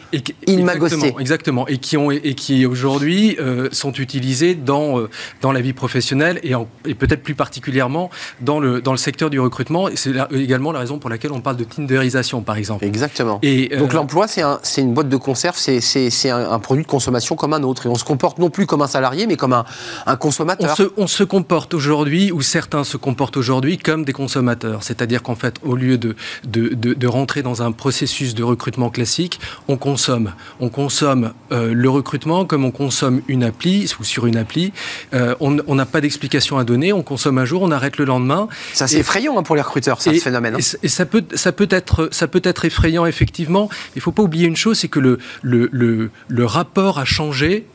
Il 0.46 0.64
m'a 0.64 0.74
ghosté. 0.74 1.14
Exactement, 1.20 1.68
et 1.68 1.78
qui, 1.78 1.96
ont, 1.96 2.10
et 2.10 2.34
qui 2.34 2.66
aujourd'hui 2.66 3.36
euh, 3.38 3.68
sont 3.70 3.92
utilisés 3.92 4.54
dans, 4.54 4.98
euh, 4.98 5.08
dans 5.40 5.52
la 5.52 5.60
vie 5.60 5.72
professionnelle 5.72 6.40
et, 6.42 6.52
et 6.84 6.94
peut-être 6.94 7.22
plus 7.22 7.36
particulièrement 7.36 8.10
dans 8.40 8.58
le, 8.58 8.82
dans 8.82 8.92
le 8.92 8.98
secteur 8.98 9.30
du 9.30 9.38
recrutement. 9.38 9.88
C'est 9.94 10.12
également 10.34 10.72
la 10.72 10.80
raison 10.80 10.98
pour 10.98 11.10
laquelle 11.10 11.32
on 11.32 11.40
parle 11.40 11.56
de 11.56 11.64
Tinderisation, 11.64 12.42
par 12.42 12.56
exemple. 12.56 12.84
Exactement. 12.84 13.38
Et, 13.42 13.68
Donc 13.76 13.92
l'emploi, 13.92 14.26
c'est 14.26 14.42
un, 14.42 14.60
une 14.78 14.94
boîte 14.94 15.08
de 15.08 15.16
conserve, 15.16 15.56
c'est 15.56 16.30
un, 16.30 16.50
un, 16.50 16.58
produit 16.58 16.84
de 16.84 16.88
consommation 16.90 17.36
comme 17.36 17.52
un 17.52 17.62
autre. 17.62 17.86
Et 17.86 17.88
on 17.88 17.94
se 17.94 18.04
comporte 18.04 18.38
non 18.38 18.50
plus 18.50 18.66
comme 18.66 18.82
un 18.82 18.88
salarié, 18.88 19.26
mais 19.28 19.36
comme 19.36 19.52
un, 19.52 19.64
un 20.06 20.16
consommateur. 20.16 20.72
On 20.72 20.74
se, 20.74 20.82
on 20.96 21.06
se 21.06 21.19
se 21.20 21.24
comportent 21.24 21.74
aujourd'hui, 21.74 22.32
ou 22.32 22.40
certains 22.40 22.82
se 22.82 22.96
comportent 22.96 23.36
aujourd'hui 23.36 23.76
comme 23.76 24.06
des 24.06 24.14
consommateurs. 24.14 24.82
C'est-à-dire 24.82 25.22
qu'en 25.22 25.34
fait, 25.34 25.56
au 25.62 25.76
lieu 25.76 25.98
de, 25.98 26.16
de, 26.44 26.72
de, 26.74 27.06
rentrer 27.06 27.42
dans 27.42 27.60
un 27.60 27.72
processus 27.72 28.34
de 28.34 28.42
recrutement 28.42 28.88
classique, 28.88 29.38
on 29.68 29.76
consomme. 29.76 30.32
On 30.60 30.70
consomme 30.70 31.34
euh, 31.52 31.74
le 31.74 31.90
recrutement 31.90 32.46
comme 32.46 32.64
on 32.64 32.70
consomme 32.70 33.20
une 33.28 33.44
appli 33.44 33.92
ou 34.00 34.04
sur 34.04 34.26
une 34.26 34.38
appli. 34.38 34.72
Euh, 35.12 35.34
on 35.40 35.74
n'a 35.74 35.84
pas 35.84 36.00
d'explication 36.00 36.56
à 36.56 36.64
donner, 36.64 36.94
on 36.94 37.02
consomme 37.02 37.36
un 37.36 37.44
jour, 37.44 37.60
on 37.60 37.70
arrête 37.70 37.98
le 37.98 38.06
lendemain. 38.06 38.48
Ça, 38.72 38.86
c'est 38.86 39.00
effrayant 39.00 39.36
hein, 39.38 39.42
pour 39.42 39.56
les 39.56 39.62
recruteurs, 39.62 40.00
ce 40.00 40.12
phénomène. 40.14 40.54
Hein. 40.54 40.78
Et, 40.82 40.88
ça, 40.88 41.04
peut, 41.04 41.24
ça, 41.34 41.52
peut 41.52 41.68
être, 41.70 42.08
ça 42.12 42.28
peut 42.28 42.40
être 42.44 42.64
effrayant, 42.64 43.04
effectivement. 43.04 43.68
Il 43.94 43.98
ne 43.98 44.02
faut 44.02 44.12
pas 44.12 44.22
oublier 44.22 44.46
une 44.46 44.56
chose, 44.56 44.78
c'est 44.78 44.88
que 44.88 45.00
le, 45.00 45.18
le, 45.42 45.68
le, 45.70 46.10
le 46.28 46.44
rapport 46.46 46.98
a 46.98 47.04
changé 47.04 47.66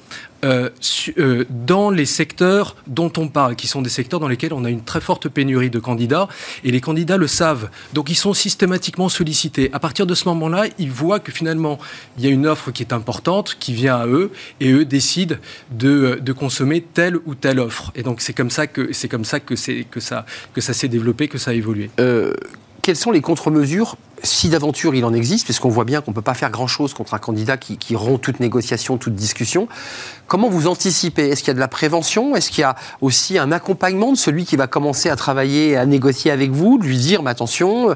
euh, 0.43 0.69
euh, 1.17 1.45
dans 1.49 1.89
les 1.89 2.05
secteurs 2.05 2.75
dont 2.88 3.11
on 3.17 3.27
parle, 3.27 3.55
qui 3.55 3.67
sont 3.67 3.81
des 3.81 3.89
secteurs 3.89 4.19
dans 4.19 4.27
lesquels 4.27 4.53
on 4.53 4.65
a 4.65 4.69
une 4.69 4.83
très 4.83 5.01
forte 5.01 5.29
pénurie 5.29 5.69
de 5.69 5.79
candidats, 5.79 6.27
et 6.63 6.71
les 6.71 6.81
candidats 6.81 7.17
le 7.17 7.27
savent. 7.27 7.69
Donc 7.93 8.09
ils 8.09 8.15
sont 8.15 8.33
systématiquement 8.33 9.09
sollicités. 9.09 9.69
À 9.73 9.79
partir 9.79 10.05
de 10.05 10.13
ce 10.13 10.27
moment-là, 10.29 10.65
ils 10.77 10.91
voient 10.91 11.19
que 11.19 11.31
finalement, 11.31 11.79
il 12.17 12.25
y 12.25 12.27
a 12.27 12.29
une 12.29 12.47
offre 12.47 12.71
qui 12.71 12.83
est 12.83 12.93
importante, 12.93 13.57
qui 13.59 13.73
vient 13.73 13.95
à 13.95 14.07
eux, 14.07 14.31
et 14.59 14.71
eux 14.71 14.86
décident 14.86 15.36
de, 15.71 16.19
de 16.21 16.33
consommer 16.33 16.81
telle 16.81 17.17
ou 17.25 17.36
telle 17.36 17.59
offre. 17.59 17.91
Et 17.95 18.03
donc 18.03 18.21
c'est 18.21 18.33
comme 18.33 18.49
ça 18.49 18.67
que 18.67 18.93
c'est 18.93 19.07
comme 19.07 19.25
ça 19.25 19.39
que, 19.39 19.55
ça 19.55 20.73
s'est 20.73 20.88
développé, 20.88 21.27
que 21.27 21.38
ça 21.38 21.51
a 21.51 21.53
évolué. 21.53 21.89
Euh, 21.99 22.33
quelles 22.81 22.95
sont 22.95 23.11
les 23.11 23.21
contre-mesures 23.21 23.97
si 24.23 24.49
d'aventure 24.49 24.95
il 24.95 25.05
en 25.05 25.13
existe, 25.13 25.45
puisqu'on 25.45 25.69
voit 25.69 25.86
bien 25.86 26.01
qu'on 26.01 26.11
ne 26.11 26.15
peut 26.15 26.21
pas 26.21 26.33
faire 26.33 26.49
grand-chose 26.49 26.93
contre 26.93 27.13
un 27.13 27.19
candidat 27.19 27.57
qui, 27.57 27.95
rompt 27.95 28.21
toute 28.21 28.39
négociation, 28.39 28.97
toute 28.97 29.15
discussion, 29.15 29.67
comment 30.28 30.49
vous 30.49 30.67
anticipez? 30.67 31.30
Est-ce 31.30 31.41
qu'il 31.41 31.49
y 31.49 31.51
a 31.51 31.55
de 31.55 31.59
la 31.59 31.67
prévention? 31.67 32.36
Est-ce 32.36 32.49
qu'il 32.49 32.61
y 32.61 32.63
a 32.63 32.76
aussi 33.01 33.38
un 33.38 33.51
accompagnement 33.51 34.11
de 34.11 34.17
celui 34.17 34.45
qui 34.45 34.55
va 34.55 34.67
commencer 34.67 35.09
à 35.09 35.15
travailler, 35.15 35.78
à 35.78 35.86
négocier 35.86 36.32
avec 36.32 36.51
vous, 36.51 36.78
de 36.78 36.84
lui 36.84 36.97
dire, 36.97 37.23
mais 37.23 37.32
attention, 37.32 37.89
euh, 37.89 37.93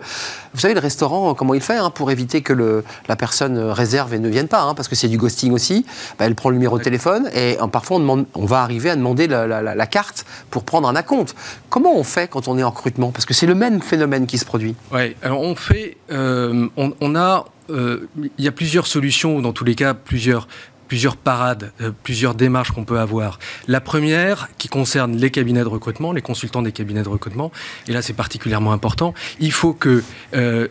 vous 0.54 0.60
savez, 0.60 0.74
le 0.74 0.80
restaurant, 0.80 1.34
comment 1.34 1.54
il 1.54 1.62
fait 1.62 1.78
hein, 1.78 1.90
pour 1.90 2.12
éviter 2.12 2.42
que 2.42 2.54
le, 2.54 2.84
la 3.08 3.16
personne 3.16 3.58
réserve 3.58 4.14
et 4.14 4.20
ne 4.20 4.30
vienne 4.30 4.48
pas, 4.48 4.62
hein, 4.62 4.74
parce 4.74 4.88
que 4.88 4.96
c'est 4.96 5.08
du 5.08 5.18
ghosting 5.18 5.52
aussi, 5.54 5.86
bah, 6.18 6.26
elle 6.26 6.36
prend 6.36 6.50
le 6.50 6.56
numéro 6.56 6.78
de 6.78 6.84
téléphone 6.84 7.30
et 7.34 7.58
parfois 7.72 7.98
on, 7.98 8.00
demande, 8.00 8.26
on, 8.34 8.46
va 8.46 8.62
arriver 8.62 8.90
à 8.90 8.96
demander 8.96 9.28
la, 9.28 9.48
la, 9.48 9.88
carte 9.88 10.26
pour 10.50 10.64
prendre 10.64 10.88
un 10.88 10.96
acompte. 10.96 11.36
Comment 11.70 11.96
on 11.96 12.04
fait 12.04 12.28
quand 12.28 12.48
on 12.48 12.58
est 12.58 12.64
en 12.64 12.70
recrutement? 12.70 13.12
Parce 13.12 13.26
que 13.26 13.34
c'est 13.34 13.48
le 13.48 13.56
même 13.56 13.82
phénomène 13.82 14.28
qui 14.28 14.38
se 14.38 14.46
produit. 14.46 14.76
Oui, 14.92 15.16
alors 15.22 15.42
on 15.42 15.56
fait... 15.56 15.98
Euh, 16.12 16.68
on, 16.78 17.16
a, 17.16 17.46
euh, 17.70 18.08
il 18.18 18.44
y 18.44 18.48
a 18.48 18.52
plusieurs 18.52 18.88
solutions, 18.88 19.38
ou 19.38 19.42
dans 19.42 19.54
tous 19.54 19.66
les 19.66 19.76
cas, 19.76 19.94
plusieurs, 19.94 20.48
plusieurs 20.90 21.16
parades, 21.16 21.72
euh, 21.80 21.92
plusieurs 22.04 22.36
démarches 22.36 22.72
qu'on 22.72 22.84
peut 22.84 23.00
avoir. 23.00 23.40
La 23.70 23.80
première, 23.80 24.50
qui 24.58 24.68
concerne 24.68 25.16
les 25.16 25.32
cabinets 25.32 25.64
de 25.64 25.70
recrutement, 25.70 26.12
les 26.12 26.22
consultants 26.22 26.62
des 26.62 26.74
cabinets 26.74 27.04
de 27.04 27.10
recrutement, 27.10 27.54
et 27.88 27.94
là 27.94 28.02
c'est 28.02 28.14
particulièrement 28.14 28.74
important, 28.74 29.14
il 29.40 29.54
faut 29.54 29.74
que 29.74 30.04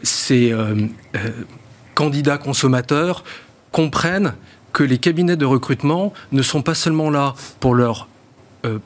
ces 0.03 0.55
candidats 1.95 2.39
consommateurs 2.39 3.25
comprennent 3.73 4.35
que 4.73 4.85
les 4.85 4.99
cabinets 4.99 5.37
de 5.37 5.47
recrutement 5.47 6.13
ne 6.33 6.43
sont 6.43 6.63
pas 6.63 6.75
seulement 6.75 7.11
là 7.11 7.35
pour 7.61 7.75
leur 7.75 8.09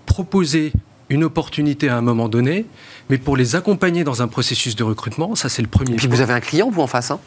proposer 0.07 0.73
une 1.13 1.25
opportunité 1.25 1.89
à 1.89 1.97
un 1.97 2.01
moment 2.01 2.29
donné, 2.29 2.67
mais 3.11 3.19
pour 3.19 3.37
les 3.37 3.57
accompagner 3.57 4.05
dans 4.05 4.23
un 4.23 4.29
processus 4.29 4.77
de 4.77 4.85
recrutement, 4.85 5.35
ça 5.35 5.49
c'est 5.49 5.63
le 5.63 5.69
premier. 5.69 5.93
Et 5.93 5.97
puis 5.97 6.07
vous 6.09 6.21
avez 6.21 6.33
un 6.33 6.41
client, 6.41 6.71
vous 6.71 6.83
en 6.83 6.87
face. 6.87 7.11
Hein 7.11 7.21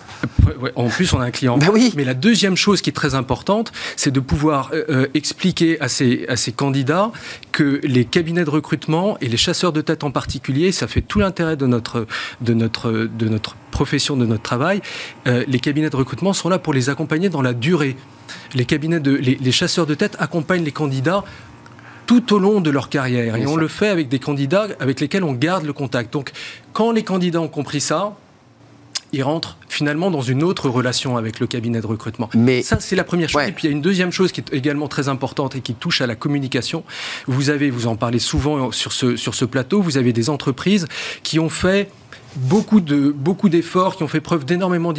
en 0.76 0.88
plus, 0.88 1.14
on 1.14 1.20
a 1.20 1.26
un 1.26 1.32
client. 1.32 1.58
Ben 1.58 1.70
oui. 1.72 1.94
Mais 1.96 2.04
la 2.04 2.14
deuxième 2.14 2.56
chose 2.56 2.82
qui 2.82 2.90
est 2.90 2.94
très 2.94 3.16
importante, 3.16 3.72
c'est 3.96 4.12
de 4.12 4.20
pouvoir 4.20 4.72
euh, 4.74 4.84
euh, 4.90 5.08
expliquer 5.14 5.80
à 5.82 5.88
ces, 5.88 6.26
à 6.28 6.36
ces 6.36 6.52
candidats 6.52 7.12
que 7.52 7.80
les 7.84 8.06
cabinets 8.06 8.46
de 8.46 8.50
recrutement 8.50 9.18
et 9.22 9.28
les 9.28 9.38
chasseurs 9.38 9.74
de 9.74 9.82
tête 9.82 10.04
en 10.04 10.12
particulier, 10.12 10.72
ça 10.72 10.88
fait 10.88 11.02
tout 11.02 11.20
l'intérêt 11.20 11.56
de 11.56 11.68
notre, 11.68 12.08
de, 12.42 12.54
notre, 12.54 12.92
de 12.92 13.30
notre 13.30 13.56
profession, 13.72 14.18
de 14.18 14.26
notre 14.26 14.44
travail, 14.44 14.82
euh, 15.28 15.44
les 15.48 15.60
cabinets 15.60 15.90
de 15.90 15.96
recrutement 15.96 16.34
sont 16.34 16.50
là 16.50 16.60
pour 16.60 16.74
les 16.74 16.90
accompagner 16.90 17.30
dans 17.30 17.42
la 17.42 17.54
durée. 17.54 17.96
Les 18.54 18.66
cabinets 18.66 19.00
de, 19.00 19.12
les 19.12 19.52
chasseurs 19.52 19.86
de 19.86 19.94
tête 19.94 20.16
accompagnent 20.20 20.64
les 20.64 20.72
candidats 20.72 21.24
tout 22.06 22.34
au 22.34 22.39
long 22.39 22.62
de 22.62 22.70
leur 22.70 22.89
carrière. 22.89 23.36
Et 23.36 23.45
on 23.47 23.56
le 23.56 23.68
fait 23.68 23.89
avec 23.89 24.10
des 24.10 24.20
candidats 24.20 24.68
avec 24.80 24.99
lesquels 24.99 25.24
on 25.24 25.34
garde 25.34 25.66
le 25.66 25.74
contact. 25.74 26.14
Donc, 26.14 26.32
quand 26.74 26.91
les 26.91 27.03
candidats 27.03 27.41
ont 27.41 27.47
compris 27.47 27.82
ça, 27.82 28.16
ils 29.16 29.24
rentrent 29.24 29.58
finalement 29.70 30.12
dans 30.12 30.22
une 30.22 30.43
autre 30.43 30.70
relation 30.70 31.18
avec 31.18 31.39
le 31.39 31.47
cabinet 31.47 31.80
de 31.80 31.88
recrutement. 31.88 32.30
Mais 32.34 32.62
ça, 32.62 32.80
c'est 32.80 32.95
la 32.95 33.03
première 33.03 33.30
chose. 33.30 33.43
Et 33.47 33.51
puis 33.51 33.66
il 33.66 33.70
y 33.70 33.74
a 33.74 33.76
une 33.76 33.82
deuxième 33.82 34.12
chose 34.12 34.32
qui 34.32 34.41
est 34.41 34.53
également 34.53 34.88
très 34.88 35.08
importante 35.08 35.56
et 35.56 35.62
qui 35.62 35.74
touche 35.74 36.01
à 36.01 36.08
la 36.08 36.16
communication. 36.16 36.84
Vous 37.28 37.49
avez, 37.49 37.70
vous 37.70 37.88
en 37.88 37.95
parlez 37.95 38.20
souvent 38.20 38.72
sur 38.72 38.91
ce, 38.91 39.16
sur 39.16 39.34
ce 39.36 39.45
plateau, 39.45 39.82
vous 39.82 39.97
avez 39.97 40.12
des 40.12 40.30
entreprises 40.30 40.88
qui 41.24 41.39
ont 41.39 41.49
fait 41.49 41.89
beaucoup 42.36 42.82
de 42.82 43.12
beaucoup 43.12 43.47
d'efforts, 43.47 43.95
qui 43.95 44.03
ont 44.03 44.10
fait 44.10 44.20
preuve 44.20 44.43
d'énormément 44.43 44.93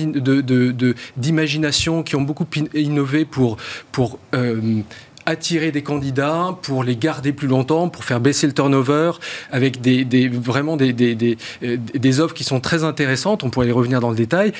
d'imagination, 1.17 2.03
qui 2.03 2.17
ont 2.17 2.23
beaucoup 2.23 2.47
innové 2.75 3.27
pour 3.27 3.59
pour 3.93 4.19
euh, 4.35 4.81
attirer 5.27 5.73
des 5.73 5.83
candidats, 5.83 6.57
pour 6.63 6.85
les 6.85 6.97
garder 6.97 7.33
plus 7.33 7.49
longtemps, 7.49 7.89
pour 7.89 8.05
faire 8.05 8.21
baisser 8.21 8.47
le 8.47 8.53
turnover, 8.53 9.13
avec 9.51 9.81
des, 9.81 10.05
des 10.05 10.29
vraiment 10.29 10.77
des, 10.77 10.93
des, 10.93 11.37
euh, 11.63 11.77
des, 11.95 12.21
offres 12.21 12.35
qui 12.35 12.45
sont 12.45 12.61
très 12.61 12.85
intéressantes. 12.85 13.45
On 13.45 13.51
pourrait 13.51 13.69
y 13.69 13.73
revenir 13.73 14.01
dans 14.01 14.11
le 14.11 14.17
détail. 14.17 14.53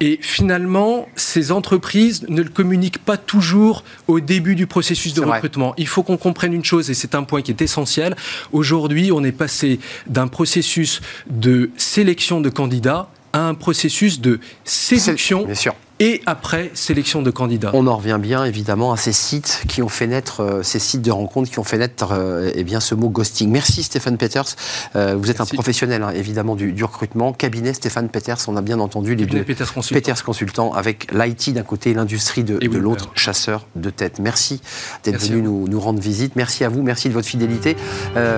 Et 0.00 0.18
finalement, 0.20 1.08
ces 1.14 1.52
entreprises 1.52 2.26
ne 2.28 2.42
le 2.42 2.48
communiquent 2.48 2.98
pas 2.98 3.16
toujours 3.16 3.84
au 4.08 4.18
début 4.20 4.54
du 4.54 4.66
processus 4.66 5.14
de 5.14 5.20
recrutement. 5.20 5.74
Il 5.76 5.86
faut 5.86 6.02
qu'on 6.02 6.16
comprenne 6.16 6.52
une 6.52 6.64
chose, 6.64 6.90
et 6.90 6.94
c'est 6.94 7.14
un 7.14 7.22
point 7.22 7.42
qui 7.42 7.52
est 7.52 7.62
essentiel. 7.62 8.16
Aujourd'hui, 8.52 9.12
on 9.12 9.22
est 9.22 9.32
passé 9.32 9.78
d'un 10.06 10.26
processus 10.26 11.00
de 11.30 11.70
sélection 11.76 12.40
de 12.40 12.48
candidats 12.48 13.08
à 13.32 13.48
un 13.48 13.54
processus 13.54 14.20
de 14.20 14.40
séduction 14.64 15.44
Bien 15.44 15.54
sûr 15.54 15.74
et 16.00 16.22
après 16.26 16.70
sélection 16.74 17.22
de 17.22 17.30
candidats. 17.30 17.70
On 17.72 17.86
en 17.86 17.96
revient 17.96 18.18
bien 18.20 18.44
évidemment 18.44 18.92
à 18.92 18.96
ces 18.96 19.12
sites 19.12 19.62
qui 19.68 19.80
ont 19.80 19.88
fait 19.88 20.08
naître, 20.08 20.40
euh, 20.40 20.62
ces 20.62 20.80
sites 20.80 21.02
de 21.02 21.10
rencontres 21.12 21.50
qui 21.50 21.58
ont 21.60 21.64
fait 21.64 21.78
naître 21.78 22.12
euh, 22.12 22.50
eh 22.54 22.64
bien, 22.64 22.80
ce 22.80 22.96
mot 22.96 23.08
ghosting. 23.08 23.48
Merci 23.50 23.84
Stéphane 23.84 24.16
Peters. 24.16 24.56
Euh, 24.96 25.14
vous 25.16 25.30
êtes 25.30 25.40
un 25.40 25.46
professionnel 25.46 26.02
hein, 26.02 26.10
évidemment 26.10 26.56
du, 26.56 26.82
recrutement. 26.82 27.32
Cabinet 27.32 27.72
Stéphane 27.72 28.08
Peters, 28.08 28.38
on 28.48 28.56
a 28.56 28.62
bien 28.62 28.80
entendu 28.80 29.14
les 29.14 29.26
deux. 29.26 29.44
Peters 29.44 29.72
Consultant. 29.72 30.00
Peters 30.00 30.24
Consultant 30.24 30.72
avec 30.72 31.12
l'IT 31.12 31.54
d'un 31.54 31.62
côté 31.62 31.90
et 31.90 31.94
l'industrie 31.94 32.42
de, 32.42 32.58
de 32.58 32.78
l'autre, 32.78 33.10
chasseur 33.14 33.66
de 33.76 33.90
tête. 33.90 34.18
Merci 34.18 34.60
d'être 35.04 35.20
venu 35.20 35.42
nous, 35.42 35.68
nous, 35.68 35.80
rendre 35.80 36.00
visite. 36.00 36.34
Merci 36.34 36.64
à 36.64 36.68
vous, 36.68 36.82
merci 36.82 37.08
de 37.08 37.14
votre 37.14 37.28
fidélité. 37.28 37.76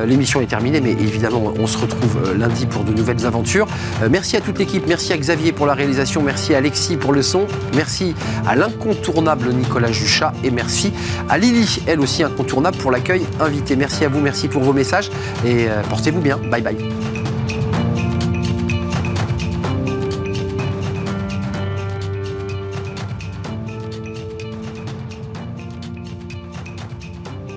L'émission 0.07 0.41
est 0.41 0.47
terminée, 0.47 0.81
mais 0.81 0.93
évidemment 0.93 1.55
on 1.59 1.67
se 1.67 1.79
retrouve 1.79 2.35
lundi 2.35 2.67
pour 2.67 2.85
de 2.85 2.93
nouvelles 2.93 3.25
aventures. 3.25 3.67
merci 4.11 4.37
à 4.37 4.41
toute 4.41 4.59
l'équipe, 4.59 4.87
merci 4.87 5.13
à 5.13 5.19
Xavier 5.19 5.53
pour 5.53 5.67
la 5.67 5.75
réalisation, 5.75 6.23
merci 6.23 6.55
à 6.55 6.59
Alexis 6.59 6.97
pour 6.97 7.13
le 7.13 7.23
son. 7.23 7.46
Merci 7.75 8.15
à 8.47 8.57
l'incontournable 8.57 9.53
Nicolas 9.53 9.93
Juchat 9.93 10.33
et 10.45 10.51
merci 10.51 10.93
à 11.29 11.39
Lily, 11.39 11.81
elle 11.87 12.01
aussi 12.01 12.23
incontournable 12.23 12.77
pour 12.79 12.91
l'accueil 12.91 13.27
invité. 13.41 13.77
Merci 13.77 14.05
à 14.05 14.09
vous, 14.09 14.21
merci 14.21 14.49
pour 14.49 14.63
vos 14.63 14.73
messages 14.73 15.11
et 15.45 15.69
euh, 15.69 15.83
portez-vous 15.89 16.21
bien. 16.21 16.39
Bye 16.51 16.63
bye. 16.63 17.16